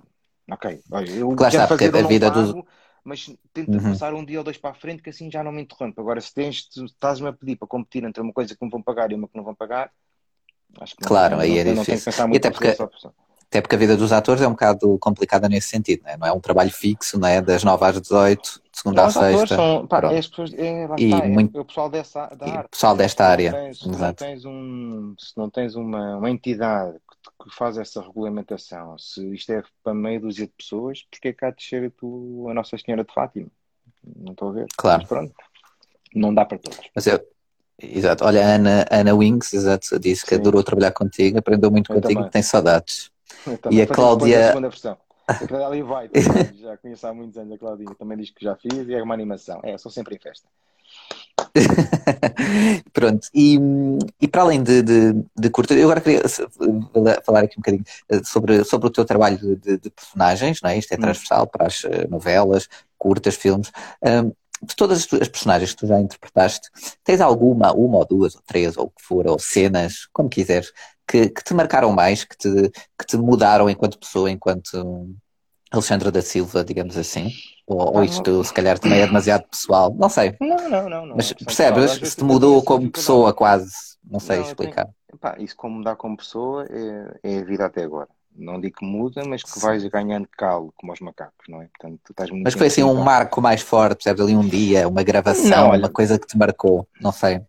Ok, 0.50 0.80
olha, 0.90 1.10
eu 1.10 1.28
claro 1.36 1.50
quero 1.50 1.62
está, 1.64 1.68
fazer 1.68 1.96
a 1.96 2.08
vida 2.08 2.32
pago, 2.32 2.52
dos... 2.52 2.64
mas 3.04 3.30
tenta 3.52 3.70
uhum. 3.72 3.82
passar 3.82 4.14
um 4.14 4.24
dia 4.24 4.38
ou 4.38 4.44
dois 4.44 4.56
para 4.56 4.70
a 4.70 4.74
frente 4.74 5.02
que 5.02 5.10
assim 5.10 5.30
já 5.30 5.44
não 5.44 5.52
me 5.52 5.60
interrompe. 5.60 6.00
Agora, 6.00 6.20
se 6.20 6.32
tens, 6.32 6.68
estás-me 6.74 7.28
a 7.28 7.32
pedir 7.32 7.56
para 7.56 7.68
competir 7.68 8.02
entre 8.02 8.22
uma 8.22 8.32
coisa 8.32 8.56
que 8.56 8.64
me 8.64 8.70
vão 8.70 8.82
pagar 8.82 9.12
e 9.12 9.14
uma 9.14 9.28
que 9.28 9.36
não 9.36 9.44
vão 9.44 9.54
pagar 9.54 9.92
claro, 11.04 11.36
não, 11.36 11.42
aí 11.42 11.58
é 11.58 11.64
não, 11.64 11.82
difícil. 11.82 12.12
Não 12.18 12.32
e 12.32 12.36
até 12.36 12.50
porque, 12.50 12.76
até 13.50 13.62
porque 13.62 13.74
a 13.74 13.78
vida 13.78 13.96
dos 13.96 14.12
atores 14.12 14.42
é 14.42 14.46
um 14.46 14.50
bocado 14.50 14.98
complicada 14.98 15.48
nesse 15.48 15.68
sentido, 15.68 16.02
não 16.04 16.10
é, 16.10 16.16
não 16.18 16.26
é 16.26 16.32
um 16.32 16.40
trabalho 16.40 16.70
fixo, 16.70 17.18
não 17.18 17.26
é? 17.26 17.40
Das 17.40 17.64
9 17.64 17.82
às 17.82 17.98
18, 17.98 18.42
de 18.42 18.78
segunda 18.78 19.06
à 19.06 19.10
sexta. 19.10 19.56
São, 19.56 19.86
pá, 19.86 20.02
é 20.12 20.16
é, 20.16 20.18
e 20.98 21.04
está, 21.06 21.24
é 21.24 21.28
muito, 21.28 21.58
o 21.58 21.64
pessoal 21.64 21.88
dessa 21.88 22.26
da 22.26 22.46
arte. 22.46 22.68
pessoal 22.70 22.94
desta 22.94 23.24
se 23.24 23.30
área. 23.30 23.52
Tens, 23.52 23.78
se, 23.78 23.88
não 23.88 24.12
tens 24.12 24.44
um, 24.44 25.14
se 25.18 25.32
não 25.38 25.50
tens 25.50 25.74
uma, 25.76 26.16
uma 26.16 26.30
entidade 26.30 26.92
que, 26.92 27.44
que, 27.44 27.56
faz 27.56 27.78
essa 27.78 28.02
regulamentação, 28.02 28.98
se 28.98 29.26
isto 29.34 29.50
é 29.50 29.62
para 29.82 29.94
meia 29.94 30.20
dúzia 30.20 30.46
de 30.46 30.52
pessoas, 30.52 31.06
porque 31.10 31.28
é 31.28 31.32
que 31.32 31.44
há 31.46 31.50
de 31.50 31.90
tu, 31.96 32.46
a 32.50 32.54
Nossa 32.54 32.76
Senhora 32.76 33.02
de 33.02 33.12
Fátima? 33.14 33.48
Não 34.14 34.32
estou 34.32 34.50
a 34.50 34.52
ver. 34.52 34.66
Claro. 34.76 35.00
Mas 35.00 35.08
pronto, 35.08 35.34
não 36.14 36.34
dá 36.34 36.44
para 36.44 36.58
todos. 36.58 36.80
Mas 36.94 37.06
eu, 37.06 37.18
Exato. 37.80 38.24
Olha, 38.24 38.44
a 38.44 38.54
Ana, 38.56 38.86
Ana 38.90 39.14
Wings 39.14 39.54
exato, 39.54 40.00
disse 40.00 40.26
que 40.26 40.34
Sim. 40.34 40.40
adorou 40.40 40.64
trabalhar 40.64 40.90
contigo, 40.90 41.38
aprendeu 41.38 41.70
muito 41.70 41.92
eu 41.92 41.94
contigo, 41.94 42.18
também. 42.18 42.30
tem 42.30 42.42
saudades. 42.42 43.10
E 43.70 43.82
a 43.82 43.86
Cláudia. 43.86 44.52
A 44.52 44.52
A 45.28 45.34
Claudinha 45.46 45.84
vai, 45.84 46.08
já 46.58 46.76
conheço 46.78 47.06
há 47.06 47.12
muitos 47.12 47.36
anos 47.36 47.52
a 47.52 47.58
Claudinha, 47.58 47.94
também 47.98 48.16
diz 48.16 48.30
que 48.30 48.42
já 48.42 48.56
fiz 48.56 48.88
e 48.88 48.94
é 48.94 49.02
uma 49.02 49.12
animação. 49.12 49.60
É, 49.62 49.76
sou 49.76 49.92
sempre 49.92 50.16
em 50.16 50.18
festa. 50.18 50.48
Pronto, 52.94 53.28
e, 53.34 53.58
e 54.20 54.26
para 54.26 54.42
além 54.42 54.62
de, 54.62 54.82
de, 54.82 55.12
de 55.12 55.52
eu 55.70 55.84
agora 55.84 56.00
queria 56.00 56.22
falar 57.22 57.44
aqui 57.44 57.56
um 57.58 57.60
bocadinho 57.60 57.84
eh, 58.08 58.20
sobre, 58.24 58.64
sobre 58.64 58.86
o 58.86 58.90
teu 58.90 59.04
trabalho 59.04 59.56
de, 59.56 59.76
de 59.76 59.90
personagens, 59.90 60.62
não 60.62 60.70
é? 60.70 60.78
Isto 60.78 60.92
é 60.92 60.96
hum. 60.96 61.00
transversal 61.00 61.46
para 61.46 61.66
as 61.66 61.84
eh, 61.84 62.06
novelas, 62.08 62.66
curtas, 62.96 63.34
filmes. 63.36 63.70
Um, 64.02 64.32
de 64.60 64.74
todas 64.74 65.06
as 65.12 65.28
personagens 65.28 65.72
que 65.72 65.78
tu 65.78 65.86
já 65.86 66.00
interpretaste, 66.00 66.68
tens 67.04 67.20
alguma, 67.20 67.72
uma 67.72 67.98
ou 67.98 68.04
duas 68.04 68.34
ou 68.34 68.42
três, 68.46 68.76
ou 68.76 68.86
o 68.86 68.90
que 68.90 69.02
for, 69.02 69.26
ou 69.26 69.38
cenas, 69.38 70.06
como 70.12 70.28
quiseres, 70.28 70.72
que, 71.08 71.30
que 71.30 71.42
te 71.42 71.54
marcaram 71.54 71.92
mais, 71.92 72.24
que 72.24 72.36
te, 72.36 72.70
que 72.98 73.06
te 73.06 73.16
mudaram 73.16 73.70
enquanto 73.70 73.98
pessoa, 73.98 74.30
enquanto 74.30 75.08
Alexandra 75.70 76.10
da 76.10 76.22
Silva, 76.22 76.64
digamos 76.64 76.96
assim? 76.96 77.32
Ou, 77.66 77.96
ou 77.96 78.04
isto 78.04 78.44
se 78.44 78.52
calhar 78.52 78.78
também 78.78 79.00
é 79.00 79.06
demasiado 79.06 79.44
pessoal? 79.48 79.94
Não 79.94 80.08
sei. 80.08 80.36
Não, 80.40 80.68
não, 80.68 80.88
não. 80.88 81.06
não. 81.06 81.16
Mas 81.16 81.32
percebes? 81.32 81.92
Se 81.92 82.16
te 82.16 82.24
mudou 82.24 82.62
como 82.62 82.90
pessoa 82.90 83.32
quase, 83.32 83.72
não 84.04 84.20
sei 84.20 84.38
não, 84.38 84.46
explicar. 84.46 84.84
Tenho... 84.84 85.18
Pá, 85.18 85.36
isso 85.38 85.56
como 85.56 85.78
mudar 85.78 85.96
como 85.96 86.16
pessoa 86.16 86.66
é, 86.70 87.18
é 87.22 87.38
a 87.38 87.44
vida 87.44 87.66
até 87.66 87.82
agora 87.82 88.08
não 88.38 88.60
digo 88.60 88.78
que 88.78 88.86
muda, 88.86 89.22
mas 89.26 89.42
que 89.42 89.58
vais 89.58 89.84
ganhando 89.86 90.28
calo, 90.36 90.72
como 90.76 90.92
os 90.92 91.00
macacos, 91.00 91.46
não 91.48 91.60
é? 91.60 91.66
Portanto, 91.66 92.00
tu 92.04 92.12
estás 92.12 92.30
muito 92.30 92.44
mas 92.44 92.54
foi 92.54 92.68
assim 92.68 92.84
um 92.84 93.02
marco 93.02 93.40
mais 93.40 93.60
forte, 93.60 94.04
percebes? 94.04 94.22
Ali 94.22 94.36
um 94.36 94.46
dia, 94.46 94.86
uma 94.86 95.02
gravação, 95.02 95.48
não, 95.50 95.68
olha, 95.70 95.80
uma 95.80 95.88
coisa 95.88 96.18
que 96.18 96.26
te 96.26 96.38
marcou, 96.38 96.86
não 97.00 97.10
sei. 97.10 97.40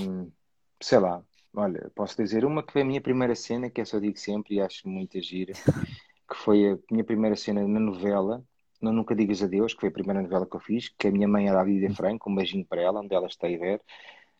Hum, 0.00 0.30
sei 0.80 0.98
lá, 0.98 1.22
olha, 1.54 1.90
posso 1.94 2.16
dizer 2.16 2.44
uma 2.44 2.62
que 2.62 2.72
foi 2.72 2.82
a 2.82 2.84
minha 2.84 3.00
primeira 3.00 3.34
cena, 3.34 3.70
que 3.70 3.80
essa 3.80 3.96
eu 3.96 4.00
digo 4.00 4.18
sempre 4.18 4.56
e 4.56 4.60
acho 4.60 4.88
muito 4.88 5.20
gira, 5.20 5.52
que 6.28 6.36
foi 6.36 6.72
a 6.72 6.78
minha 6.90 7.04
primeira 7.04 7.36
cena 7.36 7.66
na 7.66 7.80
novela, 7.80 8.44
não 8.80 8.92
Nunca 8.92 9.14
Digas 9.14 9.42
Adeus, 9.42 9.74
que 9.74 9.80
foi 9.80 9.90
a 9.90 9.92
primeira 9.92 10.22
novela 10.22 10.46
que 10.46 10.56
eu 10.56 10.60
fiz, 10.60 10.88
que 10.88 11.08
a 11.08 11.10
minha 11.12 11.28
mãe 11.28 11.48
era 11.48 11.60
a 11.60 11.64
Lídia 11.64 11.94
Franco, 11.94 12.30
um 12.30 12.34
beijinho 12.34 12.64
para 12.64 12.80
ela, 12.80 13.00
onde 13.00 13.14
ela 13.14 13.26
está 13.26 13.46
a 13.46 13.50
ver 13.50 13.82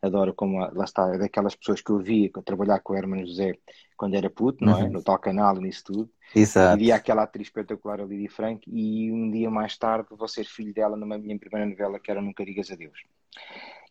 adoro 0.02 0.34
como 0.34 0.58
lá 0.58 0.84
está, 0.84 1.14
é 1.14 1.18
daquelas 1.18 1.54
pessoas 1.54 1.80
que 1.80 1.90
eu 1.90 1.98
via 1.98 2.30
trabalhar 2.44 2.80
com 2.80 2.92
o 2.92 2.96
Hermano 2.96 3.26
José 3.26 3.58
quando 3.96 4.14
era 4.14 4.30
puto, 4.30 4.64
não 4.64 4.78
é? 4.78 4.84
Uhum. 4.84 4.90
No 4.90 5.02
tal 5.02 5.18
canal 5.18 5.56
e 5.58 5.60
nisso 5.60 5.84
tudo. 5.84 6.10
Exato. 6.34 6.76
E 6.76 6.84
via 6.84 6.94
aquela 6.94 7.22
atriz 7.22 7.48
espetacular, 7.48 8.00
a 8.00 8.04
Lili 8.04 8.28
Frank, 8.28 8.62
e 8.70 9.12
um 9.12 9.30
dia 9.30 9.50
mais 9.50 9.76
tarde 9.76 10.08
vou 10.10 10.28
ser 10.28 10.44
filho 10.44 10.72
dela 10.72 10.96
numa 10.96 11.18
minha 11.18 11.38
primeira 11.38 11.68
novela 11.68 11.98
que 11.98 12.10
era 12.10 12.22
Nunca 12.22 12.44
Digas 12.44 12.70
Adeus. 12.70 13.00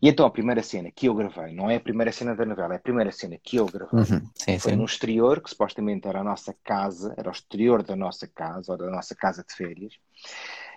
E 0.02 0.08
então 0.08 0.26
a 0.26 0.32
primeira 0.32 0.64
cena 0.64 0.90
que 0.90 1.08
eu 1.10 1.14
gravei, 1.14 1.54
não 1.54 1.70
é 1.70 1.76
a 1.76 1.80
primeira 1.80 2.12
cena 2.12 2.34
da 2.34 2.46
novela, 2.46 2.74
é 2.74 2.78
a 2.78 2.82
primeira 2.82 3.12
cena 3.12 3.38
que 3.44 3.58
eu 3.58 3.66
gravei. 3.66 4.00
Uhum. 4.00 4.30
Sim, 4.34 4.58
foi 4.58 4.72
sim. 4.72 4.78
no 4.78 4.86
exterior, 4.86 5.42
que 5.42 5.50
supostamente 5.50 6.08
era 6.08 6.22
a 6.22 6.24
nossa 6.24 6.56
casa, 6.64 7.14
era 7.18 7.28
o 7.28 7.32
exterior 7.32 7.84
da 7.84 7.96
nossa 7.96 8.26
casa, 8.26 8.72
ou 8.72 8.78
da 8.78 8.90
nossa 8.90 9.14
casa 9.14 9.44
de 9.44 9.54
férias. 9.54 9.94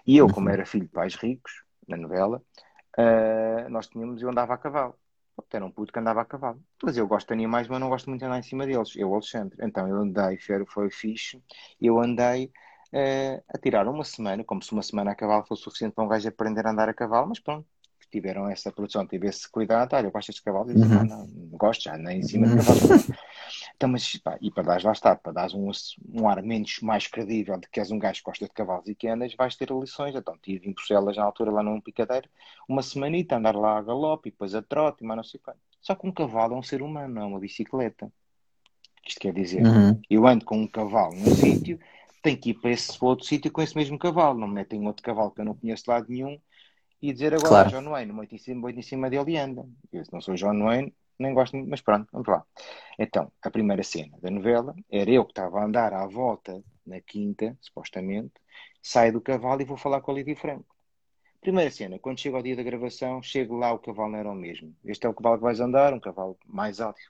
E 0.04 0.16
eu, 0.16 0.26
uhum. 0.26 0.32
como 0.32 0.48
era 0.48 0.66
filho 0.66 0.86
de 0.86 0.90
pais 0.90 1.14
ricos, 1.14 1.62
na 1.86 1.96
novela, 1.96 2.42
uh, 2.98 3.68
nós 3.70 3.86
tínhamos, 3.86 4.20
eu 4.20 4.28
andava 4.28 4.54
a 4.54 4.58
cavalo. 4.58 4.94
Era 5.52 5.66
um 5.66 5.70
puto 5.70 5.92
que 5.92 5.98
andava 5.98 6.22
a 6.22 6.24
cavalo. 6.24 6.62
Mas 6.82 6.96
eu 6.96 7.06
gosto 7.06 7.28
de 7.28 7.34
animais, 7.34 7.68
mas 7.68 7.78
não 7.78 7.88
gosto 7.88 8.08
muito 8.08 8.20
de 8.20 8.26
andar 8.26 8.38
em 8.38 8.42
cima 8.42 8.66
deles. 8.66 8.96
Eu, 8.96 9.12
Alexandre. 9.12 9.56
Então 9.60 9.86
eu 9.86 9.96
andei, 9.96 10.38
foi 10.66 10.90
fixe. 10.90 11.42
Eu 11.80 12.00
andei 12.00 12.50
uh, 12.92 13.42
a 13.48 13.58
tirar 13.58 13.86
uma 13.86 14.04
semana, 14.04 14.42
como 14.44 14.62
se 14.62 14.72
uma 14.72 14.82
semana 14.82 15.12
a 15.12 15.14
cavalo 15.14 15.44
fosse 15.46 15.62
suficiente 15.62 15.94
para 15.94 16.04
um 16.04 16.08
gajo 16.08 16.28
aprender 16.28 16.66
a 16.66 16.70
andar 16.70 16.88
a 16.88 16.94
cavalo, 16.94 17.28
mas 17.28 17.40
pronto. 17.40 17.66
Tiveram 18.10 18.46
essa 18.48 18.70
produção, 18.70 19.06
tive 19.06 19.26
esse 19.26 19.50
cuidado. 19.50 19.94
Olha, 19.94 20.06
eu 20.06 20.10
gosto 20.10 20.32
de 20.32 20.42
cavalo. 20.42 20.68
Uhum. 20.68 20.86
Não, 20.86 21.04
não, 21.04 21.26
não, 21.26 21.58
gosto 21.58 21.84
já, 21.84 21.96
nem 21.96 22.18
em 22.18 22.22
cima 22.22 22.46
de 22.46 22.56
cavalo. 22.56 22.80
Então, 23.76 23.88
mas, 23.88 24.16
pá, 24.16 24.38
e 24.40 24.50
para 24.50 24.62
dar 24.62 24.82
lá 24.82 24.92
está, 24.92 25.14
para 25.16 25.32
dar 25.32 25.50
um, 25.54 25.70
um 26.08 26.28
ar 26.28 26.42
menos, 26.42 26.80
mais 26.80 27.06
credível 27.06 27.58
de 27.58 27.68
que 27.68 27.80
és 27.80 27.90
um 27.90 27.98
gajo 27.98 28.20
que 28.20 28.24
gosta 28.24 28.44
de 28.44 28.52
cavalos 28.52 28.88
e 28.88 28.94
que 28.94 29.08
andas, 29.08 29.34
vais 29.34 29.56
ter 29.56 29.70
lições. 29.70 30.14
Então, 30.14 30.36
tive 30.40 30.68
em 30.68 30.72
Bruxelas, 30.72 31.16
na 31.16 31.24
altura, 31.24 31.50
lá 31.50 31.62
num 31.62 31.80
picadeiro, 31.80 32.28
uma 32.68 32.82
semanita, 32.82 33.36
andar 33.36 33.56
lá 33.56 33.78
a 33.78 33.82
galope, 33.82 34.28
e 34.28 34.32
depois 34.32 34.54
a 34.54 34.62
trote, 34.62 35.02
mas 35.04 35.16
não 35.16 35.24
sei 35.24 35.40
quanto. 35.42 35.58
Só 35.80 35.94
que 35.94 36.06
um 36.06 36.12
cavalo 36.12 36.54
é 36.54 36.58
um 36.58 36.62
ser 36.62 36.82
humano, 36.82 37.14
não 37.14 37.22
é 37.22 37.26
uma 37.26 37.40
bicicleta. 37.40 38.12
Isto 39.06 39.20
quer 39.20 39.32
dizer, 39.32 39.64
uhum. 39.64 40.00
eu 40.08 40.26
ando 40.26 40.44
com 40.44 40.56
um 40.56 40.66
cavalo 40.66 41.14
num 41.16 41.34
sítio, 41.34 41.80
tenho 42.22 42.38
que 42.38 42.50
ir 42.50 42.54
para 42.54 42.70
esse 42.70 42.96
outro 43.00 43.26
sítio 43.26 43.50
com 43.50 43.60
esse 43.60 43.76
mesmo 43.76 43.98
cavalo. 43.98 44.38
Não 44.38 44.46
me 44.46 44.54
metem 44.54 44.86
outro 44.86 45.02
cavalo 45.02 45.32
que 45.32 45.40
eu 45.40 45.44
não 45.44 45.54
conheço 45.54 45.84
de 45.84 45.90
lado 45.90 46.06
nenhum 46.08 46.38
e 47.02 47.12
dizer 47.12 47.34
agora 47.34 47.48
claro. 47.48 47.70
John 47.70 47.90
Wayne, 47.90 48.12
muito 48.12 48.32
em 48.32 48.38
cima, 48.38 48.60
muito 48.60 48.78
em 48.78 48.82
cima 48.82 49.10
dele 49.10 49.32
e 49.32 49.36
anda. 49.36 49.66
Eu 49.92 50.04
não 50.12 50.20
sou 50.20 50.36
John 50.36 50.62
Wayne, 50.62 50.94
nem 51.18 51.34
gosto 51.34 51.56
muito, 51.56 51.70
mas 51.70 51.80
pronto, 51.80 52.08
vamos 52.12 52.28
lá. 52.28 52.44
Então, 52.98 53.30
a 53.42 53.50
primeira 53.50 53.82
cena 53.82 54.18
da 54.20 54.30
novela 54.30 54.74
era 54.90 55.10
eu 55.10 55.24
que 55.24 55.32
estava 55.32 55.60
a 55.60 55.64
andar 55.64 55.92
à 55.92 56.06
volta 56.06 56.62
na 56.86 57.00
quinta, 57.00 57.56
supostamente, 57.60 58.32
saio 58.82 59.12
do 59.12 59.20
cavalo 59.20 59.62
e 59.62 59.64
vou 59.64 59.76
falar 59.76 60.00
com 60.00 60.10
a 60.10 60.14
Lídia 60.14 60.36
Franco. 60.36 60.74
Primeira 61.40 61.70
cena, 61.70 61.98
quando 61.98 62.20
chego 62.20 62.36
ao 62.36 62.42
dia 62.42 62.54
da 62.54 62.62
gravação, 62.62 63.22
chego 63.22 63.56
lá, 63.56 63.72
o 63.72 63.78
cavalo 63.78 64.12
não 64.12 64.18
era 64.18 64.30
o 64.30 64.34
mesmo. 64.34 64.74
Este 64.84 65.06
é 65.06 65.08
o 65.08 65.14
cavalo 65.14 65.38
que 65.38 65.42
vais 65.42 65.60
andar, 65.60 65.92
um 65.92 66.00
cavalo 66.00 66.38
mais 66.46 66.80
alto. 66.80 67.00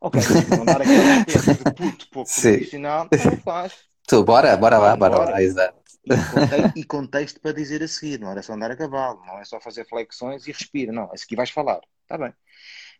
Ok, 0.00 0.20
não 0.56 0.64
dar 0.64 0.82
aquela 0.82 1.20
de 1.24 1.64
puto 1.76 2.08
pouco 2.10 2.28
Sim. 2.28 2.52
profissional, 2.52 3.08
não 3.12 3.36
faz. 3.38 3.84
Tu, 4.06 4.24
bora, 4.24 4.56
bora 4.56 4.78
lá, 4.78 4.96
bora, 4.96 5.16
bora 5.16 5.30
lá, 5.32 5.42
exato. 5.42 5.79
E 6.74 6.84
contexto, 6.84 7.40
para 7.40 7.52
dizer 7.52 7.82
a 7.82 7.88
seguir, 7.88 8.18
não 8.18 8.30
era 8.30 8.42
só 8.42 8.54
andar 8.54 8.70
a 8.70 8.76
cavalo, 8.76 9.22
não 9.26 9.38
é 9.38 9.44
só 9.44 9.60
fazer 9.60 9.86
flexões 9.86 10.46
e 10.46 10.52
respira, 10.52 10.92
não, 10.92 11.10
a 11.12 11.16
seguir 11.16 11.36
vais 11.36 11.50
falar. 11.50 11.80
Está 12.02 12.16
bem. 12.16 12.34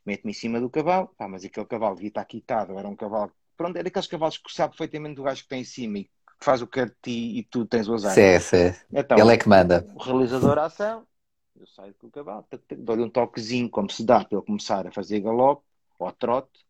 Mete-me 0.04 0.30
em 0.30 0.34
cima 0.34 0.60
do 0.60 0.70
cavalo, 0.70 1.08
pá, 1.16 1.28
mas 1.28 1.44
aquele 1.44 1.66
cavalo 1.66 1.94
devia 1.94 2.08
estar 2.08 2.24
quitado, 2.24 2.78
era 2.78 2.88
um 2.88 2.96
cavalo. 2.96 3.32
Pronto, 3.56 3.76
é 3.76 3.82
daqueles 3.82 4.06
cavalos 4.06 4.38
que 4.38 4.52
sabe 4.52 4.76
perfeitamente 4.76 5.16
do 5.16 5.22
gajo 5.22 5.42
que 5.42 5.48
tem 5.48 5.60
em 5.60 5.64
cima 5.64 5.98
e 5.98 6.04
que 6.04 6.10
faz 6.40 6.62
o 6.62 6.66
que 6.66 6.80
é 6.80 6.86
de 6.86 6.94
ti 7.02 7.38
e 7.38 7.42
tu 7.44 7.66
tens 7.66 7.88
o 7.88 7.94
azar. 7.94 8.14
Sim, 8.14 8.38
sim. 8.40 8.78
Então, 8.92 9.18
Ele 9.18 9.32
é 9.32 9.36
que 9.36 9.48
manda. 9.48 9.86
O 9.94 9.98
realizador 9.98 10.58
a 10.58 10.64
ação, 10.66 11.06
eu 11.58 11.66
saio 11.66 11.94
com 11.94 12.06
o 12.06 12.10
cavalo, 12.10 12.46
dou-lhe 12.78 13.02
um 13.02 13.10
toquezinho, 13.10 13.68
como 13.68 13.90
se 13.90 14.04
dá 14.04 14.24
para 14.24 14.38
ele 14.38 14.46
começar 14.46 14.86
a 14.86 14.90
fazer 14.90 15.20
galope 15.20 15.62
ou 15.98 16.10
trote. 16.12 16.64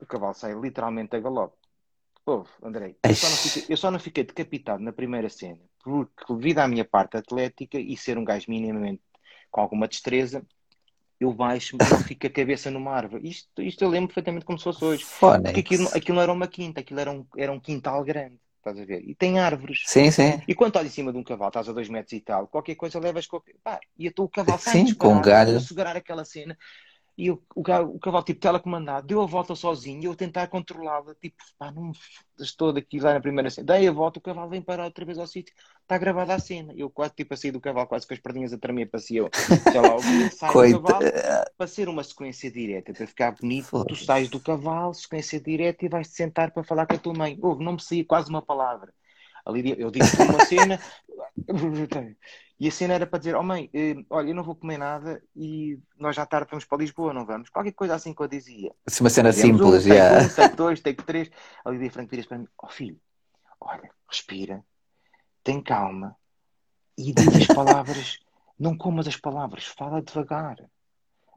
O 0.00 0.06
cavalo 0.06 0.34
sai 0.34 0.54
literalmente 0.54 1.14
a 1.14 1.20
galope. 1.20 1.59
Andrei, 2.62 2.96
eu 3.02 3.14
só, 3.14 3.26
fiquei, 3.26 3.64
eu 3.68 3.76
só, 3.76 3.90
não 3.90 3.98
fiquei, 3.98 4.24
decapitado 4.24 4.82
na 4.82 4.92
primeira 4.92 5.28
cena, 5.28 5.60
porque 5.82 6.34
devido 6.34 6.58
à 6.58 6.68
minha 6.68 6.84
parte 6.84 7.16
atlética 7.16 7.78
e 7.78 7.96
ser 7.96 8.18
um 8.18 8.24
gajo 8.24 8.46
minimamente 8.48 9.02
com 9.50 9.60
alguma 9.60 9.88
destreza, 9.88 10.44
eu 11.18 11.32
baixo 11.32 11.76
e 11.76 12.04
fico 12.04 12.26
a 12.26 12.30
cabeça 12.30 12.70
numa 12.70 12.92
árvore. 12.92 13.28
Isto, 13.28 13.60
isto 13.60 13.84
eu 13.84 13.90
lembro 13.90 14.08
perfeitamente 14.08 14.46
como 14.46 14.58
se 14.58 14.64
fosse 14.64 14.84
hoje. 14.84 15.04
Fonex. 15.04 15.42
Porque 15.42 15.60
aquilo, 15.60 15.88
aquilo 15.88 16.16
não 16.16 16.22
era 16.22 16.32
uma 16.32 16.46
quinta, 16.46 16.80
aquilo 16.80 17.00
era 17.00 17.10
um, 17.10 17.26
era 17.36 17.52
um 17.52 17.60
quintal 17.60 18.02
grande. 18.02 18.38
Estás 18.56 18.78
a 18.78 18.84
ver? 18.84 19.02
E 19.06 19.14
tem 19.14 19.38
árvores. 19.38 19.82
Sim, 19.86 20.10
sim. 20.10 20.40
E 20.46 20.54
quando 20.54 20.70
estás 20.70 20.86
em 20.86 20.90
cima 20.90 21.12
de 21.12 21.18
um 21.18 21.24
cavalo, 21.24 21.48
estás 21.48 21.68
a 21.68 21.72
dois 21.72 21.88
metros 21.88 22.12
e 22.12 22.20
tal, 22.20 22.46
qualquer 22.46 22.74
coisa 22.74 22.98
levas. 22.98 23.26
Qualquer... 23.26 23.54
Pá, 23.62 23.80
e 23.98 24.08
o 24.08 24.28
cavalo 24.28 24.58
sai 24.58 24.86
sim, 24.86 24.94
com 24.94 25.20
galho. 25.20 25.56
a 25.56 25.60
segurar 25.60 25.96
aquela 25.96 26.24
cena. 26.24 26.56
E 27.20 27.30
o, 27.30 27.34
o, 27.54 27.60
o 27.60 27.98
cavalo, 27.98 28.24
tipo, 28.24 28.40
telecomandado, 28.40 29.06
deu 29.06 29.20
a 29.20 29.26
volta 29.26 29.54
sozinho, 29.54 30.04
eu 30.04 30.16
tentar 30.16 30.46
controlá-la, 30.46 31.14
tipo, 31.20 31.36
pá, 31.58 31.70
não 31.70 31.92
estou 32.38 32.72
daqui 32.72 32.98
lá 32.98 33.12
na 33.12 33.20
primeira 33.20 33.50
cena. 33.50 33.66
Dei 33.66 33.86
a 33.86 33.92
volta, 33.92 34.18
o 34.18 34.22
cavalo 34.22 34.48
vem 34.48 34.62
parar 34.62 34.84
outra 34.84 35.04
vez 35.04 35.18
ao 35.18 35.26
sítio, 35.26 35.54
está 35.82 35.98
gravada 35.98 36.34
a 36.34 36.38
cena. 36.38 36.72
Eu 36.74 36.88
quase, 36.88 37.12
tipo, 37.14 37.34
a 37.34 37.36
sair 37.36 37.50
do 37.50 37.60
cavalo, 37.60 37.86
quase 37.86 38.06
com 38.06 38.14
as 38.14 38.20
perninhas 38.20 38.54
a 38.54 38.58
tremer, 38.58 38.86
passei 38.86 39.20
eu, 39.20 39.28
sei 39.70 39.80
lá, 39.82 39.96
o 39.96 40.30
sai 40.30 40.72
do 40.72 40.80
cavalo, 40.80 41.04
para 41.58 41.66
ser 41.66 41.90
uma 41.90 42.02
sequência 42.02 42.50
direta, 42.50 42.94
para 42.94 43.06
ficar 43.06 43.32
bonito, 43.32 43.84
tu 43.84 43.94
sais 43.94 44.30
do 44.30 44.40
cavalo, 44.40 44.94
sequência 44.94 45.38
direta, 45.38 45.84
e 45.84 45.90
vais-te 45.90 46.14
sentar 46.14 46.50
para 46.52 46.64
falar 46.64 46.86
com 46.86 46.94
a 46.94 46.98
tua 46.98 47.12
mãe. 47.12 47.38
Ouve, 47.42 47.62
não 47.62 47.74
me 47.74 47.82
saía 47.82 48.04
quase 48.04 48.30
uma 48.30 48.40
palavra. 48.40 48.94
Ali, 49.44 49.74
eu 49.78 49.90
disse 49.90 50.22
uma 50.22 50.44
cena, 50.46 50.80
e 52.60 52.68
a 52.68 52.70
cena 52.70 52.92
era 52.92 53.06
para 53.06 53.18
dizer: 53.18 53.34
Oh 53.34 53.42
mãe, 53.42 53.70
eh, 53.72 53.96
olha, 54.10 54.28
eu 54.28 54.34
não 54.34 54.44
vou 54.44 54.54
comer 54.54 54.76
nada 54.76 55.22
e 55.34 55.78
nós 55.98 56.14
já 56.14 56.26
tarde 56.26 56.48
vamos 56.50 56.66
para 56.66 56.76
Lisboa, 56.76 57.14
não 57.14 57.24
vamos? 57.24 57.48
Qualquer 57.48 57.72
coisa 57.72 57.94
assim 57.94 58.12
que 58.12 58.20
eu 58.20 58.28
dizia. 58.28 58.70
Assim, 58.86 59.02
uma 59.02 59.08
cena 59.08 59.32
simples, 59.32 59.84
já. 59.84 59.94
Yeah. 59.94 60.26
Um, 60.26 60.28
take 60.28 60.56
dois, 60.56 60.80
take 60.80 61.02
três. 61.02 61.30
A 61.64 61.70
Lídia 61.70 61.90
Franco 61.90 62.10
vira 62.10 62.28
para 62.28 62.36
mim: 62.36 62.46
Oh 62.62 62.68
filho, 62.68 63.00
olha, 63.58 63.90
respira, 64.06 64.62
tem 65.42 65.62
calma 65.62 66.14
e 66.98 67.14
diz 67.14 67.34
as 67.34 67.46
palavras. 67.46 68.18
não 68.60 68.76
comas 68.76 69.08
as 69.08 69.16
palavras, 69.16 69.64
fala 69.64 70.02
devagar. 70.02 70.56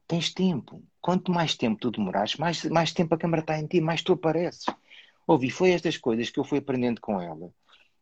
Tens 0.06 0.34
tempo. 0.34 0.84
Quanto 1.00 1.32
mais 1.32 1.56
tempo 1.56 1.80
tu 1.80 1.90
demorares, 1.90 2.36
mais, 2.36 2.66
mais 2.66 2.92
tempo 2.92 3.16
a 3.16 3.18
câmara 3.18 3.42
está 3.42 3.58
em 3.58 3.66
ti, 3.66 3.80
mais 3.80 4.02
tu 4.02 4.12
apareces. 4.12 4.66
Ouvi, 5.26 5.50
foi 5.50 5.72
estas 5.72 5.96
coisas 5.96 6.30
que 6.30 6.38
eu 6.38 6.44
fui 6.44 6.58
aprendendo 6.58 7.00
com 7.00 7.22
ela 7.22 7.50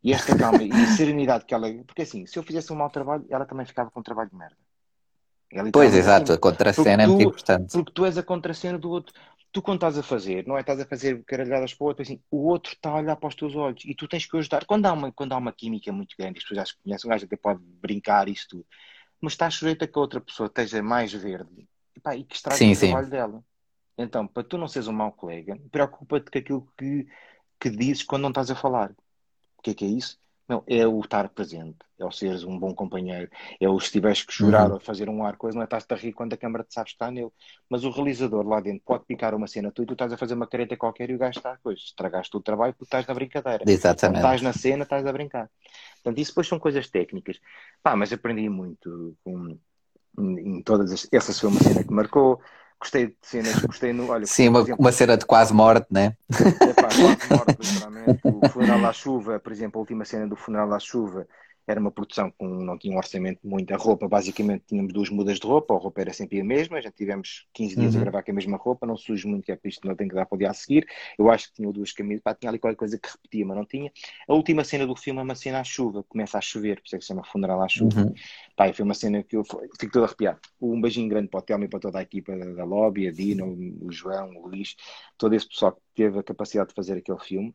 e 0.04 0.14
esta 0.14 0.38
calma 0.38 0.64
e 0.64 0.88
serenidade 0.98 1.46
que 1.46 1.54
ela. 1.54 1.72
Porque 1.86 2.02
assim, 2.04 2.26
se 2.26 2.38
eu 2.38 2.44
fizesse 2.44 2.72
um 2.74 2.76
mau 2.76 2.90
trabalho, 2.90 3.26
ela 3.30 3.46
também 3.46 3.66
ficava 3.66 3.92
com 3.92 4.00
um 4.00 4.04
trabalho 4.04 4.30
de 4.30 4.36
merda. 4.36 4.58
pois, 5.72 5.94
exato, 5.94 6.32
assim, 6.32 6.34
a 6.34 6.38
contracena 6.38 7.04
é 7.04 7.08
muito 7.08 7.24
importante. 7.24 7.72
Porque 7.72 7.92
tu 7.92 8.06
és 8.06 8.18
a 8.18 8.24
contracena 8.24 8.78
do 8.78 8.90
outro. 8.90 9.14
Tu, 9.52 9.62
quando 9.62 9.78
estás 9.78 9.98
a 9.98 10.04
fazer, 10.04 10.48
não 10.48 10.58
é? 10.58 10.62
Estás 10.62 10.80
a 10.80 10.86
fazer 10.86 11.22
caralhadas 11.26 11.74
para 11.74 11.84
o 11.84 11.88
outro, 11.88 12.04
assim, 12.04 12.22
o 12.32 12.48
outro 12.48 12.72
está 12.72 12.90
a 12.90 12.96
olhar 12.96 13.18
para 13.18 13.28
os 13.28 13.36
teus 13.36 13.54
olhos 13.54 13.84
e 13.84 13.94
tu 13.94 14.08
tens 14.08 14.26
que 14.26 14.38
ajudar. 14.38 14.66
Quando 14.66 14.86
há 14.86 14.94
uma, 14.94 15.12
quando 15.12 15.34
há 15.34 15.38
uma 15.38 15.52
química 15.52 15.92
muito 15.92 16.16
grande, 16.18 16.38
as 16.38 16.44
pessoas 16.44 16.58
já 16.58 16.66
se 16.66 16.82
conhecem, 16.82 17.10
um 17.10 17.12
gajo 17.12 17.26
até 17.26 17.36
pode 17.36 17.60
brincar 17.82 18.30
isso 18.30 18.48
tudo, 18.50 18.66
mas 19.20 19.34
estás 19.34 19.56
sujeito 19.56 19.84
a 19.84 19.88
que 19.88 19.98
a 19.98 20.02
outra 20.02 20.22
pessoa 20.22 20.48
esteja 20.48 20.82
mais 20.82 21.12
verde 21.12 21.68
e, 21.94 22.00
pá, 22.00 22.16
e 22.16 22.24
que 22.24 22.34
estrague 22.34 22.60
sim, 22.60 22.72
o 22.72 22.76
sim. 22.76 22.88
trabalho 22.88 23.10
dela. 23.10 23.44
Então, 23.98 24.26
para 24.26 24.42
tu 24.42 24.58
não 24.58 24.70
seres 24.70 24.88
um 24.88 24.94
mau 24.94 25.12
colega, 25.12 25.60
preocupa-te 25.70 26.32
com 26.32 26.38
aquilo 26.40 26.68
que 26.78 27.06
que 27.62 27.70
dizes 27.70 28.02
quando 28.02 28.24
não 28.24 28.30
estás 28.30 28.50
a 28.50 28.56
falar. 28.56 28.92
O 29.62 29.64
que 29.64 29.72
é 29.72 29.74
que 29.76 29.86
é 29.86 29.88
isso? 29.88 30.20
Não, 30.50 30.64
é 30.68 30.86
o 30.86 31.00
estar 31.00 31.30
presente, 31.30 31.78
é 31.98 32.04
o 32.04 32.12
seres 32.12 32.44
um 32.44 32.58
bom 32.60 32.74
companheiro, 32.74 33.30
é 33.58 33.70
o 33.70 33.80
se 33.80 33.92
tiveres 33.92 34.24
que 34.24 34.34
chorar 34.34 34.68
uhum. 34.68 34.74
ou 34.74 34.80
fazer 34.82 35.08
um 35.08 35.24
ar 35.24 35.38
coisa, 35.38 35.56
não 35.56 35.62
é 35.62 35.66
estás 35.66 35.86
a 35.90 35.96
rir 35.96 36.12
quando 36.12 36.34
a 36.34 36.38
câmara 36.38 36.64
te 36.64 36.74
sabes 36.74 36.92
que 36.92 36.96
está 36.96 37.10
nele. 37.10 37.30
Mas 37.70 37.86
o 37.86 37.90
realizador 37.92 38.46
lá 38.46 38.60
dentro 38.60 38.82
pode 38.84 39.06
picar 39.06 39.34
uma 39.34 39.48
cena 39.48 39.72
tu 39.72 39.84
e 39.84 39.86
tu 39.86 39.94
estás 39.94 40.12
a 40.12 40.18
fazer 40.18 40.34
uma 40.34 40.48
careta 40.48 40.76
qualquer 40.76 41.10
e 41.10 41.16
o 41.16 41.18
gajo 41.18 41.38
está 41.38 41.54
a 41.54 41.58
coisa. 41.58 41.80
Estragaste 41.80 42.36
o 42.36 42.42
trabalho 42.42 42.74
porque 42.74 42.84
estás 42.84 43.06
na 43.08 43.14
brincadeira. 43.14 43.64
Exatamente. 43.66 44.22
Quando 44.22 44.34
estás 44.34 44.42
na 44.42 44.52
cena, 44.52 44.84
estás 44.84 45.06
a 45.06 45.14
brincar. 45.14 45.50
Portanto, 46.04 46.20
isso 46.20 46.32
depois 46.32 46.48
são 46.48 46.60
coisas 46.60 46.90
técnicas. 46.90 47.40
Pá, 47.82 47.96
mas 47.96 48.12
aprendi 48.12 48.50
muito 48.50 49.16
com, 49.24 49.58
em 50.20 50.62
todas 50.64 50.92
as, 50.92 51.08
essa 51.14 51.32
foi 51.34 51.50
uma 51.50 51.62
cena 51.62 51.82
que 51.82 51.94
marcou. 51.94 52.42
Gostei 52.82 53.08
de 53.08 53.16
cenas, 53.22 53.60
gostei 53.64 53.94
no. 53.94 54.10
Olha, 54.10 54.26
Sim, 54.26 54.50
uma, 54.50 54.62
exemplo, 54.62 54.82
uma 54.82 54.92
cena 54.92 55.16
de 55.16 55.24
quase 55.24 55.54
morte, 55.54 55.86
né? 55.92 56.18
É 56.32 56.74
pá, 56.74 56.88
quase 56.88 57.30
morte, 57.30 57.58
literalmente. 57.62 58.22
O 58.24 58.50
funeral 58.50 58.86
à 58.86 58.92
chuva, 58.92 59.40
por 59.40 59.52
exemplo, 59.52 59.78
a 59.78 59.82
última 59.82 60.04
cena 60.04 60.28
do 60.28 60.36
funeral 60.36 60.74
à 60.74 60.80
chuva 60.80 61.28
era 61.68 61.80
uma 61.80 61.92
produção 61.92 62.32
com 62.32 62.48
não 62.48 62.78
tinha 62.78 62.94
um 62.94 62.98
orçamento 62.98 63.40
muito. 63.44 63.74
A 63.74 63.78
roupa, 63.78 64.08
basicamente, 64.08 64.64
tínhamos 64.68 64.94
duas 64.94 65.10
mudas 65.10 65.40
de 65.40 65.48
roupa, 65.48 65.74
a 65.74 65.78
roupa 65.78 66.02
era 66.02 66.14
sempre 66.14 66.40
a 66.42 66.44
mesma, 66.44 66.82
já 66.82 66.92
tivemos 66.92 67.48
15 67.54 67.76
dias 67.76 67.96
uhum. 67.96 68.02
a 68.02 68.04
gravar 68.04 68.24
com 68.24 68.32
a 68.32 68.34
mesma 68.34 68.58
roupa, 68.58 68.86
não 68.86 68.98
surge 68.98 69.28
muito, 69.28 69.46
que 69.46 69.52
é 69.52 69.56
para 69.56 69.70
isto 69.70 69.88
não 69.88 69.96
tem 69.96 70.08
que 70.08 70.16
dar 70.16 70.26
para 70.26 70.36
o 70.36 70.40
dia 70.40 70.50
a 70.50 70.54
seguir. 70.54 70.88
Eu 71.18 71.30
acho 71.30 71.48
que 71.50 71.56
tinha 71.56 71.72
duas 71.72 71.92
camisas, 71.92 72.22
pá, 72.24 72.34
tinha 72.34 72.50
ali 72.50 72.60
qualquer 72.60 72.78
coisa 72.78 72.98
que 72.98 73.10
repetia, 73.10 73.46
mas 73.46 73.58
não 73.58 73.66
tinha. 73.66 73.92
A 74.28 74.34
última 74.34 74.64
cena 74.64 74.86
do 74.86 74.96
filme 74.96 75.20
é 75.20 75.24
uma 75.24 75.36
cena 75.36 75.60
à 75.60 75.64
chuva, 75.64 76.04
começa 76.04 76.38
a 76.38 76.42
chover, 76.42 76.78
por 76.78 76.86
isso 76.88 76.96
é 76.96 77.00
que 77.00 77.04
se 77.04 77.08
chama 77.10 77.24
Funeral 77.24 77.62
à 77.62 77.68
Chuva. 77.68 78.02
Uhum. 78.02 78.14
Pá, 78.56 78.72
foi 78.74 78.86
uma 78.86 78.94
cena 78.94 79.24
que 79.24 79.36
eu 79.36 79.44
fico 79.44 79.92
todo 79.92 80.06
arrepiado. 80.06 80.40
Um 80.60 80.80
beijinho 80.82 81.10
grande 81.10 81.28
para 81.28 81.40
o 81.40 81.44
Telmo 81.44 81.66
e 81.66 81.68
para 81.68 81.80
toda 81.80 82.00
a 82.00 82.02
equipa 82.02 82.36
da, 82.36 82.46
da 82.46 82.64
Lobby, 82.64 83.08
a 83.08 83.12
Dino, 83.12 83.48
o 83.82 83.92
João, 83.92 84.36
o 84.38 84.48
Luís, 84.48 84.76
todo 85.18 85.36
esse 85.36 85.48
pessoal 85.48 85.74
que 85.74 85.82
teve 85.96 86.20
a 86.20 86.24
capacidade 86.24 86.70
de 86.70 86.76
fazer 86.76 86.98
aquele 86.98 87.20
filme 87.20 87.54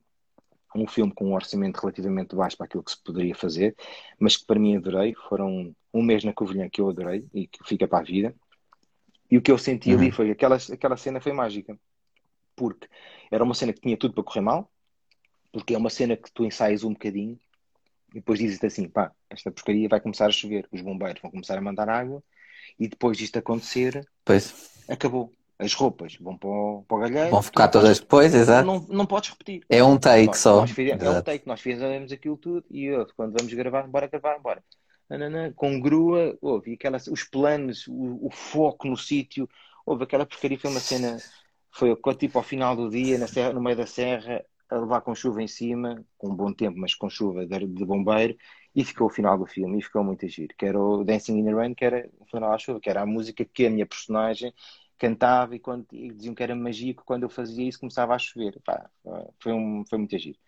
um 0.76 0.86
filme 0.86 1.12
com 1.12 1.26
um 1.26 1.34
orçamento 1.34 1.78
relativamente 1.78 2.34
baixo 2.34 2.56
para 2.56 2.66
aquilo 2.66 2.82
que 2.82 2.90
se 2.90 3.02
poderia 3.02 3.34
fazer, 3.34 3.74
mas 4.18 4.36
que 4.36 4.46
para 4.46 4.58
mim 4.58 4.76
adorei. 4.76 5.14
Foram 5.28 5.74
um 5.92 6.02
mês 6.02 6.24
na 6.24 6.32
Covilhã 6.32 6.68
que 6.68 6.80
eu 6.80 6.88
adorei 6.88 7.28
e 7.32 7.46
que 7.46 7.58
fica 7.64 7.88
para 7.88 7.98
a 7.98 8.02
vida. 8.02 8.34
E 9.30 9.36
o 9.36 9.42
que 9.42 9.50
eu 9.50 9.58
senti 9.58 9.92
uhum. 9.92 10.00
ali 10.00 10.12
foi 10.12 10.30
aquela, 10.30 10.56
aquela 10.56 10.96
cena 10.96 11.20
foi 11.20 11.32
mágica, 11.32 11.76
porque 12.54 12.88
era 13.30 13.42
uma 13.42 13.54
cena 13.54 13.72
que 13.72 13.80
tinha 13.80 13.96
tudo 13.96 14.14
para 14.14 14.22
correr 14.22 14.40
mal, 14.40 14.70
porque 15.52 15.74
é 15.74 15.78
uma 15.78 15.90
cena 15.90 16.16
que 16.16 16.30
tu 16.32 16.44
ensaias 16.44 16.84
um 16.84 16.92
bocadinho 16.92 17.38
e 18.10 18.14
depois 18.14 18.38
dizes 18.38 18.62
assim: 18.62 18.88
pá, 18.88 19.12
esta 19.28 19.50
porcaria 19.50 19.88
vai 19.88 20.00
começar 20.00 20.26
a 20.26 20.30
chover, 20.30 20.68
os 20.70 20.80
bombeiros 20.80 21.20
vão 21.20 21.30
começar 21.30 21.58
a 21.58 21.60
mandar 21.60 21.88
água 21.88 22.22
e 22.78 22.86
depois 22.88 23.18
disto 23.18 23.38
acontecer, 23.38 24.06
pois. 24.24 24.84
acabou 24.88 25.32
as 25.58 25.72
roupas 25.72 26.16
vão 26.20 26.36
para 26.36 26.48
o, 26.48 26.84
para 26.86 26.96
o 26.96 27.00
galheiro. 27.00 27.30
Vão 27.30 27.42
ficar 27.42 27.68
todas 27.68 27.98
depois, 27.98 28.34
exato. 28.34 28.66
Não, 28.66 28.86
não 28.88 29.06
podes 29.06 29.30
repetir. 29.30 29.62
É 29.68 29.82
um 29.82 29.96
take 29.96 30.26
nós, 30.26 30.38
só. 30.38 30.60
Nós 30.60 30.70
fizemos, 30.70 31.02
é 31.02 31.10
um 31.10 31.22
take, 31.22 31.46
nós 31.46 31.60
fizemos 31.60 32.12
aquilo 32.12 32.36
tudo 32.36 32.64
e 32.70 32.84
eu, 32.84 33.06
quando 33.16 33.36
vamos 33.38 33.52
gravar, 33.54 33.86
bora 33.86 34.06
gravar, 34.06 34.38
bora. 34.38 34.62
Nanana, 35.08 35.52
com 35.54 35.80
grua, 35.80 36.36
houve 36.40 36.74
aquela, 36.74 36.98
os 37.10 37.24
planos, 37.24 37.86
o, 37.86 38.26
o 38.26 38.30
foco 38.30 38.88
no 38.88 38.96
sítio, 38.96 39.48
houve 39.84 40.04
aquela 40.04 40.26
porcaria, 40.26 40.58
foi 40.58 40.70
uma 40.70 40.80
cena, 40.80 41.16
foi 41.70 41.96
tipo 42.18 42.38
ao 42.38 42.44
final 42.44 42.74
do 42.74 42.90
dia, 42.90 43.16
na 43.16 43.28
serra, 43.28 43.52
no 43.52 43.62
meio 43.62 43.76
da 43.76 43.86
serra, 43.86 44.44
a 44.68 44.76
levar 44.76 45.00
com 45.02 45.14
chuva 45.14 45.40
em 45.40 45.46
cima, 45.46 46.04
com 46.18 46.34
bom 46.34 46.52
tempo, 46.52 46.76
mas 46.76 46.94
com 46.94 47.08
chuva 47.08 47.46
de, 47.46 47.66
de 47.66 47.84
bombeiro, 47.84 48.36
e 48.74 48.84
ficou 48.84 49.06
o 49.06 49.10
final 49.10 49.38
do 49.38 49.46
filme, 49.46 49.78
e 49.78 49.82
ficou 49.82 50.02
muito 50.02 50.26
giro, 50.28 50.52
que 50.58 50.66
era 50.66 50.78
o 50.78 51.04
Dancing 51.04 51.38
in 51.38 51.44
the 51.44 51.52
Rain, 51.52 51.72
que 51.72 51.84
era 51.84 52.10
o 52.18 52.26
final 52.26 52.52
à 52.52 52.58
chuva, 52.58 52.80
que 52.80 52.90
era 52.90 53.02
a 53.02 53.06
música 53.06 53.44
que 53.44 53.64
a 53.64 53.70
minha 53.70 53.86
personagem 53.86 54.52
cantava 54.98 55.54
e, 55.56 55.58
quando, 55.58 55.86
e 55.92 56.10
diziam 56.12 56.34
que 56.34 56.42
era 56.42 56.54
mágico, 56.54 57.04
quando 57.04 57.24
eu 57.24 57.28
fazia 57.28 57.68
isso 57.68 57.80
começava 57.80 58.14
a 58.14 58.18
chover. 58.18 58.60
Pá, 58.64 58.88
foi, 59.38 59.52
um, 59.52 59.84
foi 59.88 59.98
muito 59.98 60.18
giro. 60.18 60.38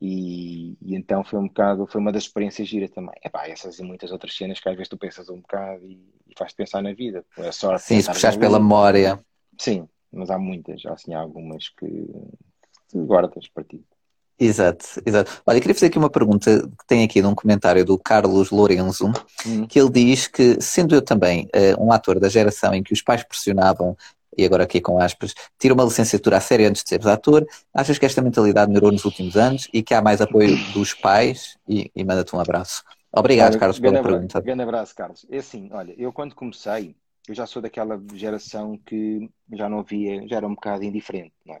E, 0.00 0.76
e, 0.82 0.94
então 0.94 1.24
foi 1.24 1.38
um 1.38 1.46
bocado, 1.46 1.86
foi 1.86 2.00
uma 2.00 2.12
das 2.12 2.24
experiências 2.24 2.68
giras 2.68 2.90
também. 2.90 3.14
Epá, 3.24 3.48
essas 3.48 3.78
e 3.78 3.82
muitas 3.82 4.12
outras 4.12 4.36
cenas 4.36 4.60
que 4.60 4.68
às 4.68 4.74
vezes 4.74 4.88
tu 4.88 4.98
pensas 4.98 5.28
um 5.30 5.40
bocado 5.40 5.86
e, 5.86 5.94
e 6.26 6.34
faz-te 6.36 6.56
pensar 6.56 6.82
na 6.82 6.92
vida. 6.92 7.24
A 7.38 7.52
sorte 7.52 7.84
Sim, 7.84 8.00
se 8.00 8.10
puxares 8.10 8.36
pela 8.36 8.58
memória. 8.58 9.24
Sim, 9.58 9.88
mas 10.12 10.30
há 10.30 10.38
muitas, 10.38 10.84
há 10.86 10.92
assim 10.92 11.14
algumas 11.14 11.68
que 11.68 11.86
tu 12.90 13.04
guardas 13.06 13.48
para 13.48 13.64
ti. 13.64 13.84
Exato, 14.38 14.84
exato. 15.06 15.42
Olha, 15.46 15.58
eu 15.58 15.60
queria 15.60 15.74
fazer 15.74 15.86
aqui 15.86 15.98
uma 15.98 16.10
pergunta 16.10 16.60
que 16.60 16.86
tem 16.86 17.04
aqui 17.04 17.22
num 17.22 17.34
comentário 17.34 17.84
do 17.84 17.96
Carlos 17.96 18.50
Lourenço, 18.50 19.12
hum. 19.46 19.66
que 19.66 19.78
ele 19.78 19.90
diz 19.90 20.26
que, 20.26 20.60
sendo 20.60 20.94
eu 20.94 21.02
também 21.02 21.48
uh, 21.54 21.84
um 21.84 21.92
ator 21.92 22.18
da 22.18 22.28
geração 22.28 22.74
em 22.74 22.82
que 22.82 22.92
os 22.92 23.00
pais 23.00 23.22
pressionavam, 23.22 23.96
e 24.36 24.44
agora 24.44 24.64
aqui 24.64 24.80
com 24.80 24.98
aspas, 24.98 25.32
tira 25.56 25.72
uma 25.72 25.84
licenciatura 25.84 26.38
a 26.38 26.40
sério 26.40 26.68
antes 26.68 26.82
de 26.82 26.88
seres 26.88 27.06
ator, 27.06 27.46
achas 27.72 27.96
que 27.96 28.04
esta 28.04 28.20
mentalidade 28.20 28.68
melhorou 28.68 28.90
nos 28.90 29.04
últimos 29.04 29.36
anos 29.36 29.68
e 29.72 29.82
que 29.82 29.94
há 29.94 30.02
mais 30.02 30.20
apoio 30.20 30.56
dos 30.72 30.92
pais? 30.92 31.56
E, 31.68 31.90
e 31.94 32.04
manda-te 32.04 32.34
um 32.34 32.40
abraço. 32.40 32.82
Obrigado, 33.12 33.52
olha, 33.52 33.60
Carlos, 33.60 33.78
pela 33.78 33.98
abraço, 34.00 34.12
pergunta. 34.12 34.40
Grande 34.40 34.62
abraço, 34.62 34.94
Carlos. 34.96 35.26
É 35.30 35.38
assim, 35.38 35.68
olha, 35.72 35.94
eu 35.96 36.12
quando 36.12 36.34
comecei, 36.34 36.96
eu 37.28 37.34
já 37.34 37.46
sou 37.46 37.62
daquela 37.62 38.02
geração 38.12 38.76
que 38.84 39.30
já 39.52 39.68
não 39.68 39.78
havia, 39.78 40.26
já 40.26 40.38
era 40.38 40.46
um 40.46 40.56
bocado 40.56 40.82
indiferente, 40.82 41.34
não 41.46 41.54
é? 41.54 41.60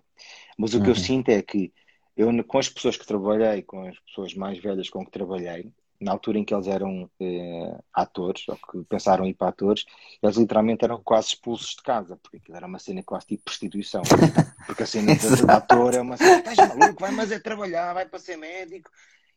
Mas 0.58 0.74
o 0.74 0.80
que 0.80 0.88
eu 0.88 0.94
uhum. 0.94 1.00
sinto 1.00 1.28
é 1.28 1.40
que 1.40 1.72
eu, 2.16 2.44
com 2.44 2.58
as 2.58 2.68
pessoas 2.68 2.96
que 2.96 3.06
trabalhei, 3.06 3.62
com 3.62 3.86
as 3.86 3.98
pessoas 4.00 4.34
mais 4.34 4.58
velhas 4.58 4.88
com 4.88 5.04
que 5.04 5.10
trabalhei, 5.10 5.72
na 6.00 6.12
altura 6.12 6.38
em 6.38 6.44
que 6.44 6.54
eles 6.54 6.66
eram 6.66 7.10
eh, 7.20 7.78
atores, 7.92 8.46
ou 8.48 8.56
que 8.56 8.84
pensaram 8.88 9.24
em 9.24 9.30
ir 9.30 9.34
para 9.34 9.48
atores, 9.48 9.84
eles 10.22 10.36
literalmente 10.36 10.84
eram 10.84 11.00
quase 11.02 11.28
expulsos 11.28 11.74
de 11.76 11.82
casa, 11.82 12.16
porque 12.16 12.36
aquilo 12.36 12.56
era 12.56 12.66
uma 12.66 12.78
cena 12.78 13.02
quase 13.02 13.26
tipo 13.26 13.44
prostituição. 13.44 14.02
Porque 14.66 14.82
a 14.82 14.86
cena 14.86 15.14
de 15.14 15.50
ator 15.50 15.92
é 15.92 16.00
uma 16.00 16.16
cena, 16.16 16.38
estás 16.38 16.56
maluco, 16.56 16.98
vai 16.98 17.10
mas 17.10 17.30
é 17.30 17.38
trabalhar, 17.38 17.92
vai 17.92 18.06
para 18.06 18.18
ser 18.18 18.38
médico. 18.38 18.90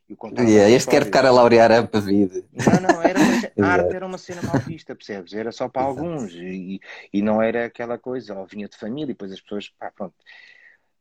E 0.10 0.14
o 0.14 0.42
yeah, 0.42 0.70
este 0.70 0.90
quer 0.90 1.04
ficar 1.04 1.26
a 1.26 1.32
laurear 1.32 1.70
a 1.70 1.82
vida. 2.00 2.42
Não, 2.54 2.80
não, 2.80 3.02
era 3.02 3.20
uma, 3.20 3.68
a 3.68 3.68
arte 3.74 3.94
era 3.94 4.06
uma 4.06 4.18
cena 4.18 4.42
mal 4.42 4.58
vista, 4.60 4.96
percebes? 4.96 5.34
Era 5.34 5.52
só 5.52 5.68
para 5.68 5.82
Exato. 5.82 6.00
alguns 6.00 6.32
e, 6.32 6.80
e 7.12 7.22
não 7.22 7.42
era 7.42 7.66
aquela 7.66 7.98
coisa, 7.98 8.34
ou 8.34 8.46
vinha 8.46 8.70
de 8.70 8.78
família 8.78 9.12
e 9.12 9.14
depois 9.14 9.34
as 9.34 9.42
pessoas, 9.42 9.68
pá, 9.68 9.92
pronto. 9.92 10.16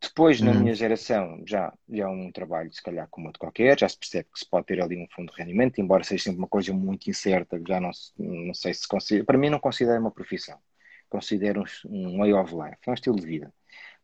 Depois, 0.01 0.41
na 0.41 0.53
uhum. 0.53 0.61
minha 0.61 0.75
geração, 0.75 1.43
já, 1.47 1.73
já 1.89 2.05
é 2.05 2.07
um 2.07 2.31
trabalho, 2.31 2.73
se 2.73 2.83
calhar, 2.83 3.09
como 3.11 3.27
outro 3.27 3.41
qualquer, 3.41 3.79
já 3.79 3.89
se 3.89 3.99
percebe 3.99 4.29
que 4.33 4.39
se 4.39 4.49
pode 4.49 4.67
ter 4.67 4.81
ali 4.81 4.97
um 4.97 5.07
fundo 5.15 5.33
de 5.33 5.39
rendimento, 5.39 5.81
embora 5.81 6.05
seja 6.05 6.25
sempre 6.25 6.39
uma 6.39 6.49
coisa 6.49 6.73
muito 6.73 7.09
incerta, 7.09 7.61
já 7.67 7.81
não, 7.81 7.91
não 8.19 8.55
sei 8.55 8.75
se 8.75 8.87
considera. 8.87 9.25
Para 9.25 9.39
mim, 9.39 9.51
não 9.51 9.59
considero 9.59 10.01
uma 10.01 10.11
profissão. 10.11 10.59
Considero 11.09 11.65
um, 11.87 12.09
um 12.09 12.19
way 12.19 12.33
of 12.35 12.55
life, 12.55 12.79
é 12.87 12.91
um 12.91 12.95
estilo 12.95 13.17
de 13.17 13.27
vida 13.27 13.53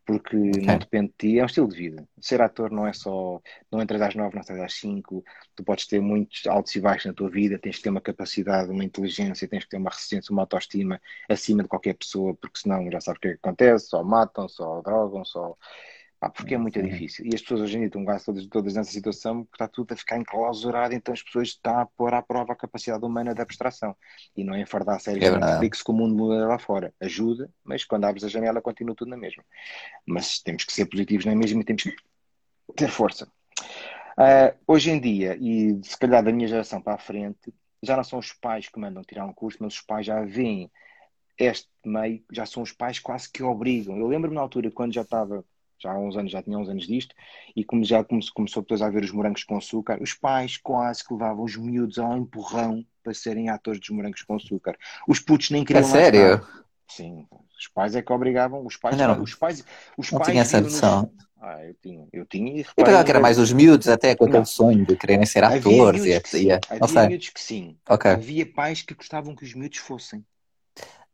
porque 0.05 0.37
okay. 0.37 0.67
não 0.67 0.79
depende 0.79 1.09
de 1.09 1.15
ti, 1.19 1.39
é 1.39 1.43
um 1.43 1.47
estilo 1.47 1.69
de 1.69 1.77
vida. 1.77 2.09
Ser 2.21 2.41
ator 2.43 2.71
não 2.71 2.87
é 2.87 2.93
só, 2.93 3.41
não 3.71 3.81
entras 3.81 4.01
às 4.03 4.15
nove, 4.15 4.35
não 4.35 4.43
entras 4.43 4.61
às 4.61 4.75
cinco, 4.75 5.25
tu 5.55 5.65
podes 5.65 5.87
ter 5.87 6.01
muitos 6.01 6.47
altos 6.47 6.75
e 6.75 6.81
baixos 6.81 7.07
na 7.07 7.13
tua 7.13 7.31
vida, 7.31 7.59
tens 7.59 7.77
que 7.77 7.83
ter 7.83 7.91
uma 7.91 8.01
capacidade, 8.01 8.71
uma 8.71 8.85
inteligência, 8.85 9.49
tens 9.49 9.65
que 9.65 9.71
ter 9.71 9.77
uma 9.77 9.91
resistência, 9.91 10.33
uma 10.33 10.43
autoestima 10.43 11.01
acima 11.29 11.63
de 11.63 11.69
qualquer 11.69 11.95
pessoa, 11.95 12.35
porque 12.35 12.59
senão 12.59 12.91
já 12.91 13.01
sabes 13.01 13.19
o 13.19 13.21
que, 13.21 13.29
é 13.29 13.31
que 13.33 13.39
acontece, 13.39 13.87
só 13.87 14.03
matam, 14.03 14.49
só 14.49 14.81
drogam, 14.83 15.25
só 15.25 15.57
Pá, 16.23 16.31
porque 16.31 16.55
é 16.55 16.59
muito 16.59 16.79
Sim. 16.79 16.87
difícil. 16.87 17.27
E 17.27 17.35
as 17.35 17.43
pessoas 17.43 17.63
hoje 17.63 17.75
em 17.75 17.79
dia 17.81 17.87
estão 17.89 18.05
quase 18.05 18.25
todas, 18.25 18.47
todas 18.47 18.75
nessa 18.75 18.93
situação 18.93 19.43
porque 19.43 19.57
está 19.57 19.67
tudo 19.67 19.93
a 19.93 19.97
ficar 19.97 20.19
enclausurado, 20.19 20.95
então 20.95 21.13
as 21.13 21.21
pessoas 21.21 21.49
estão 21.49 21.81
a 21.81 21.85
pôr 21.85 22.15
à 22.15 22.23
prova 22.23 22.53
a 22.53 22.57
capacidade 22.57 23.05
humana 23.05 23.35
de 23.35 23.43
abstração. 23.43 23.97
E 24.37 24.45
não 24.45 24.55
é 24.55 24.61
enfardar 24.61 24.95
a 24.95 24.99
sério, 25.01 25.21
é 25.21 25.51
explique-se 25.51 25.83
que 25.83 25.91
o 25.91 25.95
mundo 25.95 26.15
muda 26.15 26.47
lá 26.47 26.61
fora. 26.61 26.95
Ajuda, 27.01 27.51
mas 27.65 27.85
quando 27.85 28.05
abres 28.05 28.23
a 28.23 28.29
janela 28.29 28.63
continua 28.63 28.95
tudo 28.95 29.09
na 29.09 29.17
mesma. 29.17 29.43
Mas 30.07 30.39
temos 30.39 30.63
que 30.63 30.73
ser 30.73 30.87
positivos 30.87 31.27
na 31.27 31.35
mesma 31.35 31.61
e 31.61 31.65
temos 31.65 31.83
que 31.83 31.97
ter 32.77 32.89
força. 32.89 33.27
Uh, 34.17 34.57
hoje 34.65 34.93
em 34.93 35.01
dia, 35.01 35.37
e 35.41 35.77
se 35.83 35.99
calhar 35.99 36.23
da 36.23 36.31
minha 36.31 36.47
geração 36.47 36.81
para 36.81 36.95
a 36.95 36.99
frente, 36.99 37.53
já 37.83 37.97
não 37.97 38.05
são 38.05 38.21
os 38.21 38.33
pais 38.33 38.69
que 38.69 38.79
mandam 38.79 39.03
tirar 39.03 39.25
um 39.25 39.33
curso, 39.33 39.59
mas 39.61 39.75
os 39.75 39.81
pais 39.81 40.07
já 40.07 40.23
veem 40.23 40.71
este 41.37 41.69
meio, 41.85 42.23
já 42.31 42.47
são 42.47 42.63
os 42.63 42.71
pais 42.71 43.01
quase 43.01 43.29
que 43.29 43.43
obrigam. 43.43 43.97
Eu 43.97 44.07
lembro-me 44.07 44.37
na 44.37 44.41
altura, 44.41 44.71
quando 44.71 44.95
já 44.95 45.03
estava 45.03 45.45
já 45.83 45.93
há 45.93 45.99
uns 45.99 46.17
anos, 46.17 46.31
já 46.31 46.43
tinha 46.43 46.59
uns 46.59 46.69
anos 46.69 46.87
disto, 46.87 47.15
e 47.55 47.65
como 47.65 47.85
já 47.85 48.03
começou, 48.05 48.33
começou 48.35 48.63
depois 48.63 48.81
a 48.81 48.89
ver 48.89 49.03
os 49.03 49.11
morangos 49.11 49.45
com 49.45 49.57
açúcar, 49.57 50.01
os 50.01 50.15
pais 50.15 50.57
quase 50.57 51.07
que 51.07 51.13
levavam 51.13 51.45
os 51.45 51.57
miúdos 51.57 51.99
ao 51.99 52.17
empurrão 52.17 52.85
para 53.03 53.13
serem 53.13 53.49
atores 53.49 53.81
dos 53.81 53.91
morangos 53.91 54.23
com 54.23 54.37
açúcar. 54.37 54.77
Os 55.07 55.19
putos 55.19 55.51
nem 55.51 55.65
queriam. 55.65 55.85
É 55.85 55.85
sério? 55.85 56.35
Estar. 56.35 56.63
Sim, 56.89 57.27
os 57.59 57.69
pais 57.69 57.97
é 57.97 58.03
que 58.03 58.13
obrigavam, 58.13 58.65
os 58.67 58.77
pais, 58.77 58.97
não, 58.97 59.23
os 59.23 59.35
pais, 59.35 59.65
os 59.97 60.11
não 60.11 60.19
pais 60.19 60.31
tinha 60.31 60.43
essa 60.43 60.61
noção. 60.61 61.11
Ah, 61.41 61.65
eu 61.65 61.75
tinha, 61.83 62.07
eu 62.13 62.27
tinha. 62.27 62.53
E 62.53 62.61
eu 62.61 62.85
pensava 62.85 63.03
que 63.03 63.11
era 63.11 63.19
mais 63.19 63.39
os 63.39 63.53
miúdos, 63.53 63.89
até 63.89 64.15
com 64.15 64.27
aquele 64.27 64.45
sonho 64.45 64.87
de 64.87 64.95
quererem 64.95 65.27
ser 65.27 65.43
atores. 65.43 65.67
Havia 65.67 65.93
miúdos, 65.93 66.35
e, 66.35 66.45
que, 66.45 66.53
havia 66.81 67.09
miúdos 67.09 67.29
que 67.31 67.41
sim. 67.41 67.77
Okay. 67.89 68.11
Havia 68.13 68.47
pais 68.47 68.83
que 68.83 68.95
gostavam 68.95 69.35
que 69.35 69.45
os 69.45 69.55
miúdos 69.55 69.79
fossem. 69.79 70.25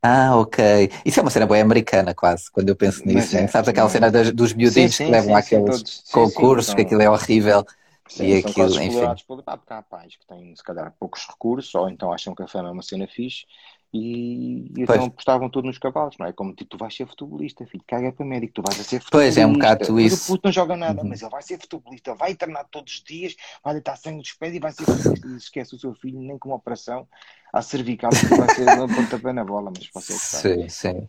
Ah, 0.03 0.37
ok. 0.37 0.91
Isso 1.05 1.19
é 1.19 1.23
uma 1.23 1.31
cena 1.31 1.47
boa 1.47 1.61
americana, 1.61 2.15
quase, 2.15 2.51
quando 2.51 2.69
eu 2.69 2.77
penso 2.77 3.05
nisso. 3.05 3.37
É, 3.37 3.47
Sabes 3.49 3.69
aquela 3.69 3.89
cena 3.89 4.11
dos, 4.11 4.33
dos 4.33 4.55
miudinhos 4.55 4.97
que 4.97 5.05
levam 5.05 5.35
àqueles 5.35 6.05
concursos, 6.13 6.73
que 6.75 6.83
aquilo 6.83 7.03
é 7.03 7.11
horrível. 7.11 7.65
Sim, 8.09 8.27
e 8.27 8.41
são 8.41 8.51
aquilo, 8.51 8.83
enfim. 8.83 9.01
Por, 9.27 9.43
porque 9.43 9.73
há 9.73 9.83
pais 9.83 10.17
que 10.17 10.27
têm, 10.27 10.55
se 10.57 10.63
calhar, 10.63 10.95
poucos 10.99 11.27
recursos, 11.29 11.75
ou 11.75 11.91
então 11.91 12.13
acham 12.13 12.35
que 12.35 12.43
a 12.43 12.49
fama 12.49 12.69
é 12.69 12.73
uma 12.73 12.83
cena 12.83 13.07
fixe, 13.07 13.45
E, 13.93 14.71
e 14.77 14.83
então 14.83 15.07
apostavam 15.07 15.49
tudo 15.49 15.67
nos 15.67 15.79
cavalos, 15.79 16.17
não 16.19 16.27
é? 16.27 16.33
Como 16.33 16.55
tipo, 16.55 16.71
tu 16.71 16.79
vais 16.79 16.95
ser 16.95 17.07
futebolista, 17.07 17.65
filho, 17.65 17.83
caga 17.87 18.13
para 18.13 18.27
médico, 18.27 18.55
tu 18.55 18.63
vais 18.63 18.79
a 18.79 18.85
ser 18.85 19.01
futebolista. 19.01 19.11
Pois 19.11 19.39
é, 19.39 19.47
um 19.47 19.55
bocado 19.55 19.99
isso. 20.01 20.25
O 20.25 20.27
puto 20.37 20.47
não 20.47 20.53
joga 20.53 20.77
nada, 20.77 21.03
uhum. 21.03 21.09
mas 21.09 21.23
ele 21.23 21.31
vai 21.31 21.43
ser 21.43 21.59
futebolista, 21.59 22.15
vai 22.15 22.35
treinar 22.35 22.67
todos 22.71 22.95
os 22.95 23.03
dias, 23.03 23.35
vai 23.65 23.73
deitar 23.75 23.97
sangue 23.97 24.21
dos 24.21 24.33
pés 24.33 24.55
e 24.55 24.59
vai 24.59 24.73
ser 24.73 24.85
futebolista. 24.85 25.27
E 25.27 25.37
esquece 25.37 25.75
o 25.75 25.79
seu 25.79 25.95
filho, 25.95 26.21
nem 26.21 26.39
com 26.39 26.51
uma 26.51 26.57
operação 26.57 27.09
à 27.53 27.63
cervical, 27.63 28.11
que 28.11 28.27
vai 28.27 28.55
ser 28.55 28.69
uma 28.69 28.89
pontapé 28.95 29.33
na 29.33 29.45
bola, 29.45 29.73
mas 29.75 29.89
você 29.93 30.13
Sim, 30.13 30.69
sim. 30.69 31.09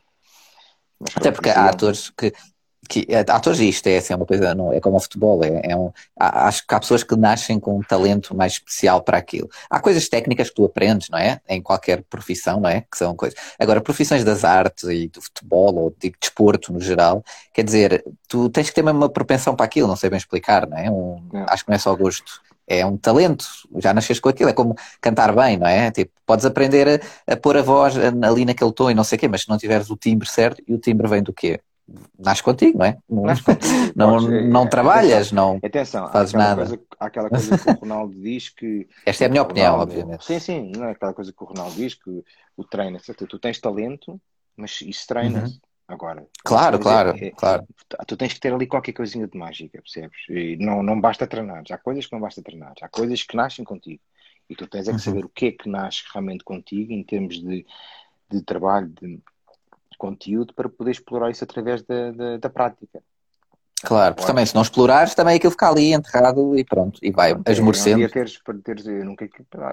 Mas, 1.00 1.16
Até 1.18 1.32
porque 1.32 1.50
há 1.50 1.66
atores 1.66 2.10
que 2.10 2.34
que 2.88 3.06
é, 3.10 3.20
atores 3.20 3.60
isto 3.60 3.88
é 3.88 3.98
assim, 3.98 4.14
é 4.14 4.16
uma 4.16 4.26
coisa, 4.26 4.56
não, 4.56 4.72
é 4.72 4.80
como 4.80 4.98
o 4.98 5.00
futebol, 5.00 5.44
é, 5.44 5.62
é 5.64 5.76
um, 5.76 5.92
há, 6.18 6.48
acho 6.48 6.66
que 6.66 6.74
há 6.74 6.80
pessoas 6.80 7.04
que 7.04 7.16
nascem 7.16 7.60
com 7.60 7.78
um 7.78 7.82
talento 7.82 8.36
mais 8.36 8.54
especial 8.54 9.02
para 9.02 9.18
aquilo. 9.18 9.50
Há 9.70 9.80
coisas 9.80 10.08
técnicas 10.08 10.50
que 10.50 10.56
tu 10.56 10.66
aprendes, 10.66 11.10
não 11.10 11.20
é? 11.20 11.42
Em 11.48 11.62
qualquer 11.62 12.04
profissão, 12.04 12.60
não 12.60 12.70
é? 12.70 12.82
Que 12.82 12.98
são 12.98 13.16
coisas. 13.16 13.38
Agora, 13.60 13.82
profissões 13.82 14.24
das 14.24 14.44
artes 14.44 14.84
e 14.86 15.08
do 15.08 15.22
futebol 15.22 15.76
ou 15.76 15.96
de 16.00 16.14
desporto 16.20 16.72
no 16.72 16.80
geral, 16.80 17.24
quer 17.54 17.64
dizer, 17.64 18.04
tu 18.28 18.50
tens 18.50 18.70
que 18.70 18.76
ter 18.76 18.84
mesmo 18.84 19.00
uma 19.00 19.10
propensão 19.10 19.56
para 19.56 19.66
aquilo, 19.66 19.88
não 19.88 19.96
sei 19.96 20.10
bem 20.10 20.18
explicar, 20.18 20.68
não 20.68 20.78
é? 20.78 20.90
Um, 20.90 21.22
é. 21.34 21.46
Acho 21.50 21.66
que 21.66 21.72
não 21.72 21.76
é 21.76 21.80
só 21.80 21.96
gosto 21.96 22.42
é 22.70 22.86
um 22.86 22.96
talento, 22.96 23.46
já 23.78 23.94
nasces 23.94 24.20
com 24.20 24.30
aquilo, 24.30 24.52
é 24.52 24.54
como 24.54 24.76
cantar 25.02 25.36
bem, 25.36 25.58
não 25.58 25.66
é? 25.66 25.90
Tipo, 25.90 26.12
podes 26.24 26.46
aprender 26.46 27.02
a, 27.28 27.34
a 27.34 27.36
pôr 27.36 27.58
a 27.58 27.64
voz 27.64 27.96
ali 27.98 28.46
naquele 28.46 28.72
tom 28.72 28.92
e 28.92 28.94
não 28.94 29.04
sei 29.04 29.18
o 29.18 29.20
quê, 29.20 29.28
mas 29.28 29.42
se 29.42 29.50
não 29.50 29.58
tiveres 29.58 29.90
o 29.90 29.98
timbre 29.98 30.30
certo, 30.30 30.62
e 30.68 30.74
o 30.76 30.78
timbre 30.78 31.08
vem 31.08 31.24
do 31.24 31.34
quê? 31.34 31.60
Nasce 32.18 32.44
contigo, 32.44 32.80
não 32.80 32.86
é? 32.86 32.98
Não, 33.10 33.36
contigo, 33.44 33.94
não, 33.96 34.22
não, 34.22 34.64
é, 34.64 34.68
trabalhas, 34.68 35.32
não 35.32 35.60
atenção, 35.64 36.12
fazes 36.12 36.34
nada. 36.34 36.66
Coisa, 36.66 36.82
há 37.00 37.06
aquela 37.06 37.30
coisa 37.30 37.58
que 37.58 37.70
o 37.70 37.74
Ronaldo 37.74 38.16
diz 38.16 38.50
que. 38.50 38.88
Esta 39.06 39.24
é 39.24 39.28
a 39.28 39.30
minha 39.30 39.42
opinião, 39.42 39.72
Ronaldo, 39.72 39.92
obviamente. 39.92 40.26
Sim, 40.26 40.40
sim, 40.40 40.72
não 40.76 40.86
é 40.86 40.92
aquela 40.92 41.14
coisa 41.14 41.34
que 41.34 41.44
o 41.44 41.48
Ronaldo 41.48 41.76
diz 41.76 41.96
que 41.96 42.24
o 42.56 42.64
treino, 42.64 43.00
tu 43.00 43.40
tens 43.40 43.60
talento, 43.60 44.20
mas 44.56 44.82
isso 44.82 45.08
treina 45.08 45.44
uhum. 45.44 45.60
Agora, 45.90 46.28
claro, 46.44 46.78
claro, 46.78 47.16
é, 47.18 47.32
claro. 47.32 47.66
Tu 48.06 48.16
tens 48.16 48.32
que 48.32 48.40
ter 48.40 48.54
ali 48.54 48.68
qualquer 48.68 48.94
coisinha 48.94 49.28
de 49.28 49.36
mágica, 49.36 49.82
percebes? 49.82 50.20
E 50.30 50.56
não, 50.58 50.84
não 50.84 51.02
basta 51.02 51.26
treinar. 51.26 51.64
Há 51.72 51.78
coisas 51.80 52.06
que 52.06 52.14
não 52.14 52.20
basta 52.20 52.44
treinar. 52.44 52.74
Há 52.80 52.88
coisas 52.88 53.24
que 53.24 53.36
nascem 53.36 53.66
contigo. 53.66 54.00
E 54.48 54.56
tu 54.56 54.68
tens 54.68 54.88
é 54.88 54.92
que 54.92 54.98
uhum. 54.98 55.00
saber 55.00 55.26
o 55.26 55.30
que 55.30 55.48
é 55.48 55.52
que 55.52 55.68
nasce 55.68 56.04
realmente 56.14 56.44
contigo 56.44 56.94
em 56.94 57.04
termos 57.04 57.42
de, 57.42 57.66
de 58.30 58.42
trabalho, 58.44 58.88
de, 59.02 59.20
conteúdo 60.00 60.54
para 60.56 60.68
poder 60.68 60.92
explorar 60.92 61.30
isso 61.30 61.44
através 61.44 61.84
da, 61.84 62.12
da, 62.12 62.38
da 62.38 62.50
prática. 62.50 63.04
Claro, 63.82 64.14
porque 64.14 64.28
também 64.28 64.46
se 64.46 64.54
não 64.54 64.62
explorares, 64.62 65.16
também 65.16 65.38
aquilo 65.38 65.52
fica 65.52 65.70
ali 65.70 65.94
enterrado 65.94 66.58
e 66.58 66.66
pronto, 66.66 67.00
e 67.02 67.12
vai 67.12 67.34
esmorecendo. 67.48 68.04
Um 68.04 68.10
teres, 68.10 68.40
teres, 68.64 68.86
eu 68.86 69.06
nunca, 69.06 69.26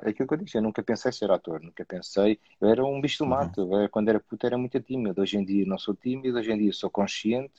aquilo 0.03 0.29
que 0.29 0.35
eu 0.35 0.39
disse, 0.39 0.59
eu 0.59 0.63
nunca 0.63 0.83
pensei 0.83 1.11
ser 1.11 1.31
ator, 1.31 1.61
nunca 1.61 1.85
pensei, 1.85 2.39
eu 2.61 2.69
era 2.69 2.85
um 2.85 3.01
bicho 3.01 3.19
do 3.19 3.25
uhum. 3.25 3.31
mato, 3.31 3.63
uhum. 3.65 3.89
quando 3.91 4.09
era 4.09 4.21
puto 4.21 4.47
era 4.47 4.57
muito 4.57 4.79
tímido, 4.81 5.21
hoje 5.21 5.37
em 5.37 5.45
dia 5.45 5.67
não 5.67 5.77
sou 5.77 5.95
tímido, 5.95 6.39
hoje 6.39 6.53
em 6.53 6.59
dia 6.59 6.73
sou 6.73 6.89
consciente, 6.89 7.55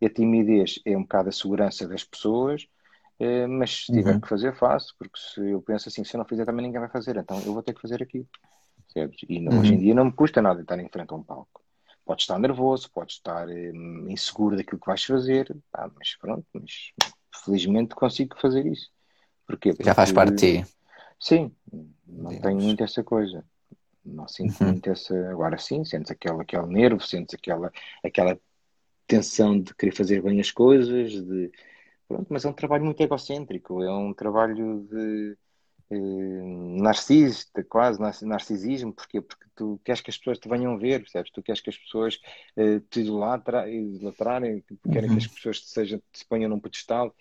e 0.00 0.06
a 0.06 0.10
timidez 0.10 0.80
é 0.84 0.96
um 0.96 1.02
bocado 1.02 1.28
a 1.30 1.32
segurança 1.32 1.88
das 1.88 2.04
pessoas, 2.04 2.68
eh, 3.18 3.48
mas 3.48 3.86
se 3.86 3.92
tiver 3.92 4.14
uhum. 4.14 4.20
que 4.20 4.28
fazer, 4.28 4.54
faço, 4.54 4.94
porque 4.96 5.18
se 5.18 5.40
eu 5.40 5.60
penso 5.60 5.88
assim, 5.88 6.04
se 6.04 6.14
eu 6.14 6.18
não 6.18 6.24
fizer 6.24 6.44
também 6.44 6.64
ninguém 6.64 6.80
vai 6.80 6.88
fazer, 6.88 7.16
então 7.16 7.40
eu 7.44 7.52
vou 7.52 7.62
ter 7.64 7.74
que 7.74 7.82
fazer 7.82 8.00
aquilo, 8.00 8.26
E 9.28 9.40
não, 9.40 9.54
uhum. 9.54 9.60
hoje 9.60 9.74
em 9.74 9.78
dia 9.78 9.94
não 9.94 10.04
me 10.04 10.12
custa 10.12 10.40
nada 10.40 10.60
estar 10.60 10.78
em 10.78 10.88
frente 10.88 11.12
a 11.12 11.16
um 11.16 11.22
palco. 11.22 11.63
Pode 12.04 12.22
estar 12.22 12.38
nervoso, 12.38 12.90
pode 12.90 13.12
estar 13.12 13.48
hum, 13.48 14.06
inseguro 14.08 14.56
daquilo 14.56 14.80
que 14.80 14.86
vais 14.86 15.02
fazer, 15.02 15.56
ah, 15.72 15.88
mas 15.96 16.16
pronto, 16.16 16.46
mas 16.52 16.92
felizmente 17.44 17.94
consigo 17.94 18.38
fazer 18.38 18.66
isso. 18.66 18.90
Porquê? 19.46 19.70
Porque, 19.70 19.84
Já 19.84 19.94
faz 19.94 20.12
parte 20.12 20.34
de 20.34 20.62
ti. 20.62 20.74
Sim, 21.18 21.52
não 22.06 22.30
Deus. 22.30 22.42
tenho 22.42 22.60
muito 22.60 22.82
essa 22.84 23.02
coisa. 23.02 23.44
Não 24.04 24.28
sinto 24.28 24.60
uhum. 24.60 24.70
muito 24.70 24.90
essa. 24.90 25.14
Agora 25.30 25.56
sim, 25.56 25.84
sentes 25.84 26.10
aquele, 26.10 26.42
aquele 26.42 26.66
nervo, 26.66 27.00
sentes 27.00 27.34
aquela, 27.34 27.72
aquela 28.02 28.38
tensão 29.06 29.58
de 29.58 29.74
querer 29.74 29.92
fazer 29.92 30.22
bem 30.22 30.40
as 30.40 30.50
coisas, 30.50 31.10
de. 31.12 31.50
Pronto, 32.06 32.26
mas 32.28 32.44
é 32.44 32.48
um 32.48 32.52
trabalho 32.52 32.84
muito 32.84 33.00
egocêntrico, 33.00 33.82
é 33.82 33.90
um 33.90 34.12
trabalho 34.12 34.86
de 34.90 35.38
narcisista, 35.96 37.64
quase 37.64 38.00
narcisismo, 38.22 38.92
porque 38.92 39.20
Porque 39.20 39.44
tu 39.54 39.80
queres 39.84 40.00
que 40.00 40.10
as 40.10 40.18
pessoas 40.18 40.38
te 40.38 40.48
venham 40.48 40.78
ver, 40.78 41.00
percebes? 41.00 41.30
Tu 41.30 41.42
queres 41.42 41.60
que 41.60 41.70
as 41.70 41.78
pessoas 41.78 42.20
uh, 42.56 42.80
te 42.90 43.00
idolatrarem, 43.00 44.64
querem 44.92 45.10
uhum. 45.10 45.16
que 45.16 45.24
as 45.24 45.26
pessoas 45.26 45.60
te, 45.60 45.68
sejam, 45.68 46.02
te 46.12 46.24
ponham 46.26 46.48
num 46.48 46.60
pedestal. 46.60 47.14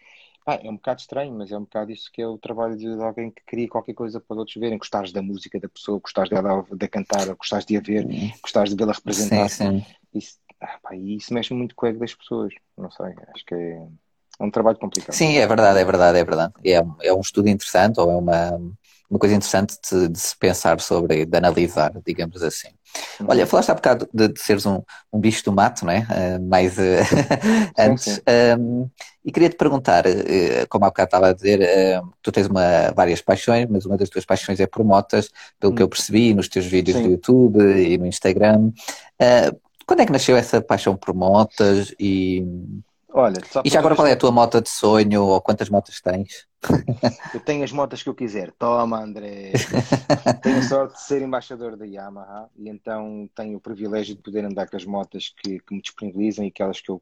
Ah, 0.45 0.59
é 0.61 0.69
um 0.69 0.75
bocado 0.75 0.99
estranho, 0.99 1.33
mas 1.33 1.51
é 1.51 1.57
um 1.57 1.61
bocado 1.61 1.91
isso 1.91 2.11
que 2.11 2.21
é 2.21 2.27
o 2.27 2.37
trabalho 2.37 2.75
de, 2.75 2.87
alguém 3.01 3.31
que 3.31 3.41
cria 3.45 3.67
qualquer 3.67 3.93
coisa 3.93 4.19
para 4.19 4.37
outros 4.37 4.57
verem. 4.57 4.77
Gostares 4.77 5.11
da 5.11 5.21
música 5.21 5.59
da 5.59 5.69
pessoa, 5.69 5.99
gostares 5.99 6.29
dela 6.29 6.65
de, 6.69 6.75
de 6.75 6.87
cantar, 6.87 7.33
gostares 7.35 7.65
de 7.65 7.77
a 7.77 7.79
ver, 7.79 8.05
uhum. 8.05 8.31
gostares 8.41 8.71
de 8.71 8.75
vê-la 8.75 8.93
representar. 8.93 9.49
Sim, 9.49 9.79
sim. 9.79 9.85
Isso, 10.13 10.37
ah, 10.59 10.79
pá, 10.81 10.95
isso 10.95 11.33
mexe 11.33 11.53
muito 11.53 11.75
com 11.75 11.85
o 11.85 11.89
ego 11.89 11.99
das 11.99 12.13
pessoas. 12.13 12.53
Não 12.77 12.91
sei, 12.91 13.13
acho 13.33 13.45
que 13.45 13.55
é 13.55 13.87
é 14.39 14.43
um 14.43 14.51
trabalho 14.51 14.77
complicado. 14.77 15.13
Sim, 15.13 15.37
é 15.37 15.47
verdade, 15.47 15.79
é 15.79 15.85
verdade, 15.85 16.17
é 16.17 16.23
verdade. 16.23 16.53
É, 16.65 16.83
é 17.07 17.13
um 17.13 17.21
estudo 17.21 17.49
interessante 17.49 17.99
ou 17.99 18.11
é 18.11 18.15
uma, 18.15 18.59
uma 19.09 19.19
coisa 19.19 19.35
interessante 19.35 19.77
de, 19.89 20.09
de 20.09 20.19
se 20.19 20.35
pensar 20.37 20.79
sobre, 20.81 21.25
de 21.25 21.37
analisar, 21.37 21.93
digamos 22.05 22.41
assim. 22.41 22.69
Uhum. 23.19 23.27
Olha, 23.29 23.45
falaste 23.45 23.69
há 23.69 23.75
bocado 23.75 24.09
de, 24.11 24.27
de 24.27 24.39
seres 24.39 24.65
um, 24.65 24.81
um 25.11 25.19
bicho 25.19 25.43
do 25.45 25.51
mato, 25.51 25.85
não 25.85 25.91
é? 25.91 25.99
Uh, 25.99 26.47
mais 26.47 26.77
uh, 26.77 26.81
antes. 27.77 28.21
Um, 28.59 28.89
e 29.23 29.31
queria 29.31 29.49
te 29.49 29.55
perguntar, 29.55 30.05
uh, 30.05 30.67
como 30.67 30.85
há 30.85 30.89
bocado 30.89 31.07
estava 31.07 31.27
a 31.29 31.33
dizer, 31.33 31.61
tu 32.21 32.31
tens 32.31 32.47
uma, 32.47 32.91
várias 32.95 33.21
paixões, 33.21 33.67
mas 33.69 33.85
uma 33.85 33.97
das 33.97 34.09
tuas 34.09 34.25
paixões 34.25 34.59
é 34.59 34.65
por 34.65 34.83
motas, 34.83 35.29
pelo 35.59 35.71
uhum. 35.71 35.75
que 35.77 35.83
eu 35.83 35.89
percebi 35.89 36.33
nos 36.33 36.47
teus 36.47 36.65
vídeos 36.65 36.97
sim. 36.97 37.03
do 37.03 37.11
YouTube 37.11 37.59
e 37.59 37.97
no 37.97 38.07
Instagram. 38.07 38.71
quando 39.85 39.99
é 39.99 40.05
que 40.05 40.11
nasceu 40.11 40.35
essa 40.35 40.61
paixão 40.61 40.95
por 40.95 41.13
motas 41.13 41.93
e 41.99 42.43
Olha, 43.15 43.39
e 43.63 43.69
já 43.69 43.77
agora 43.77 43.95
qual 43.95 44.07
é 44.07 44.13
a 44.13 44.17
tua 44.17 44.31
moto 44.31 44.59
de 44.59 44.69
sonho 44.69 45.23
ou 45.23 45.39
quantas 45.39 45.69
motas 45.69 46.01
tens? 46.01 46.47
Eu 47.31 47.39
tenho 47.39 47.63
as 47.63 47.71
motas 47.71 48.01
que 48.01 48.09
eu 48.09 48.15
quiser. 48.15 48.51
Toma, 48.53 48.99
André. 48.99 49.51
tenho 50.41 50.63
sorte 50.63 50.95
de 50.95 51.01
ser 51.03 51.21
embaixador 51.21 51.77
da 51.77 51.85
Yamaha 51.85 52.49
e 52.57 52.67
então 52.67 53.29
tenho 53.35 53.57
o 53.57 53.61
privilégio 53.61 54.15
de 54.15 54.21
poder 54.21 54.43
andar 54.43 54.67
com 54.67 54.75
as 54.75 54.85
motas 54.85 55.31
que, 55.37 55.59
que 55.59 55.75
me 55.75 55.81
disponibilizam 55.81 56.43
e 56.43 56.47
aquelas 56.47 56.81
que 56.81 56.89
eu 56.89 56.99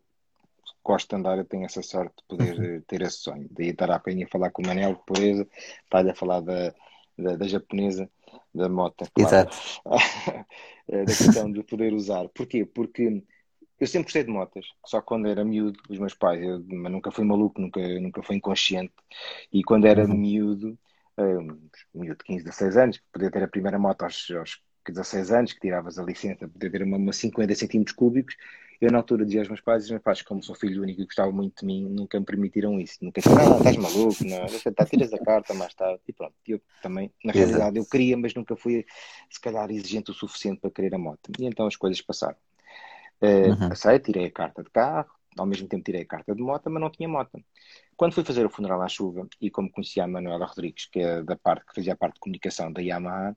gosto 0.83 1.07
de 1.07 1.15
andar. 1.15 1.37
Eu 1.37 1.45
tenho 1.45 1.63
essa 1.63 1.81
sorte 1.81 2.15
de 2.17 2.23
poder 2.27 2.59
uhum. 2.59 2.81
ter 2.81 3.01
esse 3.03 3.19
sonho. 3.19 3.47
Daí 3.49 3.69
estar 3.69 3.89
a 3.89 3.97
penha 3.97 4.25
a 4.25 4.29
falar 4.29 4.51
com 4.51 4.61
o 4.61 4.67
Manel, 4.67 4.95
de 4.95 5.03
pureza, 5.05 5.47
para-lhe 5.89 6.11
a 6.11 6.15
falar 6.15 6.41
da, 6.41 6.73
da, 7.17 7.37
da, 7.37 7.47
japonesa, 7.47 8.09
da 8.53 8.67
moto. 8.67 9.05
Claro. 9.13 9.29
Exato. 9.29 9.57
da 10.91 11.05
questão 11.05 11.49
de 11.49 11.63
poder 11.63 11.93
usar. 11.93 12.27
Porquê? 12.29 12.65
Porque 12.65 13.23
eu 13.81 13.87
sempre 13.87 14.03
gostei 14.03 14.23
de 14.23 14.29
motas, 14.29 14.63
só 14.85 15.01
quando 15.01 15.27
era 15.27 15.43
miúdo, 15.43 15.79
os 15.89 15.97
meus 15.97 16.13
pais, 16.13 16.39
eu, 16.39 16.63
mas 16.69 16.91
nunca 16.91 17.09
fui 17.09 17.25
maluco, 17.25 17.59
nunca, 17.59 17.81
nunca 17.99 18.21
fui 18.21 18.35
inconsciente. 18.35 18.93
E 19.51 19.63
quando 19.63 19.87
era 19.87 20.05
uhum. 20.05 20.15
miúdo, 20.15 20.77
um, 21.17 21.59
miúdo 21.91 22.19
de 22.19 22.25
15, 22.25 22.43
16 22.43 22.77
anos, 22.77 23.01
podia 23.11 23.31
ter 23.31 23.41
a 23.41 23.47
primeira 23.47 23.79
moto 23.79 24.03
aos, 24.03 24.29
aos 24.37 24.61
16 24.87 25.31
anos, 25.31 25.53
que 25.53 25.59
tiravas 25.59 25.97
a 25.97 26.03
licença, 26.03 26.47
podia 26.47 26.69
ter 26.69 26.83
uma, 26.83 26.95
uma 26.95 27.11
50 27.11 27.55
centímetros 27.55 27.95
cúbicos. 27.95 28.35
Eu, 28.79 28.91
na 28.91 28.99
altura, 28.99 29.25
dizia 29.25 29.41
aos 29.41 29.47
meus 29.47 29.61
pais, 29.61 29.85
os 29.85 29.89
meus 29.89 30.03
pais, 30.03 30.21
como 30.21 30.43
sou 30.43 30.53
filho 30.53 30.83
único 30.83 31.01
e 31.01 31.05
gostavam 31.05 31.31
muito 31.31 31.61
de 31.61 31.65
mim, 31.65 31.89
nunca 31.89 32.19
me 32.19 32.25
permitiram 32.25 32.79
isso. 32.79 32.99
Nunca 33.01 33.19
disseram, 33.19 33.49
não, 33.49 33.57
estás 33.57 33.77
maluco, 33.77 34.23
não, 34.23 34.45
deixa, 34.45 34.71
tá, 34.71 34.85
tiras 34.85 35.11
a 35.11 35.17
carta 35.17 35.55
mais 35.55 35.73
tarde. 35.73 36.01
E 36.07 36.13
pronto, 36.13 36.35
eu 36.47 36.61
também, 36.83 37.11
na 37.23 37.31
realidade, 37.31 37.77
eu 37.77 37.85
queria, 37.85 38.15
mas 38.15 38.35
nunca 38.35 38.55
fui, 38.55 38.85
se 39.27 39.41
calhar, 39.41 39.71
exigente 39.71 40.11
o 40.11 40.13
suficiente 40.13 40.61
para 40.61 40.69
querer 40.69 40.93
a 40.93 40.99
moto. 40.99 41.31
E 41.39 41.45
então 41.45 41.65
as 41.65 41.75
coisas 41.75 41.99
passaram. 41.99 42.37
Uh, 43.21 43.51
uhum. 43.51 43.69
Passei, 43.69 43.99
tirei 43.99 44.25
a 44.25 44.31
carta 44.31 44.63
de 44.63 44.69
carro, 44.69 45.11
ao 45.37 45.45
mesmo 45.45 45.67
tempo 45.67 45.83
tirei 45.83 46.01
a 46.01 46.05
carta 46.05 46.33
de 46.35 46.41
moto, 46.41 46.69
mas 46.69 46.81
não 46.81 46.89
tinha 46.89 47.07
moto. 47.07 47.39
Quando 47.95 48.13
fui 48.13 48.23
fazer 48.23 48.45
o 48.45 48.49
funeral 48.49 48.81
à 48.81 48.87
chuva, 48.87 49.27
e 49.39 49.51
como 49.51 49.71
conhecia 49.71 50.03
a 50.03 50.07
Manuela 50.07 50.45
Rodrigues, 50.45 50.87
que 50.87 50.99
é 50.99 51.21
da 51.21 51.35
parte 51.35 51.65
que 51.65 51.75
fazia 51.75 51.93
a 51.93 51.95
parte 51.95 52.15
de 52.15 52.19
comunicação 52.19 52.71
da 52.71 52.81
Yamaha, 52.81 53.35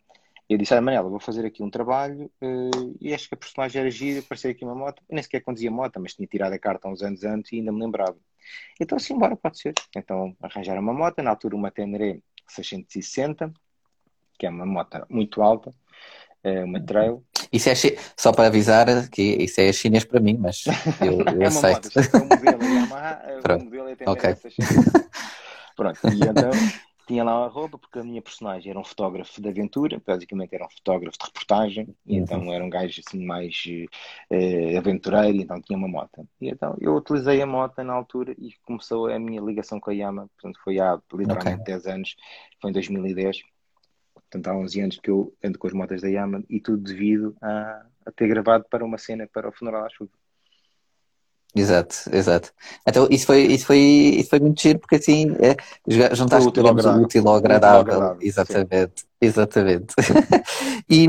eu 0.48 0.58
disse, 0.58 0.74
ah, 0.74 0.80
Manuela, 0.80 1.08
vou 1.08 1.20
fazer 1.20 1.46
aqui 1.46 1.62
um 1.62 1.70
trabalho 1.70 2.30
uh, 2.42 2.96
e 3.00 3.14
acho 3.14 3.28
que 3.28 3.34
a 3.34 3.38
personagem 3.38 3.80
era 3.80 3.90
gira, 3.90 4.20
apareceu 4.20 4.50
aqui 4.50 4.62
uma 4.64 4.74
moto. 4.74 5.02
Eu 5.08 5.14
nem 5.14 5.22
sequer 5.22 5.40
conduzia 5.40 5.70
moto, 5.70 5.98
mas 6.00 6.14
tinha 6.14 6.28
tirado 6.28 6.52
a 6.52 6.58
carta 6.58 6.86
uns 6.86 7.02
anos 7.02 7.24
antes 7.24 7.52
e 7.52 7.56
ainda 7.56 7.72
me 7.72 7.80
lembrava. 7.80 8.16
Então, 8.78 8.96
assim, 8.96 9.18
bora, 9.18 9.36
pode 9.36 9.58
ser. 9.58 9.72
Então, 9.96 10.36
arranjaram 10.42 10.82
uma 10.82 10.92
moto, 10.92 11.22
na 11.22 11.30
altura 11.30 11.56
uma 11.56 11.70
Tenere 11.70 12.22
660, 12.46 13.52
que 14.38 14.46
é 14.46 14.50
uma 14.50 14.66
moto 14.66 15.06
muito 15.08 15.40
alta, 15.40 15.74
é 16.44 16.62
uma 16.62 16.80
trail. 16.80 17.24
Isso 17.50 17.70
é 17.70 17.74
só 18.16 18.32
para 18.32 18.48
avisar 18.48 19.08
que 19.08 19.22
isso 19.22 19.60
é 19.60 19.72
chinês 19.72 20.04
para 20.04 20.20
mim, 20.20 20.36
mas 20.38 20.64
eu, 21.00 21.20
eu 21.34 21.42
é 21.42 21.46
aceito. 21.46 21.88
Moto, 21.94 21.98
é 21.98 22.18
um 22.18 22.28
modelo 22.28 22.62
Yamaha, 22.74 23.22
é 23.26 23.56
um 23.56 23.64
modelo 23.64 23.88
é 23.88 24.10
okay. 24.10 24.34
Pronto, 25.76 25.98
e 26.04 26.20
então 26.20 26.50
tinha 27.06 27.24
lá 27.24 27.44
a 27.44 27.48
roupa, 27.48 27.78
porque 27.78 27.98
a 27.98 28.04
minha 28.04 28.22
personagem 28.22 28.70
era 28.70 28.78
um 28.78 28.84
fotógrafo 28.84 29.40
de 29.40 29.48
aventura, 29.48 30.00
basicamente 30.06 30.54
era 30.54 30.64
um 30.64 30.70
fotógrafo 30.70 31.18
de 31.18 31.24
reportagem, 31.26 31.96
e 32.06 32.16
uhum. 32.16 32.22
então 32.22 32.52
era 32.52 32.64
um 32.64 32.70
gajo 32.70 33.00
assim 33.06 33.24
mais 33.24 33.62
uh, 34.30 34.78
aventureiro, 34.78 35.38
então 35.38 35.60
tinha 35.60 35.78
uma 35.78 35.88
moto. 35.88 36.26
E 36.40 36.48
então 36.48 36.76
eu 36.80 36.94
utilizei 36.94 37.42
a 37.42 37.46
moto 37.46 37.82
na 37.82 37.92
altura 37.92 38.34
e 38.38 38.52
começou 38.64 39.08
a 39.08 39.18
minha 39.18 39.40
ligação 39.40 39.80
com 39.80 39.90
a 39.90 39.94
Yamaha, 39.94 40.28
portanto 40.28 40.60
foi 40.62 40.78
há 40.78 40.98
literalmente 41.12 41.62
okay. 41.62 41.74
10 41.74 41.86
anos, 41.86 42.16
foi 42.60 42.70
em 42.70 42.74
2010 42.74 43.42
Portanto, 44.34 44.48
há 44.48 44.58
11 44.58 44.80
anos 44.80 44.98
que 45.00 45.10
eu 45.10 45.32
ando 45.44 45.58
com 45.58 45.68
as 45.68 45.72
motas 45.72 46.02
da 46.02 46.08
Yamaha 46.08 46.42
e 46.50 46.58
tudo 46.58 46.82
devido 46.82 47.36
a, 47.40 47.82
a 48.04 48.10
ter 48.10 48.26
gravado 48.26 48.64
para 48.68 48.84
uma 48.84 48.98
cena 48.98 49.28
para 49.32 49.48
o 49.48 49.52
funeral 49.52 49.84
à 49.84 49.88
chuva. 49.88 50.10
Exato, 51.54 51.94
exato. 52.12 52.52
Então 52.84 53.06
isso 53.08 53.26
foi, 53.26 53.42
isso 53.42 53.64
foi, 53.64 53.78
isso 53.78 54.28
foi 54.28 54.40
muito 54.40 54.60
giro 54.60 54.80
porque 54.80 54.96
assim 54.96 55.36
é, 55.38 55.54
juntaste 56.12 56.48
ao 56.48 56.66
o 56.66 57.02
útil 57.02 57.28
ao 57.28 57.36
agradável. 57.36 57.76
ao 57.76 57.80
agradável, 57.80 58.18
Exatamente, 58.20 59.04
exatamente. 59.20 59.94
e, 60.90 61.06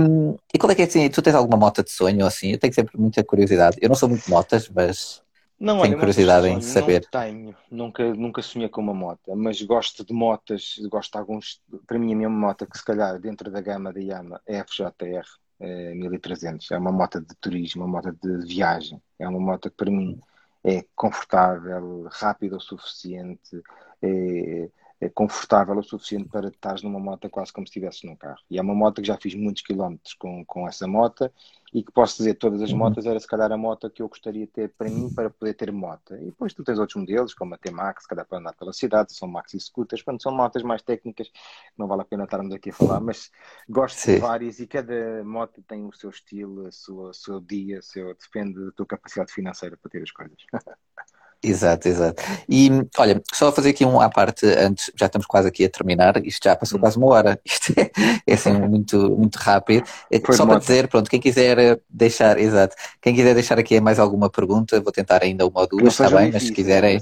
e 0.53 0.59
qual 0.59 0.71
é 0.71 0.76
que 0.76 0.84
é 0.84 0.86
assim? 0.86 1.09
Tu 1.09 1.21
tens 1.23 1.34
alguma 1.34 1.57
moto 1.57 1.84
de 1.84 1.89
sonho 1.89 2.21
ou 2.21 2.28
assim? 2.28 2.51
Eu 2.51 2.59
tenho 2.59 2.73
sempre 2.76 2.95
muita 2.95 3.23
curiosidade. 3.23 3.78
Eu 3.82 3.89
não 3.89 3.95
sou 3.95 4.07
muito 4.07 4.30
motas, 4.30 4.69
mas 4.69 5.24
Não, 5.60 5.82
tenho 5.82 5.93
olha, 5.93 5.97
curiosidade 5.97 6.47
em 6.47 6.62
saber. 6.62 7.08
não 7.14 7.22
tenho, 7.22 7.56
nunca, 7.72 8.14
nunca 8.14 8.41
sonhei 8.41 8.68
com 8.68 8.82
uma 8.82 8.93
moto, 8.93 9.36
mas 9.36 9.62
gosto 9.62 10.06
de 10.06 10.14
motas, 10.14 10.76
gosto 10.89 11.14
de 11.14 11.18
alguns, 11.18 11.62
para 11.88 11.97
mim 11.97 12.14
a 12.14 12.16
minha 12.16 12.30
moto 12.30 12.68
que 12.68 12.78
se 12.78 12.84
calhar 12.84 13.20
dentro 13.20 13.49
da 13.49 13.62
gama 13.62 13.93
da 13.93 13.99
Yamaha 13.99 14.41
é 14.45 14.60
a 14.60 14.66
FJR 14.66 15.26
eh, 15.60 15.93
1300, 15.93 16.72
é 16.72 16.78
uma 16.78 16.91
moto 16.91 17.22
de 17.22 17.34
turismo, 17.39 17.86
uma 17.86 18.01
moto 18.01 18.12
de 18.22 18.45
viagem, 18.45 19.01
é 19.18 19.28
uma 19.28 19.39
moto 19.39 19.70
que 19.70 19.78
para 19.78 19.89
mim 19.89 20.20
é 20.64 20.84
confortável, 20.95 22.08
rápida 22.12 22.58
o 22.58 22.60
suficiente, 22.60 23.62
é, 24.01 24.66
é 24.66 24.70
confortável 25.14 25.78
o 25.78 25.84
suficiente 25.84 26.28
para 26.30 26.48
estares 26.50 26.82
numa 26.82 27.00
moto 27.00 27.30
quase 27.30 27.52
como 27.54 27.68
se 27.68 27.72
estivesse 27.72 28.06
num 28.08 28.16
carro. 28.16 28.39
E 28.50 28.58
é 28.58 28.62
uma 28.62 28.74
moto 28.74 29.02
que 29.02 29.08
já 29.08 29.18
fiz 29.18 29.36
muitos 29.36 29.62
quilómetros 29.62 30.14
com, 30.16 30.43
com 30.46 30.68
essa 30.68 30.88
moto 30.88 31.30
e 31.74 31.84
que 31.84 31.91
posso 31.91 32.18
dizer 32.18 32.36
todas 32.36 32.62
as 32.62 32.72
Uhum. 32.72 32.80
motas 32.80 33.06
era 33.06 33.20
se 33.20 33.28
calhar 33.28 33.52
a 33.52 33.58
moto 33.58 33.89
que 33.89 34.02
eu 34.02 34.08
gostaria 34.08 34.46
de 34.46 34.52
ter 34.52 34.70
para 34.78 34.89
mim 34.89 35.10
para 35.10 35.30
poder 35.30 35.54
ter 35.54 35.72
moto. 35.72 36.16
E 36.16 36.26
depois 36.28 36.54
tu 36.54 36.64
tens 36.64 36.80
outros 36.80 36.96
modelos, 37.00 37.34
como 37.34 37.54
a 37.54 37.58
T-Max, 37.58 38.04
se 38.04 38.08
calhar 38.10 38.26
para 38.26 38.39
andar 38.39 38.54
pela 38.54 38.72
cidade, 38.72 39.14
são 39.14 39.28
maxi 39.28 39.60
scooters, 39.60 40.02
quando 40.02 40.22
são 40.22 40.32
motas 40.34 40.64
mais 40.64 40.82
técnicas, 40.82 41.30
não 41.78 41.88
vale 41.88 42.02
a 42.02 42.06
pena 42.06 42.24
estarmos 42.24 42.54
aqui 42.54 42.70
a 42.70 42.74
falar, 42.74 43.00
mas 43.02 43.30
gosto 43.70 44.06
de 44.08 44.14
Sim. 44.14 44.18
várias 44.18 44.60
e 44.60 44.68
cada 44.68 45.24
moto 45.24 45.62
tem 45.64 45.86
o 45.86 45.93
seu 45.93 46.10
estilo, 46.10 46.66
a 46.68 46.72
sua, 46.72 47.10
o 47.10 47.14
seu 47.14 47.39
dia, 47.41 47.82
seu, 47.82 48.14
depende 48.16 48.64
da 48.66 48.72
tua 48.72 48.86
capacidade 48.86 49.32
financeira 49.34 49.78
para 49.78 49.91
ter 49.91 50.02
as 50.04 50.12
coisas. 50.12 50.38
Exato, 51.48 51.88
exato. 51.88 52.24
E 52.50 52.70
olha, 52.98 53.22
só 53.32 53.52
fazer 53.52 53.70
aqui 53.70 53.86
um 53.86 54.02
à 54.02 54.10
parte 54.10 54.46
antes, 54.48 54.91
já 54.96 55.06
estamos 55.06 55.28
quase 55.28 55.48
aqui 55.48 55.64
a 55.66 55.70
terminar, 55.70 56.18
isto 56.26 56.43
já 56.43 56.56
passou 56.56 56.78
Hum. 56.78 56.80
quase 56.80 56.98
uma 56.98 57.08
hora, 57.08 57.39
isto 57.46 57.72
é, 57.78 57.91
é 58.26 58.34
assim 58.34 58.52
muito, 58.54 58.98
muito 59.18 59.36
rápido. 59.38 59.88
É, 60.12 60.20
Foi 60.20 60.36
Só 60.36 60.46
para 60.46 60.56
moto. 60.56 60.62
dizer, 60.62 60.88
pronto, 60.88 61.10
quem 61.10 61.20
quiser 61.20 61.58
eh, 61.60 61.80
deixar, 61.89 62.39
exato, 62.39 62.76
quem 63.02 63.14
quiser 63.16 63.34
deixar 63.36 63.60
aqui 63.60 63.80
mais 63.80 64.00
alguma 64.00 64.30
pergunta, 64.30 64.82
vou 64.82 64.91
tentar 64.91 65.22
ainda 65.24 65.46
uma 65.46 65.62
ou 65.62 65.68
duas, 65.68 65.93
está 65.93 66.10
bem, 66.10 66.32
mas 66.32 66.43
se 66.43 66.52
quiserem, 66.52 66.98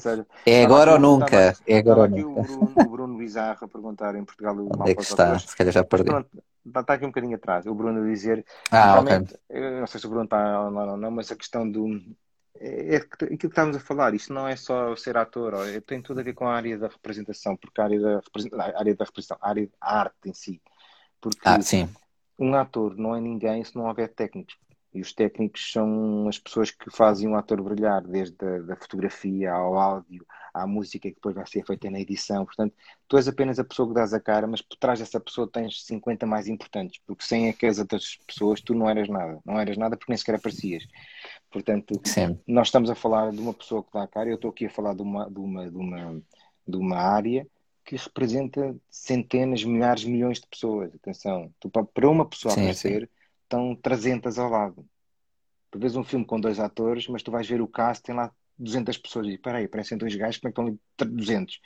é 0.46 0.62
Estava 0.62 0.66
agora 0.66 0.92
ou 0.94 1.00
nunca, 1.00 1.52
estava, 1.52 1.58
é 1.66 1.78
agora 1.78 2.00
ou 2.00 2.06
aqui 2.06 2.24
o 2.24 2.30
nunca. 2.36 2.42
Bruno, 2.42 2.82
o 2.86 2.90
Bruno 2.90 3.18
Bizarro 3.18 3.66
a 3.66 3.68
perguntar 3.68 4.16
em 4.16 4.26
Portugal 4.26 4.56
o 4.58 4.70
Onde 4.78 4.92
é 4.92 4.96
que 4.96 5.02
está? 5.02 5.40
Se 5.40 5.56
calhar 5.56 5.74
já 5.74 5.84
perdi. 5.84 6.06
pronto, 6.06 6.30
está, 6.66 6.82
está 6.82 6.94
aqui 6.94 7.06
um 7.06 7.10
bocadinho 7.10 7.36
atrás. 7.36 7.66
O 7.66 7.74
Bruno 7.76 8.02
a 8.04 8.06
dizer, 8.06 8.46
Ah, 8.72 9.00
ok. 9.00 9.24
eu 9.50 9.80
não 9.80 9.88
sei 9.88 10.00
se 10.00 10.06
o 10.08 10.10
Bruno 10.10 10.26
está 10.26 10.62
online 10.68 10.92
ou 10.92 10.98
não, 10.98 11.12
mas 11.12 11.32
a 11.32 11.36
questão 11.36 11.70
do. 11.70 11.88
É, 12.64 12.96
é 12.96 12.98
aquilo 12.98 13.38
que 13.38 13.48
estávamos 13.48 13.78
a 13.78 13.80
falar, 13.80 14.14
isto 14.14 14.34
não 14.34 14.48
é 14.48 14.56
só 14.56 14.96
ser 14.96 15.18
ator, 15.18 15.54
ó, 15.54 15.66
é- 15.66 15.82
tem 15.82 16.02
tudo 16.02 16.20
a 16.22 16.24
ver 16.24 16.34
com 16.34 16.48
a 16.48 16.56
área 16.56 16.78
da 16.78 16.88
representação, 16.88 17.58
porque 17.58 17.82
a 17.82 17.84
área 17.86 18.00
da, 18.00 18.18
a 18.20 18.80
área 18.80 18.96
da 18.96 19.06
representação, 19.06 19.38
a 19.42 19.50
área 19.50 19.70
a 19.82 20.00
arte 20.00 20.30
em 20.30 20.34
si. 20.34 20.62
Porque 21.22 21.50
Ah, 21.50 21.60
um 22.40 22.56
ator 22.56 22.96
não 22.98 23.16
é 23.16 23.22
ninguém 23.22 23.64
se 23.64 23.76
não 23.76 23.86
houver 23.88 24.10
técnicos. 24.14 24.56
E 24.94 25.02
os 25.02 25.12
técnicos 25.14 25.72
são 25.72 26.28
as 26.30 26.38
pessoas 26.38 26.70
que 26.72 26.90
fazem 26.92 27.28
um 27.28 27.36
ator 27.36 27.62
brilhar, 27.64 28.02
desde 28.04 28.36
a 28.46 28.60
da 28.60 28.76
fotografia 28.76 29.52
ao 29.52 29.76
áudio, 29.78 30.24
à 30.54 30.68
música 30.68 31.10
que 31.10 31.16
depois 31.16 31.34
vai 31.36 31.48
ser 31.48 31.66
feita 31.66 31.90
na 31.90 32.00
edição. 32.00 32.46
Portanto, 32.46 32.76
tu 33.08 33.18
és 33.18 33.28
apenas 33.28 33.58
a 33.60 33.64
pessoa 33.64 33.88
que 33.88 33.96
dás 33.96 34.14
a 34.14 34.20
cara, 34.20 34.46
mas 34.48 34.62
por 34.62 34.78
trás 34.78 35.00
dessa 35.00 35.20
pessoa 35.20 35.50
tens 35.52 35.84
50 35.86 36.28
mais 36.28 36.48
importantes, 36.48 37.02
porque 37.08 37.26
sem 37.26 37.50
aquelas 37.50 37.80
outras 37.80 38.18
pessoas 38.28 38.62
tu 38.62 38.76
não 38.76 38.88
eras 38.90 39.10
nada. 39.10 39.40
Não 39.46 39.60
eras 39.60 39.78
nada 39.78 39.98
porque 39.98 40.12
nem 40.12 40.18
sequer 40.18 40.36
aparecias. 40.36 40.84
Portanto, 41.54 42.04
sim, 42.04 42.40
nós 42.48 42.70
estamos 42.70 42.90
a 42.92 42.96
falar 42.96 43.32
de 43.34 43.40
uma 43.42 43.54
pessoa 43.56 43.84
que 43.84 43.94
dá 43.94 44.04
a 44.04 44.10
cara, 44.10 44.30
eu 44.30 44.36
estou 44.38 44.52
aqui 44.52 44.68
a 44.68 44.72
falar 44.72 44.96
de 44.96 45.04
uma, 45.04 45.30
de 45.32 45.40
uma, 45.40 45.72
de 45.72 45.78
uma, 45.78 46.24
de 46.68 46.78
uma 46.78 46.98
área 46.98 47.48
que 47.86 47.98
representa 47.98 48.76
centenas, 48.92 49.64
milhares, 49.66 50.06
milhões 50.06 50.42
de 50.42 50.48
pessoas. 50.48 50.94
Atenção, 50.96 51.54
tu, 51.62 51.70
pa- 51.72 51.86
para 51.86 52.10
uma 52.10 52.28
pessoa 52.30 52.56
sim, 52.56 52.74
sim. 52.74 52.90
aparecer, 52.90 53.12
estão 53.46 53.76
300 53.78 54.40
ao 54.40 54.50
lado. 54.50 54.86
Tu 55.72 55.80
vês 55.80 55.96
um 55.96 56.04
filme 56.04 56.26
com 56.26 56.40
dois 56.40 56.60
atores, 56.60 57.08
mas 57.08 57.24
tu 57.24 57.32
vais 57.32 57.48
ver 57.48 57.62
o 57.62 57.68
cast, 57.68 58.04
tem 58.04 58.16
lá 58.16 58.32
200 58.58 58.98
pessoas. 58.98 59.28
E 59.28 59.38
peraí, 59.38 59.68
parecem 59.68 59.98
dois 59.98 60.16
gajos, 60.16 60.40
como 60.40 60.50
é 60.50 60.54
que 60.54 60.62
estão 60.62 61.06
ali 61.08 61.16
200? 61.16 61.60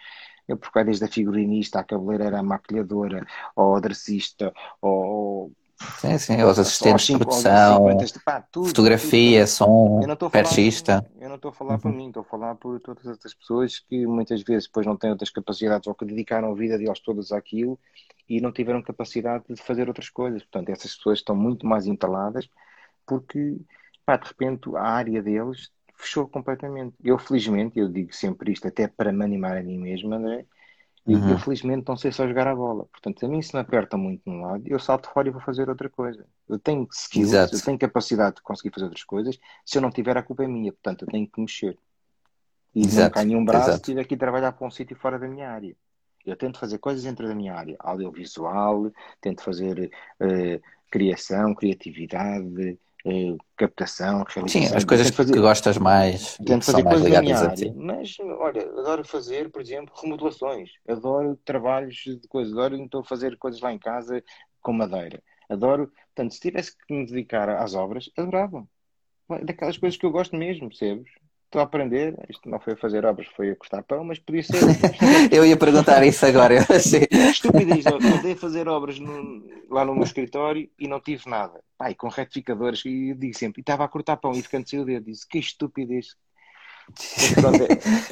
Eu, 0.47 0.57
porque 0.57 0.73
vai 0.79 0.85
desde 0.85 1.05
a 1.05 1.09
figurinista, 1.09 1.79
a 1.79 1.83
cabeleireira, 1.83 2.39
a 2.39 2.43
maquilhadora, 2.43 3.25
ao 3.55 3.75
aderecista, 3.75 4.53
ao, 4.81 5.51
Sim, 5.79 6.17
sim, 6.17 6.41
aos 6.41 6.57
assistentes 6.59 7.05
de 7.07 7.17
produção, 7.17 7.97
50, 7.97 8.19
pá, 8.25 8.41
tudo, 8.41 8.65
tudo, 8.65 8.69
fotografia, 8.69 9.45
tudo. 9.45 9.47
som, 9.47 9.99
perchista. 10.31 11.05
eu 11.19 11.27
não 11.29 11.35
estou 11.35 11.49
a 11.49 11.53
falar 11.53 11.77
por 11.79 11.91
Uhum. 11.91 11.97
mim, 11.97 12.07
estou 12.07 12.21
a 12.21 12.25
falar 12.25 12.55
por 12.55 12.79
todas 12.81 13.05
as 13.07 13.33
pessoas 13.33 13.79
que 13.79 14.05
muitas 14.07 14.41
vezes 14.43 14.65
depois 14.65 14.85
não 14.85 14.97
têm 14.97 15.11
outras 15.11 15.29
capacidades 15.29 15.87
ou 15.87 15.95
que 15.95 16.05
dedicaram 16.05 16.51
a 16.51 16.55
vida 16.55 16.77
deles 16.77 16.99
todas 16.99 17.31
àquilo 17.31 17.79
e 18.27 18.41
não 18.41 18.51
tiveram 18.51 18.81
capacidade 18.81 19.43
de 19.49 19.61
fazer 19.61 19.87
outras 19.87 20.09
coisas. 20.09 20.41
Portanto, 20.43 20.69
essas 20.69 20.95
pessoas 20.95 21.19
estão 21.19 21.35
muito 21.35 21.65
mais 21.65 21.85
entaladas 21.87 22.49
porque, 23.05 23.57
pá, 24.05 24.17
de 24.17 24.27
repente 24.27 24.69
a 24.75 24.81
área 24.83 25.21
deles 25.23 25.71
fechou 25.95 26.27
completamente. 26.27 26.95
Eu, 27.03 27.17
felizmente, 27.19 27.79
eu 27.79 27.89
digo 27.89 28.13
sempre 28.13 28.51
isto 28.51 28.67
até 28.67 28.87
para 28.87 29.11
me 29.11 29.23
animar 29.25 29.57
a 29.57 29.63
mim 29.63 29.77
mesmo, 29.79 30.13
André, 30.13 30.45
eu, 31.07 31.23
eu 31.27 31.37
Uhum. 31.37 31.39
felizmente 31.39 31.85
não 31.87 31.97
sei 31.97 32.11
só 32.11 32.27
jogar 32.27 32.47
a 32.47 32.55
bola. 32.55 32.85
Portanto, 32.87 33.25
a 33.25 33.29
mim 33.29 33.41
se 33.41 33.53
me 33.55 33.61
aperta 33.61 33.97
muito 33.97 34.21
num 34.25 34.41
lado, 34.41 34.63
eu 34.67 34.79
salto 34.79 35.09
fora 35.11 35.27
e 35.29 35.31
vou 35.31 35.41
fazer 35.41 35.69
outra 35.69 35.89
coisa. 35.89 36.25
Eu 36.49 36.59
tenho 36.59 36.87
skills, 36.91 37.51
eu 37.51 37.59
Exato, 37.59 37.61
tenho 37.61 37.79
capacidade 37.79 38.37
de 38.37 38.41
conseguir 38.43 38.71
fazer 38.73 38.85
outras 38.85 39.03
coisas. 39.05 39.39
Se 39.65 39.77
eu 39.77 39.81
não 39.81 39.91
tiver, 39.91 40.17
a 40.17 40.23
culpa 40.23 40.43
é 40.43 40.47
minha. 40.47 40.71
Portanto, 40.73 41.03
eu 41.03 41.09
tenho 41.09 41.27
que 41.29 41.41
mexer. 41.41 41.77
E 42.75 42.91
não 42.91 43.09
exato, 43.09 43.09
ganho 43.09 43.37
um 43.37 43.45
braço, 43.45 43.79
exato. 43.79 43.83
tive 43.83 43.99
aqui 44.01 44.15
trabalhar 44.17 44.51
para 44.53 44.67
um 44.67 44.71
sítio 44.71 44.95
fora 44.97 45.17
da 45.19 45.27
minha 45.27 45.49
área. 45.49 45.75
Eu 46.25 46.35
tento 46.37 46.59
fazer 46.59 46.77
coisas 46.79 47.03
dentro 47.03 47.27
da 47.27 47.33
minha 47.35 47.55
área. 47.55 47.75
Audiovisual, 47.79 48.91
tento 49.21 49.41
fazer 49.43 49.91
eh, 50.19 50.61
criação, 50.91 51.55
criatividade, 51.55 52.77
eh, 53.09 53.37
captação, 53.55 54.25
Sim, 54.47 54.59
realização. 54.59 54.77
as 54.77 54.83
coisas 54.85 55.07
Tento 55.07 55.15
que 55.15 55.23
fazer, 55.23 55.39
gostas 55.39 55.77
mais 55.77 56.37
Tento 56.37 56.65
fazer 56.65 56.83
mais 56.83 57.01
coisas 57.01 57.19
ligadas 57.19 57.41
a 57.41 57.49
área, 57.49 57.55
ti. 57.55 57.73
mas 57.75 58.17
olha, 58.19 58.61
adoro 58.61 59.05
fazer, 59.05 59.49
por 59.49 59.61
exemplo, 59.61 59.93
remodelações. 60.01 60.71
Adoro 60.87 61.35
trabalhos 61.45 61.95
de 61.95 62.27
coisas. 62.27 62.53
Adoro 62.53 62.75
então 62.75 63.03
fazer 63.03 63.37
coisas 63.37 63.61
lá 63.61 63.71
em 63.71 63.79
casa 63.79 64.23
com 64.61 64.73
madeira. 64.73 65.23
Adoro, 65.49 65.91
portanto, 66.13 66.33
se 66.33 66.39
tivesse 66.41 66.75
que 66.77 66.93
me 66.93 67.05
dedicar 67.05 67.49
às 67.49 67.73
obras, 67.73 68.09
adorava. 68.17 68.67
Daquelas 69.43 69.77
coisas 69.77 69.97
que 69.97 70.05
eu 70.05 70.11
gosto 70.11 70.35
mesmo, 70.35 70.69
percebes? 70.69 71.11
Estou 71.47 71.61
a 71.61 71.63
aprender. 71.63 72.13
Isto 72.29 72.49
não 72.49 72.59
foi 72.59 72.73
a 72.73 72.77
fazer 72.77 73.05
obras, 73.05 73.25
foi 73.35 73.51
a 73.51 73.55
cortar 73.55 73.81
pão, 73.81 74.03
mas 74.03 74.19
podia 74.19 74.43
ser. 74.43 74.59
Eu 75.31 75.45
ia 75.45 75.55
perguntar 75.55 76.05
isso 76.05 76.25
agora, 76.25 76.53
eu 76.55 76.75
achei. 76.75 77.07
Estupidez, 77.09 77.85
eu 77.85 77.95
andei 77.95 78.33
a 78.33 78.35
fazer 78.35 78.67
obras 78.67 78.99
no- 78.99 79.43
lá 79.69 79.85
no 79.85 79.93
meu 79.95 80.03
escritório 80.03 80.69
e 80.77 80.87
não 80.89 80.99
tive 80.99 81.29
nada. 81.29 81.61
Pai, 81.77 81.95
com 81.95 82.09
retificadores, 82.09 82.83
e 82.85 83.09
eu 83.11 83.15
digo 83.15 83.37
sempre, 83.37 83.59
e 83.59 83.61
estava 83.61 83.85
a 83.85 83.87
cortar 83.87 84.17
pão 84.17 84.33
e 84.33 84.43
canto 84.43 84.69
saiu 84.69 84.81
o 84.81 84.85
dedo. 84.85 85.05
Disse, 85.05 85.25
que 85.27 85.39
estupidez. 85.39 86.15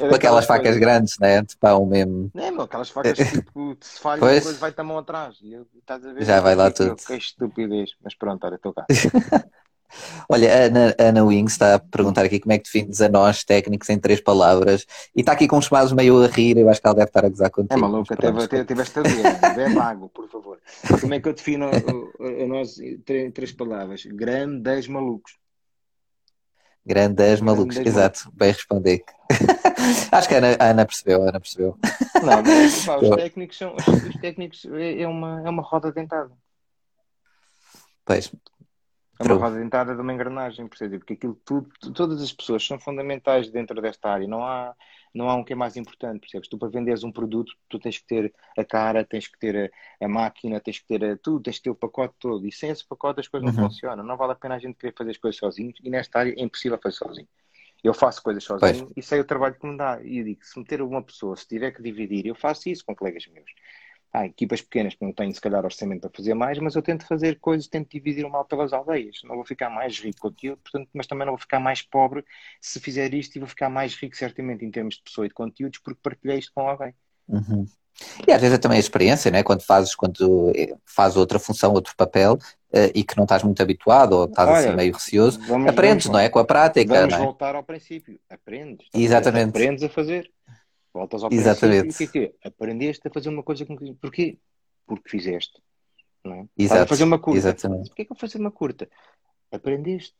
É, 0.00 0.04
é 0.04 0.08
Com 0.08 0.14
aquelas 0.14 0.46
facas 0.46 0.76
grandes, 0.78 1.18
né? 1.18 1.42
De 1.42 1.56
pão 1.58 1.84
mesmo. 1.84 2.30
Não, 2.34 2.52
meu, 2.52 2.62
aquelas 2.62 2.88
facas 2.88 3.18
tipo, 3.18 3.76
se 3.80 4.00
falha 4.00 4.20
Pois. 4.20 4.36
uma 4.38 4.42
coisa, 4.44 4.58
vai-te 4.58 4.80
a 4.80 4.84
mão 4.84 4.98
atrás. 4.98 5.36
Eu? 5.42 5.66
Já 6.20 6.40
vai 6.40 6.54
lá 6.54 6.66
Eu, 6.68 6.74
tudo. 6.74 6.96
Que 6.96 7.14
estupidez. 7.16 7.90
Mas 8.02 8.14
pronto, 8.14 8.44
olha, 8.46 8.54
estou 8.56 8.72
cá. 8.72 8.86
Olha, 10.28 10.52
a 10.52 10.58
Ana, 10.66 10.94
a 10.98 11.02
Ana 11.04 11.24
Wings 11.24 11.52
está 11.52 11.74
a 11.76 11.78
perguntar 11.78 12.24
aqui 12.24 12.40
como 12.40 12.52
é 12.52 12.58
que 12.58 12.64
defines 12.64 13.00
a 13.00 13.08
nós 13.08 13.44
técnicos 13.44 13.88
em 13.88 13.98
três 13.98 14.20
palavras 14.20 14.86
e 15.14 15.20
está 15.20 15.32
aqui 15.32 15.46
com 15.48 15.58
uns 15.58 15.66
chamados 15.66 15.92
meio 15.92 16.22
a 16.22 16.26
rir, 16.26 16.56
eu 16.58 16.68
acho 16.68 16.80
que 16.80 16.86
ela 16.86 16.96
deve 16.96 17.08
estar 17.08 17.24
a 17.24 17.28
gozar 17.28 17.46
É 17.46 17.50
contigo. 17.50 17.80
maluco, 17.80 18.06
mas 18.10 18.18
até, 18.18 18.30
pronto. 18.30 18.44
até 18.44 18.64
tiveste 18.64 18.98
a 18.98 19.02
ver. 19.02 19.54
Bebe 19.54 19.78
água, 19.78 20.08
por 20.08 20.28
favor. 20.28 20.58
Como 21.00 21.14
é 21.14 21.20
que 21.20 21.28
eu 21.28 21.32
defino 21.34 21.66
o- 21.70 22.12
a 22.24 22.46
nós 22.46 22.78
em 22.78 23.30
três, 23.30 23.52
palavras? 23.52 24.04
Grandes 24.06 24.88
malucos. 24.88 25.32
Grandes 26.84 27.40
malucos, 27.40 27.74
Grandes 27.74 27.92
exato, 27.94 28.30
bem 28.32 28.52
responder. 28.52 29.02
acho 30.12 30.28
que 30.28 30.34
a 30.34 30.38
Ana, 30.38 30.56
a 30.60 30.64
Ana 30.70 30.86
percebeu, 30.86 31.22
a 31.24 31.28
Ana 31.30 31.40
percebeu. 31.40 31.76
Não, 32.22 32.42
mas 32.42 32.84
pá, 32.84 32.96
os 32.98 33.10
técnicos 33.16 33.58
são. 33.58 33.74
Os, 33.74 33.86
os 33.86 34.16
técnicos 34.20 34.64
é, 34.66 35.02
é 35.02 35.08
uma, 35.08 35.42
é 35.44 35.50
uma 35.50 35.62
roda 35.62 35.90
dentada. 35.90 36.30
Pois, 38.04 38.32
É 39.18 39.24
uma 39.24 39.34
roda 39.36 39.56
dentada 39.58 39.94
de 39.94 40.00
uma 40.00 40.12
engrenagem, 40.12 40.68
percebe? 40.68 40.98
Porque 40.98 41.14
aquilo 41.14 41.34
tudo, 41.44 41.70
todas 41.94 42.20
as 42.22 42.32
pessoas 42.32 42.66
são 42.66 42.78
fundamentais 42.78 43.50
dentro 43.50 43.80
desta 43.80 44.10
área. 44.10 44.28
Não 44.28 44.44
há, 44.44 44.74
não 45.14 45.30
há 45.30 45.34
um 45.36 45.42
que 45.44 45.54
é 45.54 45.56
mais 45.56 45.74
importante, 45.76 46.20
percebes? 46.20 46.48
Tu 46.48 46.58
para 46.58 46.68
venderes 46.68 47.02
um 47.02 47.10
produto, 47.10 47.54
tu 47.68 47.78
tens 47.78 47.98
que 47.98 48.06
ter 48.06 48.34
a 48.58 48.64
cara, 48.64 49.04
tens 49.06 49.26
que 49.26 49.38
ter 49.38 49.72
a, 50.00 50.04
a 50.04 50.08
máquina, 50.08 50.60
tens 50.60 50.80
que 50.80 50.86
ter 50.86 51.02
a, 51.04 51.16
tudo, 51.16 51.42
tens 51.44 51.56
que 51.56 51.62
ter 51.64 51.70
o 51.70 51.74
pacote 51.74 52.14
todo. 52.18 52.46
E 52.46 52.52
sem 52.52 52.68
esse 52.70 52.86
pacote 52.86 53.20
as 53.20 53.28
coisas 53.28 53.46
não 53.46 53.52
Uhum. 53.52 53.58
funcionam. 53.58 54.04
Não 54.04 54.16
vale 54.18 54.32
a 54.32 54.36
pena 54.36 54.56
a 54.56 54.58
gente 54.58 54.76
querer 54.76 54.94
fazer 54.96 55.12
as 55.12 55.18
coisas 55.18 55.38
sozinhos 55.38 55.78
e 55.82 55.88
nesta 55.90 56.18
área 56.18 56.34
é 56.36 56.42
impossível 56.42 56.78
fazer 56.82 56.96
sozinho. 56.96 57.28
Eu 57.84 57.94
faço 57.94 58.22
coisas 58.22 58.44
sozinho 58.44 58.90
e 58.96 59.02
sei 59.02 59.20
o 59.20 59.24
trabalho 59.24 59.54
que 59.58 59.66
me 59.66 59.76
dá. 59.76 60.00
E 60.02 60.18
eu 60.18 60.24
digo, 60.24 60.44
se 60.44 60.58
meter 60.58 60.82
uma 60.82 61.02
pessoa, 61.02 61.36
se 61.36 61.46
tiver 61.46 61.70
que 61.72 61.82
dividir, 61.82 62.26
eu 62.26 62.34
faço 62.34 62.68
isso 62.68 62.84
com 62.84 62.94
colegas 62.96 63.26
meus. 63.28 63.50
Há 64.16 64.24
equipas 64.24 64.62
pequenas 64.62 64.94
que 64.94 65.04
não 65.04 65.12
têm, 65.12 65.30
se 65.30 65.40
calhar, 65.40 65.62
orçamento 65.62 66.00
para 66.00 66.10
fazer 66.10 66.32
mais, 66.32 66.58
mas 66.58 66.74
eu 66.74 66.80
tento 66.80 67.06
fazer 67.06 67.38
coisas, 67.38 67.68
tento 67.68 67.90
dividir 67.90 68.24
o 68.24 68.30
mal 68.30 68.46
pelas 68.46 68.72
aldeias. 68.72 69.20
Não 69.24 69.34
vou 69.34 69.44
ficar 69.44 69.68
mais 69.68 69.98
rico 70.00 70.20
com 70.20 70.28
aquilo, 70.28 70.56
portanto, 70.56 70.88
mas 70.94 71.06
também 71.06 71.26
não 71.26 71.34
vou 71.34 71.38
ficar 71.38 71.60
mais 71.60 71.82
pobre 71.82 72.24
se 72.58 72.80
fizer 72.80 73.12
isto 73.12 73.36
e 73.36 73.38
vou 73.38 73.48
ficar 73.48 73.68
mais 73.68 73.94
rico, 73.94 74.16
certamente, 74.16 74.64
em 74.64 74.70
termos 74.70 74.94
de 74.94 75.02
pessoa 75.02 75.26
e 75.26 75.28
de 75.28 75.34
conteúdos, 75.34 75.78
porque 75.80 76.00
partilhei 76.02 76.38
isto 76.38 76.50
com 76.54 76.66
alguém. 76.66 76.94
Uhum. 77.28 77.66
E 78.26 78.32
às 78.32 78.40
vezes 78.40 78.56
é 78.56 78.58
também 78.58 78.76
a 78.76 78.80
experiência, 78.80 79.30
né? 79.30 79.42
quando 79.42 79.62
fazes 79.62 79.94
quando 79.94 80.52
eh, 80.54 80.74
fazes 80.84 81.16
outra 81.16 81.38
função, 81.38 81.72
outro 81.72 81.94
papel, 81.96 82.34
uh, 82.34 82.90
e 82.94 83.02
que 83.02 83.16
não 83.16 83.24
estás 83.24 83.42
muito 83.42 83.62
habituado 83.62 84.12
ou 84.12 84.24
estás 84.24 84.48
assim 84.48 84.58
Olha, 84.58 84.68
assim 84.68 84.76
meio 84.76 84.92
receoso, 84.94 85.40
vamos, 85.46 85.68
aprendes, 85.68 86.06
vamos, 86.06 86.18
não 86.18 86.24
é? 86.24 86.28
Com 86.28 86.38
a 86.38 86.44
prática. 86.44 86.94
Vamos 86.94 87.14
é? 87.14 87.18
voltar 87.18 87.54
ao 87.54 87.62
princípio. 87.62 88.18
Aprendes. 88.28 88.86
Exatamente. 88.94 89.50
Aprendes 89.50 89.82
a 89.82 89.88
fazer. 89.88 90.30
Voltas 90.96 91.22
ao 91.22 91.30
Exatamente. 91.30 91.82
princípio. 91.82 92.12
Que 92.12 92.18
é 92.18 92.28
que 92.28 92.48
Aprendeste 92.48 93.06
a 93.06 93.10
fazer 93.10 93.28
uma 93.28 93.42
coisa 93.42 93.66
com 93.66 93.76
Porquê? 93.96 94.38
Porque 94.86 95.10
fizeste. 95.10 95.62
Não 96.24 96.32
é? 96.32 96.48
Exato. 96.56 96.82
a 96.82 96.86
fazer 96.86 97.04
uma 97.04 97.18
curta. 97.18 97.38
Exatamente. 97.38 97.88
Porquê 97.88 98.04
que 98.06 98.12
eu 98.12 98.16
vou 98.16 98.20
fazer 98.20 98.38
uma 98.38 98.50
curta? 98.50 98.88
Aprendeste. 99.52 100.16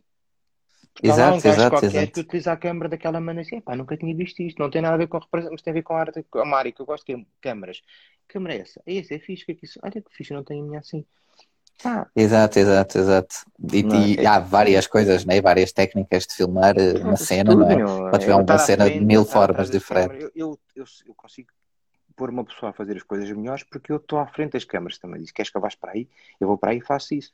Porque 0.92 1.08
exato, 1.08 1.22
há 1.22 1.36
um 1.36 1.40
gajo 1.40 1.48
exato, 1.48 1.70
qualquer 1.70 1.86
exato. 1.86 2.12
que 2.12 2.20
utiliza 2.20 2.52
a 2.52 2.56
câmera 2.56 2.88
daquela 2.88 3.20
maneira 3.20 3.46
assim, 3.46 3.60
pá, 3.60 3.76
nunca 3.76 3.96
tinha 3.96 4.14
visto 4.14 4.40
isto, 4.40 4.58
não 4.58 4.70
tem 4.70 4.80
nada 4.80 4.94
a 4.94 4.98
ver 4.98 5.08
com 5.08 5.20
mas 5.32 5.62
tem 5.62 5.70
a 5.70 5.74
ver 5.74 5.82
com 5.82 5.94
a 5.94 6.00
arte, 6.00 6.22
com 6.30 6.38
a 6.38 6.44
Mari, 6.44 6.72
que 6.72 6.80
eu 6.80 6.86
gosto 6.86 7.04
de 7.06 7.26
câmaras. 7.40 7.80
Que 8.26 8.34
câmera 8.34 8.54
é 8.54 8.60
essa? 8.60 8.82
É 8.86 8.94
esse, 8.94 9.14
é 9.14 9.18
fixe, 9.18 9.44
que 9.44 9.52
é 9.52 9.54
que 9.54 9.64
isso? 9.66 9.78
Olha 9.82 9.92
que 9.92 10.14
fixe, 10.14 10.32
não 10.32 10.44
tenho 10.44 10.62
a 10.62 10.66
minha 10.66 10.80
assim. 10.80 11.04
Ah. 11.84 12.06
Exato, 12.16 12.58
exato, 12.58 12.98
exato. 12.98 13.36
E, 13.72 13.80
e 13.80 14.18
é... 14.18 14.26
há 14.26 14.38
várias 14.38 14.86
coisas, 14.86 15.24
né? 15.24 15.40
várias 15.40 15.72
técnicas 15.72 16.26
de 16.26 16.34
filmar 16.34 16.74
eh, 16.78 16.98
uma 16.98 17.16
cena, 17.16 17.50
tudo, 17.50 17.60
não 17.64 17.70
é? 17.70 18.10
Pode 18.10 18.26
ver 18.26 18.34
uma 18.34 18.58
cena 18.58 18.84
frente, 18.84 18.98
de 18.98 19.04
mil 19.04 19.24
formas 19.24 19.70
diferentes. 19.70 20.22
Eu, 20.22 20.30
eu, 20.34 20.58
eu, 20.74 20.84
eu, 21.06 21.14
consigo 21.14 21.48
pôr 22.16 22.30
uma 22.30 22.44
pessoa 22.44 22.70
a 22.70 22.72
fazer 22.72 22.96
as 22.96 23.02
coisas 23.02 23.30
melhores 23.30 23.62
porque 23.62 23.92
eu 23.92 23.96
estou 23.96 24.18
à 24.18 24.26
frente 24.26 24.52
das 24.52 24.64
câmaras 24.64 24.98
também. 24.98 25.20
Diz, 25.20 25.30
queres 25.30 25.50
que 25.50 25.56
eu 25.56 25.60
vá 25.60 25.68
para 25.78 25.92
aí? 25.92 26.08
Eu 26.40 26.48
vou 26.48 26.56
para 26.56 26.70
aí 26.70 26.78
e 26.78 26.84
faço 26.84 27.14
isso. 27.14 27.32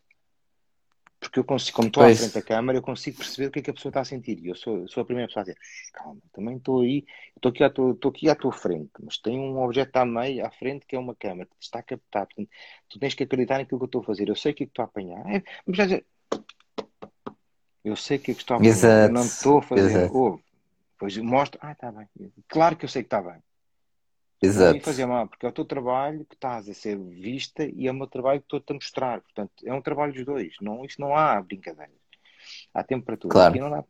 Porque 1.22 1.38
eu 1.38 1.44
consigo, 1.44 1.76
como 1.76 1.86
estou 1.86 2.02
pois. 2.02 2.18
à 2.18 2.20
frente 2.20 2.34
da 2.34 2.42
câmara, 2.42 2.76
eu 2.76 2.82
consigo 2.82 3.18
perceber 3.18 3.46
o 3.46 3.50
que 3.52 3.60
é 3.60 3.62
que 3.62 3.70
a 3.70 3.72
pessoa 3.72 3.90
está 3.90 4.00
a 4.00 4.04
sentir. 4.04 4.40
E 4.40 4.48
eu 4.48 4.56
sou, 4.56 4.88
sou 4.88 5.02
a 5.02 5.04
primeira 5.04 5.28
pessoa 5.28 5.42
a 5.42 5.44
dizer, 5.44 5.58
calma, 5.92 6.20
também 6.32 6.56
estou 6.56 6.80
aí, 6.80 7.06
estou 7.36 7.50
aqui, 7.50 7.62
à 7.62 7.70
tua, 7.70 7.92
estou 7.92 8.10
aqui 8.10 8.28
à 8.28 8.34
tua 8.34 8.50
frente, 8.50 8.90
mas 9.00 9.18
tem 9.18 9.38
um 9.38 9.62
objeto 9.62 9.96
à 9.96 10.04
meia, 10.04 10.48
à 10.48 10.50
frente, 10.50 10.84
que 10.84 10.96
é 10.96 10.98
uma 10.98 11.14
câmara, 11.14 11.46
que 11.46 11.54
está 11.60 11.78
a 11.78 11.82
captar. 11.82 12.26
Portanto, 12.26 12.50
tu 12.88 12.98
tens 12.98 13.14
que 13.14 13.22
acreditar 13.22 13.58
naquilo 13.58 13.78
que 13.78 13.84
eu 13.84 13.86
estou 13.86 14.00
a 14.00 14.04
fazer. 14.04 14.28
Eu 14.28 14.34
sei 14.34 14.50
o 14.50 14.54
que 14.54 14.64
é 14.64 14.66
que 14.66 14.72
estou 14.72 14.82
a 14.82 14.86
apanhar. 14.86 15.24
É, 15.32 15.44
mas 15.64 15.76
já 15.76 15.84
dizer, 15.84 16.04
eu 17.84 17.94
sei 17.94 18.16
o 18.16 18.20
que 18.20 18.32
é 18.32 18.34
que 18.34 18.40
estou 18.40 18.54
a 18.54 18.56
apanhar. 18.58 18.70
Exato. 18.72 19.08
Eu 19.08 19.12
não 19.12 19.24
estou 19.24 19.58
a 19.58 19.62
fazer. 19.62 20.10
Ouve. 20.10 20.42
Pois 20.98 21.16
mostro, 21.18 21.60
ah, 21.62 21.70
está 21.70 21.92
bem. 21.92 22.08
Claro 22.48 22.76
que 22.76 22.84
eu 22.84 22.88
sei 22.88 23.02
que 23.04 23.06
está 23.06 23.22
bem. 23.22 23.40
Exato. 24.42 24.74
Não 24.74 24.80
fazer 24.80 25.06
mal, 25.06 25.28
porque 25.28 25.46
é 25.46 25.48
o 25.48 25.52
teu 25.52 25.64
trabalho 25.64 26.24
que 26.24 26.34
estás 26.34 26.68
a 26.68 26.74
ser 26.74 26.98
vista 26.98 27.64
e 27.64 27.86
é 27.86 27.90
o 27.90 27.94
meu 27.94 28.08
trabalho 28.08 28.40
que 28.40 28.46
estou-te 28.46 28.72
a 28.72 28.74
mostrar. 28.74 29.20
Portanto, 29.20 29.52
é 29.64 29.72
um 29.72 29.80
trabalho 29.80 30.12
dos 30.12 30.24
dois. 30.24 30.54
Não, 30.60 30.84
isto 30.84 31.00
não 31.00 31.16
há 31.16 31.40
brincadeiras. 31.40 31.94
Há 32.74 32.82
tempo 32.82 33.06
para 33.06 33.16
tudo. 33.16 33.30
Claro. 33.30 33.50
Aqui 33.50 33.60
não 33.60 33.70
dá. 33.70 33.84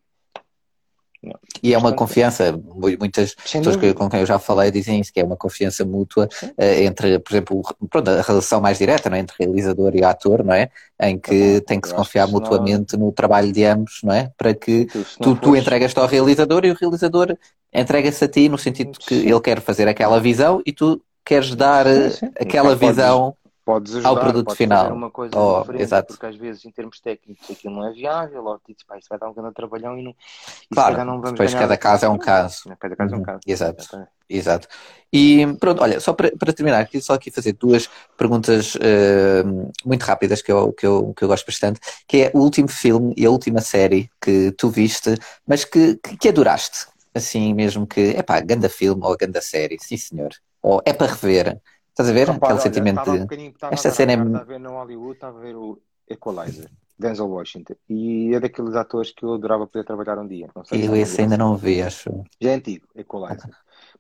Não. 1.23 1.39
E 1.63 1.73
é 1.73 1.79
uma 1.79 1.93
confiança, 1.93 2.53
muitas 2.99 3.33
pessoas 3.35 3.77
que, 3.77 3.95
com 3.95 4.11
quem 4.11 4.21
eu 4.21 4.27
já 4.27 4.41
falei 4.41 4.73
dizem 4.73 4.99
isso, 4.99 5.13
que 5.13 5.21
é 5.21 5.25
uma 5.25 5.37
confiança 5.37 5.85
mútua 5.85 6.29
uh, 6.43 6.65
entre, 6.83 7.21
por 7.21 7.33
exemplo, 7.33 7.63
pronto, 7.89 8.11
a 8.11 8.23
relação 8.23 8.61
mais 8.61 8.79
direta 8.79 9.09
não 9.09 9.17
é? 9.17 9.21
entre 9.21 9.37
realizador 9.39 9.95
e 9.95 10.03
ator, 10.03 10.45
não 10.45 10.53
é? 10.53 10.69
Em 11.01 11.17
que 11.17 11.61
tem 11.61 11.81
que 11.81 11.87
se 11.87 11.95
confiar 11.95 12.27
mutuamente 12.27 12.97
no 12.97 13.13
trabalho 13.13 13.53
de 13.53 13.65
ambos, 13.65 14.01
não 14.03 14.13
é? 14.13 14.33
Para 14.37 14.53
que 14.53 14.87
tu, 15.23 15.37
tu 15.37 15.55
entregas-te 15.55 16.01
ao 16.01 16.09
realizador 16.09 16.65
e 16.65 16.73
o 16.73 16.75
realizador 16.75 17.39
entrega-se 17.73 18.25
a 18.25 18.29
ti 18.29 18.49
no 18.49 18.59
sentido 18.59 18.99
que 18.99 19.15
ele 19.15 19.41
quer 19.41 19.61
fazer 19.61 19.89
aquela 19.89 20.21
visão 20.21 20.63
e 20.67 20.73
tu 20.73 21.03
queres 21.25 21.55
dar 21.55 21.87
sim, 21.87 22.11
sim. 22.11 22.33
aquela 22.39 22.75
visão 22.75 23.37
podes 23.65 23.95
ajudar, 23.95 24.09
ao 24.09 24.19
produto 24.19 24.47
podes 24.47 24.59
final. 24.59 24.93
uma 24.93 25.11
coisa 25.11 25.33
oh, 25.37 25.65
exato. 25.75 26.09
porque 26.09 26.27
às 26.27 26.37
vezes 26.37 26.65
em 26.65 26.71
termos 26.71 27.01
técnicos 27.01 27.49
aquilo 27.51 27.75
não 27.75 27.87
é 27.89 27.93
viável, 27.93 28.45
ou 28.45 28.61
dizes, 28.67 28.83
pá, 28.83 28.99
isso 28.99 29.09
vai 29.09 29.19
dar 29.19 29.29
um 29.29 29.35
grande 29.35 29.55
trabalhão 29.55 29.97
e 29.97 30.03
não. 30.03 30.11
E 30.11 30.75
claro, 30.75 30.99
não 31.05 31.21
vamos 31.21 31.31
depois 31.31 31.55
cada 31.55 31.77
caso 31.77 32.07
é 32.07 32.09
um 32.09 32.19
caso. 32.19 32.65
Cada 32.79 32.97
caso 32.97 33.15
é 33.15 33.17
um 33.17 33.21
uhum. 33.21 33.25
caso. 33.25 33.41
Exato. 33.47 34.09
Exato. 34.29 34.67
E 35.13 35.47
pronto, 35.61 35.83
olha, 35.83 36.01
só 36.01 36.15
para, 36.15 36.35
para 36.37 36.53
terminar, 36.55 36.87
queria 36.87 37.03
só 37.03 37.15
aqui 37.15 37.31
fazer 37.31 37.53
duas 37.53 37.89
perguntas 38.17 38.75
uh, 38.77 39.71
muito 39.85 40.03
rápidas 40.03 40.41
que 40.41 40.51
eu, 40.51 40.73
que, 40.73 40.87
eu, 40.87 41.13
que 41.15 41.23
eu 41.23 41.29
gosto 41.29 41.47
bastante, 41.47 41.81
que 42.09 42.23
é 42.23 42.31
o 42.35 42.39
último 42.39 42.69
filme 42.69 43.13
e 43.17 43.27
a 43.27 43.31
última 43.31 43.61
série 43.61 44.11
que 44.21 44.53
tu 44.53 44.71
viste, 44.71 45.15
mas 45.47 45.65
que, 45.65 45.97
que, 45.97 46.17
que 46.17 46.29
adoraste. 46.29 46.92
Assim 47.15 47.53
mesmo 47.53 47.87
que, 47.87 48.01
é 48.17 48.23
pá, 48.23 48.41
ganda 48.41 48.69
filme 48.69 49.05
ou 49.05 49.17
ganda 49.17 49.41
série, 49.41 49.77
sim 49.81 49.97
senhor. 49.97 50.31
Ou 50.63 50.81
é 50.85 50.93
para 50.93 51.13
rever. 51.13 51.61
Estás 51.91 52.09
a 52.09 52.13
ver? 52.13 52.31
Aquele 52.31 52.53
olha, 52.53 52.61
sentimento 52.61 53.05
de. 53.05 53.55
Esta 53.71 53.91
cena 53.91 54.13
é. 54.13 54.17
Estava 54.17 54.39
a 54.39 54.45
ver 54.45 54.61
no 54.61 54.71
Hollywood, 54.71 55.13
estava 55.13 55.39
a 55.39 55.43
ver 55.43 55.57
o 55.57 55.79
Equalizer, 56.09 56.71
Denzel 56.99 57.29
Washington. 57.29 57.75
E 57.89 58.35
é 58.35 58.41
daqueles 58.41 58.75
atores 58.75 59.13
que 59.13 59.25
eu 59.25 59.35
adorava 59.35 59.67
poder 59.67 59.85
trabalhar 59.85 60.19
um 60.19 60.27
dia. 60.27 60.49
Não 60.55 60.65
sei 60.65 60.89
eu 60.89 60.97
esse 60.97 61.21
ainda 61.21 61.37
não 61.37 61.57
vi, 61.57 61.83
acho. 61.83 62.25
Já 62.41 62.51
é 62.51 62.55
antigo, 62.55 62.89
Equalizer. 62.95 63.51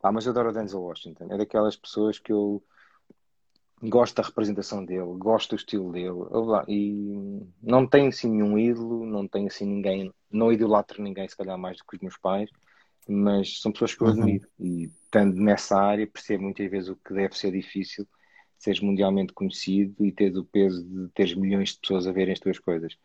Ah, 0.02 0.10
mas 0.10 0.24
eu 0.24 0.32
adoro 0.32 0.52
Denzel 0.52 0.80
Washington. 0.80 1.26
É 1.30 1.36
daquelas 1.36 1.76
pessoas 1.76 2.18
que 2.18 2.32
eu 2.32 2.62
gosto 3.82 4.16
da 4.16 4.22
representação 4.22 4.84
dele, 4.84 5.14
gosto 5.18 5.50
do 5.50 5.56
estilo 5.56 5.92
dele. 5.92 6.20
E 6.68 7.42
não 7.62 7.86
tenho 7.86 8.08
assim 8.08 8.30
nenhum 8.30 8.56
ídolo, 8.56 9.04
não 9.04 9.26
tenho 9.26 9.48
assim 9.48 9.66
ninguém, 9.66 10.12
não 10.30 10.52
idolatro 10.52 11.02
ninguém, 11.02 11.28
se 11.28 11.36
calhar 11.36 11.58
mais 11.58 11.78
do 11.78 11.84
que 11.84 11.96
os 11.96 12.00
meus 12.00 12.16
pais, 12.16 12.48
mas 13.08 13.60
são 13.60 13.72
pessoas 13.72 13.94
que 13.94 14.02
eu 14.02 14.08
uhum. 14.08 14.12
admiro. 14.12 14.48
Uhum. 14.58 14.66
E 14.66 14.84
estando 14.84 15.34
nessa 15.40 15.78
área, 15.78 16.06
percebo 16.06 16.44
muitas 16.44 16.70
vezes 16.70 16.88
o 16.88 16.96
que 16.96 17.14
deve 17.14 17.36
ser 17.36 17.52
difícil 17.52 18.06
seres 18.62 18.80
mundialmente 18.80 19.32
conhecido 19.32 20.06
e 20.06 20.12
teres 20.12 20.36
o 20.36 20.44
peso 20.44 20.84
de 20.84 21.08
teres 21.08 21.34
milhões 21.34 21.70
de 21.70 21.80
pessoas 21.80 22.06
a 22.06 22.12
verem 22.12 22.32
as 22.32 22.38
tuas 22.38 22.60
coisas. 22.60 22.96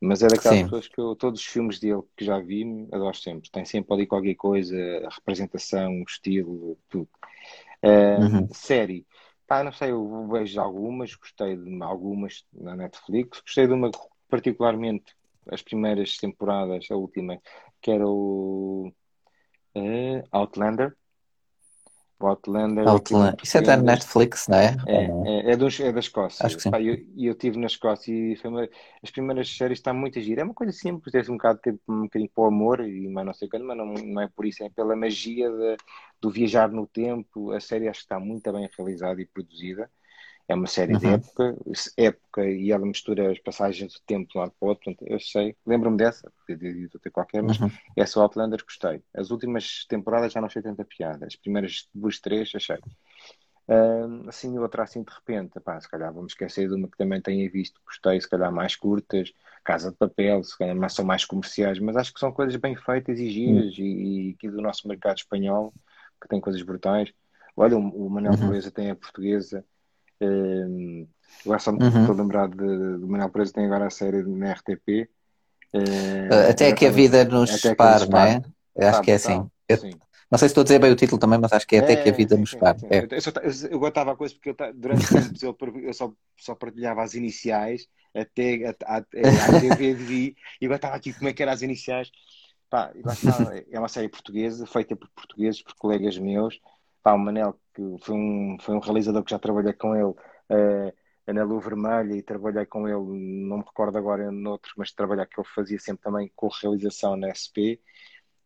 Mas 0.00 0.22
é 0.22 0.26
daquelas 0.26 0.58
Sim. 0.58 0.64
pessoas 0.64 0.88
que 0.88 1.00
eu, 1.00 1.14
todos 1.14 1.40
os 1.40 1.46
filmes 1.46 1.78
dele 1.78 2.02
que 2.16 2.24
já 2.24 2.40
vi, 2.40 2.64
adoro 2.92 3.16
sempre. 3.16 3.48
Tem 3.50 3.64
sempre 3.64 3.94
ali 3.94 4.06
qualquer 4.06 4.34
coisa, 4.34 4.76
a 5.06 5.14
representação, 5.14 6.00
o 6.00 6.04
estilo, 6.04 6.76
tudo. 6.88 7.08
Uh, 7.82 8.22
uhum. 8.22 8.48
Série. 8.52 9.06
Pá, 9.46 9.62
não 9.62 9.72
sei, 9.72 9.92
eu 9.92 10.28
vejo 10.28 10.60
algumas, 10.60 11.14
gostei 11.14 11.56
de 11.56 11.82
algumas 11.82 12.44
na 12.52 12.76
Netflix, 12.76 13.40
gostei 13.40 13.66
de 13.66 13.72
uma 13.72 13.90
particularmente 14.28 15.16
as 15.50 15.62
primeiras 15.62 16.16
temporadas, 16.16 16.86
a 16.90 16.96
última, 16.96 17.40
que 17.80 17.90
era 17.90 18.06
o 18.06 18.92
uh, 19.78 20.28
Outlander. 20.32 20.96
Outlander. 22.20 22.88
Outlander. 22.88 23.36
Isso 23.42 23.58
é 23.58 23.62
da 23.62 23.76
Netflix, 23.76 24.48
não 24.48 24.58
é? 24.58 24.76
É, 24.86 25.04
é, 25.04 25.52
é, 25.52 25.56
dos, 25.56 25.78
é 25.78 25.92
da 25.92 26.00
Escócia. 26.00 26.44
Acho 26.44 26.56
que 26.56 26.62
sim. 26.62 26.70
Pá, 26.70 26.82
eu, 26.82 26.96
eu 27.16 27.32
estive 27.32 27.58
na 27.58 27.66
Escócia 27.66 28.12
e 28.12 28.34
foi 28.36 28.50
uma, 28.50 28.68
as 29.02 29.10
primeiras 29.10 29.48
séries 29.56 29.78
estão 29.78 29.94
muito 29.94 30.18
a 30.18 30.22
gira. 30.22 30.40
É 30.40 30.44
uma 30.44 30.54
coisa 30.54 30.72
simples, 30.72 31.12
tem 31.12 31.22
um 31.32 31.36
bocado 31.36 31.58
de 31.58 31.62
tempo, 31.62 31.80
um 31.88 32.02
bocadinho 32.02 32.30
para 32.34 32.44
o 32.44 32.46
amor, 32.46 32.80
e, 32.80 33.08
mas 33.08 33.24
não 33.24 33.32
sei 33.32 33.48
quando, 33.48 33.64
mas 33.64 33.76
não, 33.76 33.86
não 33.86 34.20
é 34.20 34.28
por 34.28 34.44
isso, 34.46 34.64
é 34.64 34.70
pela 34.70 34.96
magia 34.96 35.48
de, 35.48 35.76
do 36.20 36.30
viajar 36.30 36.68
no 36.70 36.86
tempo. 36.86 37.52
A 37.52 37.60
série 37.60 37.88
acho 37.88 38.00
que 38.00 38.06
está 38.06 38.18
muito 38.18 38.52
bem 38.52 38.68
realizada 38.76 39.20
e 39.20 39.26
produzida. 39.26 39.88
É 40.48 40.54
uma 40.54 40.66
série 40.66 40.94
uhum. 40.94 40.98
de 40.98 41.06
época, 41.06 41.56
época 41.94 42.46
e 42.46 42.72
ela 42.72 42.86
mistura 42.86 43.30
as 43.30 43.38
passagens 43.38 43.92
do 43.92 44.00
tempo 44.06 44.30
de 44.30 44.38
um 44.38 44.40
lado 44.40 44.52
para 44.58 44.66
o 44.66 44.68
outro. 44.70 44.84
Portanto, 44.84 45.06
eu 45.06 45.20
sei, 45.20 45.54
lembro-me 45.66 45.98
dessa, 45.98 46.32
de 46.48 46.88
ter 47.02 47.10
qualquer, 47.10 47.42
mas 47.42 47.60
uhum. 47.60 47.70
essa 47.94 48.18
Outlander 48.18 48.64
gostei. 48.64 49.02
As 49.14 49.30
últimas 49.30 49.84
temporadas 49.86 50.32
já 50.32 50.40
não 50.40 50.46
achei 50.46 50.62
tanta 50.62 50.86
piada. 50.86 51.26
As 51.26 51.36
primeiras 51.36 51.86
duas, 51.94 52.18
três, 52.18 52.50
achei. 52.54 52.78
Uh, 53.68 54.26
assim, 54.26 54.58
outra 54.58 54.84
assim 54.84 55.02
de 55.02 55.12
repente, 55.12 55.60
pá, 55.60 55.78
se 55.78 55.90
calhar 55.90 56.10
vamos 56.10 56.32
esquecer 56.32 56.66
de 56.66 56.74
uma 56.74 56.88
que 56.88 56.96
também 56.96 57.20
tenha 57.20 57.50
visto, 57.50 57.78
gostei, 57.84 58.18
se 58.18 58.26
calhar 58.26 58.50
mais 58.50 58.74
curtas, 58.74 59.30
Casa 59.62 59.90
de 59.90 59.96
Papel, 59.98 60.42
se 60.42 60.56
calhar 60.56 60.74
mais, 60.74 60.94
são 60.94 61.04
mais 61.04 61.26
comerciais, 61.26 61.78
mas 61.78 61.94
acho 61.94 62.14
que 62.14 62.18
são 62.18 62.32
coisas 62.32 62.56
bem 62.56 62.74
feitas 62.74 63.18
e 63.18 63.30
giras 63.30 63.76
uhum. 63.76 63.84
e, 63.84 64.30
e 64.30 64.34
aqui 64.34 64.48
do 64.48 64.62
nosso 64.62 64.88
mercado 64.88 65.18
espanhol, 65.18 65.74
que 66.18 66.26
tem 66.26 66.40
coisas 66.40 66.62
brutais. 66.62 67.12
Olha, 67.54 67.76
o, 67.76 68.06
o 68.06 68.08
Manuel 68.08 68.32
uhum. 68.32 68.70
tem 68.70 68.90
a 68.90 68.96
portuguesa, 68.96 69.62
Uh, 70.20 71.06
agora 71.44 71.58
só 71.58 71.72
me 71.72 71.82
uhum. 71.82 72.00
estou 72.00 72.14
a 72.14 72.18
lembrar 72.18 72.48
de, 72.48 72.56
de 72.56 73.06
Manuel 73.06 73.30
Preso, 73.30 73.52
tem 73.52 73.66
agora 73.66 73.86
a 73.86 73.90
série 73.90 74.22
na 74.22 74.52
RTP. 74.52 75.08
Uh, 75.72 76.50
até 76.50 76.72
que 76.72 76.86
a 76.86 76.90
vida 76.90 77.24
nos 77.24 77.50
separe, 77.60 78.08
não 78.08 78.18
é? 78.18 78.42
Acho 78.88 79.02
que 79.02 79.10
é 79.10 79.14
assim. 79.14 79.48
Eu, 79.68 79.78
não 80.30 80.38
sei 80.38 80.48
se 80.48 80.52
estou 80.52 80.60
a 80.60 80.64
dizer 80.64 80.78
bem 80.78 80.92
o 80.92 80.96
título 80.96 81.18
também, 81.18 81.38
mas 81.38 81.52
acho 81.52 81.66
que 81.66 81.76
é, 81.76 81.78
é 81.78 81.82
até 81.82 81.96
que 81.96 82.08
a 82.10 82.12
vida 82.12 82.34
sim, 82.34 82.40
nos 82.42 82.50
separe. 82.50 82.78
É. 82.90 83.06
Eu, 83.10 83.20
só, 83.20 83.30
eu, 83.42 83.70
eu 83.70 83.78
gostava 83.78 84.12
a 84.12 84.16
coisa 84.16 84.34
porque 84.34 84.50
eu, 84.50 84.74
durante 84.74 85.08
tempos 85.08 85.42
eu, 85.42 85.56
eu 85.82 85.94
só, 85.94 86.12
só 86.36 86.54
partilhava 86.54 87.02
as 87.02 87.14
iniciais 87.14 87.88
até 88.14 88.66
a, 88.66 88.74
a, 88.84 88.96
a, 88.96 89.58
de 89.58 90.36
e 90.60 90.64
eu 90.64 90.72
estava 90.74 90.96
aqui 90.96 91.14
como 91.14 91.28
é 91.28 91.32
que 91.32 91.42
eram 91.42 91.52
as 91.52 91.62
iniciais. 91.62 92.10
Pá, 92.68 92.92
é 93.70 93.78
uma 93.78 93.88
série 93.88 94.08
portuguesa, 94.10 94.66
feita 94.66 94.94
por 94.94 95.08
portugueses, 95.10 95.62
por 95.62 95.74
colegas 95.76 96.18
meus. 96.18 96.60
Pá, 97.02 97.12
o 97.12 97.18
Manel 97.18 97.58
que 97.74 97.96
foi 98.00 98.14
um, 98.14 98.56
foi 98.60 98.74
um 98.74 98.80
realizador 98.80 99.22
que 99.22 99.30
já 99.30 99.38
trabalhei 99.38 99.72
com 99.72 99.94
ele 99.94 100.04
uh, 100.04 101.32
na 101.32 101.44
Lua 101.44 101.60
Vermelha 101.60 102.14
e 102.14 102.22
trabalhei 102.22 102.66
com 102.66 102.88
ele, 102.88 103.46
não 103.46 103.58
me 103.58 103.64
recordo 103.64 103.96
agora 103.96 104.30
noutros, 104.32 104.74
mas 104.76 104.92
trabalhar 104.92 105.26
que 105.26 105.38
ele 105.38 105.48
fazia 105.54 105.78
sempre 105.78 106.02
também 106.02 106.30
com 106.34 106.48
realização 106.48 107.16
na 107.16 107.28
SP. 107.30 107.78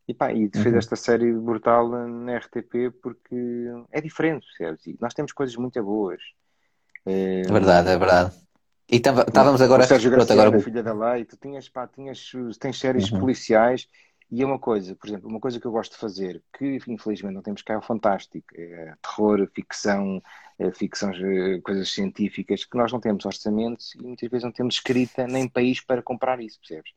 E, 0.07 0.13
pá, 0.13 0.33
e 0.33 0.51
fez 0.53 0.67
uhum. 0.67 0.79
esta 0.79 0.97
série 0.97 1.33
brutal 1.33 1.89
na 1.89 2.37
RTP 2.37 2.93
porque 3.01 3.67
é 3.91 4.01
diferente, 4.01 4.47
percebes? 4.47 4.87
E 4.87 4.99
nós 5.01 5.15
temos 5.15 5.33
coisas 5.33 5.57
muito 5.57 5.81
boas. 5.83 6.21
É 7.07 7.43
verdade, 7.43 7.89
é 7.89 7.97
verdade. 7.97 8.35
E 8.91 8.97
estávamos 8.97 9.63
agora. 9.63 9.85
O 9.85 9.87
Sérgio 9.87 10.11
Graciano, 10.11 10.43
agora... 10.43 10.61
filha 10.61 10.83
da 10.83 10.93
lei, 10.93 11.25
tu 11.25 11.37
tinhas, 11.37 11.69
pá, 11.69 11.87
tinhas, 11.87 12.33
tens 12.59 12.79
séries 12.79 13.11
uhum. 13.11 13.21
policiais 13.21 13.89
e 14.35 14.41
é 14.41 14.47
uma 14.47 14.59
coisa, 14.59 14.97
por 14.97 15.07
exemplo, 15.07 15.29
uma 15.29 15.39
coisa 15.39 15.61
que 15.61 15.67
eu 15.67 15.71
gosto 15.71 15.93
de 15.93 15.99
fazer, 15.99 16.43
que 16.57 16.79
infelizmente 16.89 17.35
não 17.35 17.43
temos 17.43 17.61
cá, 17.61 17.75
é 17.75 17.77
o 17.77 17.83
fantástico, 17.83 18.47
é 18.57 18.95
terror, 19.03 19.47
ficção, 19.55 20.23
é 20.59 20.73
ficção, 20.73 21.11
eh, 21.13 21.61
coisas 21.61 21.93
científicas, 21.93 22.65
que 22.65 22.79
nós 22.79 22.91
não 22.91 22.99
temos 22.99 23.27
orçamentos 23.27 23.95
e 23.95 24.03
muitas 24.03 24.31
vezes 24.31 24.45
não 24.45 24.51
temos 24.51 24.77
escrita 24.77 25.27
nem 25.27 25.47
país 25.47 25.83
para 25.83 26.03
comprar 26.03 26.41
isso, 26.41 26.59
percebes? 26.61 26.93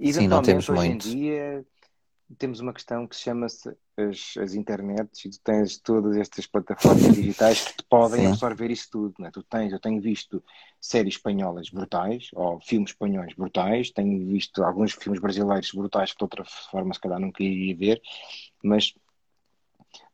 E, 0.00 0.14
Sim, 0.14 0.28
não 0.28 0.40
temos 0.40 0.66
hoje 0.66 0.88
muito. 0.88 1.08
em 1.08 1.10
dia 1.10 1.66
temos 2.38 2.60
uma 2.60 2.72
questão 2.72 3.06
que 3.06 3.16
chama-se 3.16 3.68
as, 3.96 4.34
as 4.38 4.54
internets 4.54 5.24
e 5.24 5.30
tu 5.30 5.40
tens 5.42 5.78
todas 5.78 6.16
estas 6.16 6.46
plataformas 6.46 7.14
digitais 7.14 7.60
que 7.60 7.76
te 7.76 7.84
podem 7.88 8.20
Sim. 8.20 8.26
absorver 8.28 8.70
isso 8.70 8.88
tudo. 8.90 9.14
Né? 9.18 9.30
Tu 9.32 9.42
tens, 9.42 9.72
eu 9.72 9.80
tenho 9.80 10.00
visto 10.00 10.42
séries 10.80 11.14
espanholas 11.14 11.68
brutais, 11.70 12.28
ou 12.34 12.60
filmes 12.60 12.90
espanhóis 12.90 13.34
brutais, 13.34 13.90
tenho 13.90 14.26
visto 14.26 14.62
alguns 14.62 14.92
filmes 14.92 15.20
brasileiros 15.20 15.70
brutais 15.72 16.12
que 16.12 16.18
de 16.18 16.24
outra 16.24 16.44
forma 16.44 16.94
se 16.94 17.00
calhar 17.00 17.20
não 17.20 17.32
queria 17.32 17.76
ver, 17.76 18.02
mas 18.62 18.94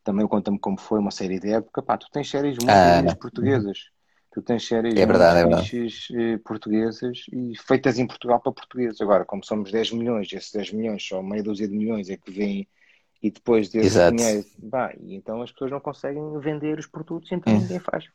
também 0.03 0.27
conta-me 0.27 0.59
como 0.59 0.79
foi 0.79 0.99
uma 0.99 1.11
série 1.11 1.39
de 1.39 1.51
época. 1.51 1.81
Pá, 1.81 1.97
tu 1.97 2.09
tens 2.11 2.29
séries 2.29 2.57
muito 2.59 2.71
ah, 2.71 3.15
portuguesas 3.19 3.89
Tu 4.31 4.41
tens 4.43 4.67
séries 4.67 4.95
é 4.95 5.05
verdade, 5.05 5.39
é 5.39 5.43
verdade. 5.43 5.71
Eh, 6.13 6.37
portuguesas 6.37 7.23
e 7.33 7.57
feitas 7.57 7.97
em 7.97 8.05
Portugal 8.05 8.39
para 8.39 8.51
portugueses. 8.51 9.01
Agora, 9.01 9.25
como 9.25 9.43
somos 9.43 9.71
10 9.71 9.91
milhões, 9.91 10.31
esses 10.31 10.51
10 10.51 10.71
milhões, 10.71 11.03
só 11.03 11.21
meia 11.23 11.41
dúzia 11.41 11.67
de 11.67 11.75
milhões 11.75 12.09
é 12.09 12.17
que 12.17 12.31
vêm 12.31 12.67
e 13.21 13.31
depois 13.31 13.69
desse 13.69 13.87
Exato. 13.87 14.15
dinheiro, 14.15 14.45
bah, 14.59 14.93
então 15.01 15.41
as 15.41 15.51
pessoas 15.51 15.71
não 15.71 15.79
conseguem 15.79 16.39
vender 16.39 16.79
os 16.79 16.87
produtos, 16.87 17.31
então 17.31 17.53
hum. 17.53 17.61
ninguém 17.61 17.79
faz. 17.79 18.05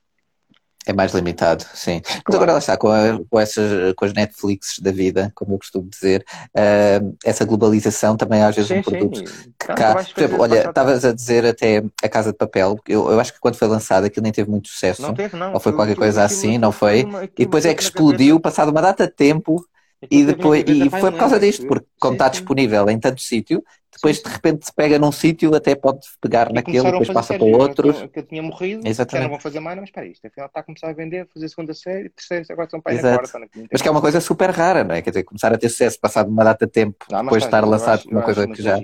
É 0.87 0.93
mais 0.93 1.12
limitado, 1.12 1.64
sim. 1.74 2.01
Claro. 2.01 2.22
Mas 2.26 2.37
agora 2.37 2.53
lá 2.53 2.59
está, 2.59 2.76
com, 2.76 2.89
a, 2.89 3.18
com, 3.28 3.41
essas, 3.41 3.95
com 3.95 4.05
as 4.05 4.12
Netflix 4.12 4.78
da 4.80 4.93
vida, 4.93 5.32
como 5.35 5.55
eu 5.55 5.59
costumo 5.59 5.89
dizer, 5.89 6.24
uh, 6.51 7.16
essa 7.24 7.45
globalização 7.45 8.16
também 8.16 8.43
às 8.43 8.55
vezes 8.55 8.68
sim, 8.68 8.78
um 8.78 8.82
produto 8.82 9.18
sim. 9.18 9.24
que 9.59 9.66
tá, 9.66 9.74
cá. 9.74 9.95
Por 9.95 10.22
exemplo, 10.22 10.43
olha, 10.43 10.68
estavas 10.68 11.05
a 11.05 11.12
dizer 11.12 11.47
até 11.47 11.82
a 12.03 12.09
Casa 12.09 12.32
de 12.32 12.39
Papel, 12.39 12.78
eu, 12.87 13.11
eu 13.11 13.18
acho 13.18 13.32
que 13.32 13.41
quando 13.41 13.57
foi 13.57 13.68
lançada 13.68 14.07
aquilo 14.07 14.24
nem 14.24 14.32
teve 14.32 14.51
muito 14.51 14.68
sucesso. 14.68 15.01
Não 15.01 15.14
teve, 15.14 15.37
não. 15.37 15.55
Ou 15.55 15.61
foi 15.61 15.72
qualquer 15.72 15.97
coisa 15.97 16.22
assim, 16.22 16.59
não 16.59 16.72
foi? 16.72 17.07
E 17.39 17.45
depois 17.45 17.64
é 17.64 17.74
que 17.74 17.82
explodiu, 17.82 18.39
passado 18.39 18.70
uma 18.70 18.82
data 18.82 19.07
de 19.07 19.12
tempo, 19.12 19.64
e, 20.11 20.24
depois, 20.24 20.64
e 20.66 20.90
foi 20.90 21.11
por 21.11 21.18
causa 21.18 21.38
disto, 21.38 21.66
porque 21.66 21.86
como 22.00 22.14
está 22.14 22.28
disponível 22.28 22.88
em 22.88 22.98
tanto 22.98 23.20
sítio, 23.20 23.62
depois 23.92 24.20
de 24.20 24.28
repente 24.28 24.66
se 24.66 24.72
pega 24.74 24.98
num 24.98 25.12
sítio, 25.12 25.55
até 25.55 25.74
pode 25.74 26.00
pegar 26.20 26.52
naquele, 26.52 26.82
depois 26.82 27.09
passa 27.09 27.34
para 27.34 27.44
outros. 27.44 28.02
Que 28.12 28.18
eu 28.18 28.22
tinha 28.24 28.42
morrido, 28.42 28.86
Exatamente. 28.86 29.22
já 29.22 29.22
não 29.22 29.30
vão 29.30 29.40
fazer 29.40 29.61
mais, 29.61 29.78
mas 29.78 29.88
espera 29.88 30.07
isto, 30.07 30.26
afinal 30.26 30.46
está 30.48 30.61
a 30.61 30.62
começar 30.62 30.88
a 30.88 30.92
vender, 30.92 31.28
fazer 31.32 31.48
segunda 31.48 31.74
série, 31.74 32.09
terceira, 32.09 32.44
agora 32.50 32.68
são 32.68 32.80
para 32.80 32.94
na 32.94 33.00
quarta. 33.00 33.40
Mas 33.70 33.82
que 33.82 33.88
é 33.88 33.90
uma 33.90 34.00
coisa 34.00 34.20
super 34.20 34.50
rara, 34.50 34.84
não 34.84 34.94
é? 34.94 35.02
Quer 35.02 35.11
dizer, 35.11 35.22
começar 35.22 35.52
a 35.52 35.59
ter 35.59 35.68
sucesso 35.68 35.98
passado 36.00 36.28
uma 36.28 36.44
data 36.44 36.66
de 36.66 36.72
tempo, 36.72 37.05
depois 37.09 37.42
de 37.42 37.46
estar 37.46 37.64
lançado 37.64 38.05
uma 38.11 38.22
coisa 38.22 38.46
que 38.48 38.62
já. 38.62 38.78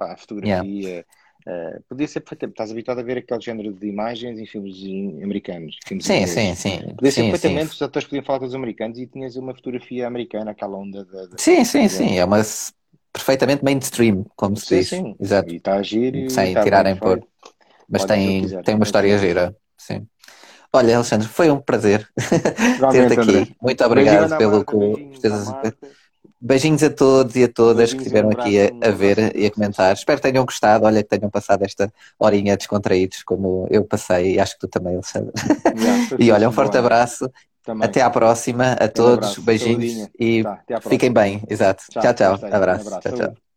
A 0.00 0.16
fotografia. 0.16 1.04
Uh, 1.48 1.82
podia 1.88 2.06
ser 2.06 2.20
perfeitamente. 2.20 2.54
Estás 2.54 2.70
habituado 2.70 2.98
a 2.98 3.02
ver 3.02 3.18
aquele 3.18 3.40
género 3.40 3.72
de 3.72 3.86
imagens 3.86 4.38
em 4.38 4.44
filmes 4.44 4.76
americanos. 5.22 5.78
Filmes 5.86 6.04
sim, 6.04 6.26
sim, 6.26 6.54
sim. 6.54 6.78
Podia 6.94 7.10
ser 7.10 7.22
sim, 7.22 7.30
perfeitamente, 7.30 7.68
sim. 7.70 7.74
os 7.74 7.82
atores 7.82 8.06
podiam 8.06 8.22
falar 8.22 8.40
com 8.40 8.44
os 8.44 8.54
americanos 8.54 8.98
e 8.98 9.06
tinhas 9.06 9.34
uma 9.36 9.54
fotografia 9.54 10.06
americana, 10.06 10.50
aquela 10.50 10.76
onda 10.76 11.06
de. 11.06 11.28
de 11.28 11.40
sim, 11.40 11.64
sim, 11.64 11.88
sim. 11.88 12.18
É 12.18 12.24
uma 12.24 12.42
perfeitamente 13.10 13.64
mainstream, 13.64 14.26
como 14.36 14.56
se 14.58 14.76
diz. 14.76 14.88
Sim, 14.88 15.16
Exato. 15.18 15.50
E 15.50 15.56
está 15.56 15.76
a 15.76 15.82
giro. 15.82 16.28
Sem 16.28 16.52
tá 16.52 16.62
tirarem 16.62 16.96
por. 16.96 17.26
Mas 17.88 18.04
tem, 18.04 18.46
tem 18.62 18.74
uma 18.74 18.84
história 18.84 19.16
gira. 19.16 19.56
Sim. 19.78 20.06
Olha, 20.70 20.96
Alexandre, 20.96 21.26
foi 21.26 21.50
um 21.50 21.58
prazer 21.58 22.06
ter-te 22.92 23.20
aqui. 23.20 23.56
Muito 23.62 23.82
obrigado 23.84 24.36
pelo 24.36 24.64
que. 24.66 25.18
Beijinhos 26.40 26.82
a 26.82 26.90
todos 26.90 27.34
e 27.36 27.44
a 27.44 27.48
todas 27.48 27.76
Beijinhos 27.76 27.94
que 27.94 28.08
estiveram 28.08 28.30
aqui 28.30 28.60
a, 28.60 28.88
a, 28.88 28.90
ver 28.90 29.36
e 29.36 29.46
a 29.46 29.50
comentar. 29.50 29.92
Espero 29.92 30.20
que 30.20 30.30
tenham 30.30 30.44
gostado. 30.44 30.84
Olha, 30.86 31.02
que 31.02 31.08
tenham 31.08 31.30
passado 31.30 31.64
esta 31.64 31.92
horinha 32.18 32.56
descontraídos, 32.56 33.22
como 33.22 33.66
eu 33.70 33.84
passei, 33.84 34.34
e 34.34 34.40
acho 34.40 34.54
que 34.54 34.60
tu 34.60 34.68
também, 34.68 34.94
Alexandre. 34.94 35.32
Yeah, 35.76 36.16
e 36.18 36.30
olha, 36.30 36.48
um 36.48 36.52
forte 36.52 36.72
bom. 36.72 36.78
abraço. 36.78 37.30
Também. 37.64 37.86
Até 37.86 38.00
à 38.00 38.08
próxima, 38.08 38.72
a 38.72 38.88
todos. 38.88 39.36
Beijinhos 39.38 40.08
e 40.18 40.42
tá, 40.42 40.80
fiquem 40.88 41.12
bem. 41.12 41.42
Exato. 41.50 41.84
Tchau, 41.90 42.02
tchau. 42.02 42.38
tchau. 42.38 42.48
Abraço. 42.50 42.86
abraço. 42.86 43.00
Tchau, 43.00 43.12
tchau. 43.12 43.47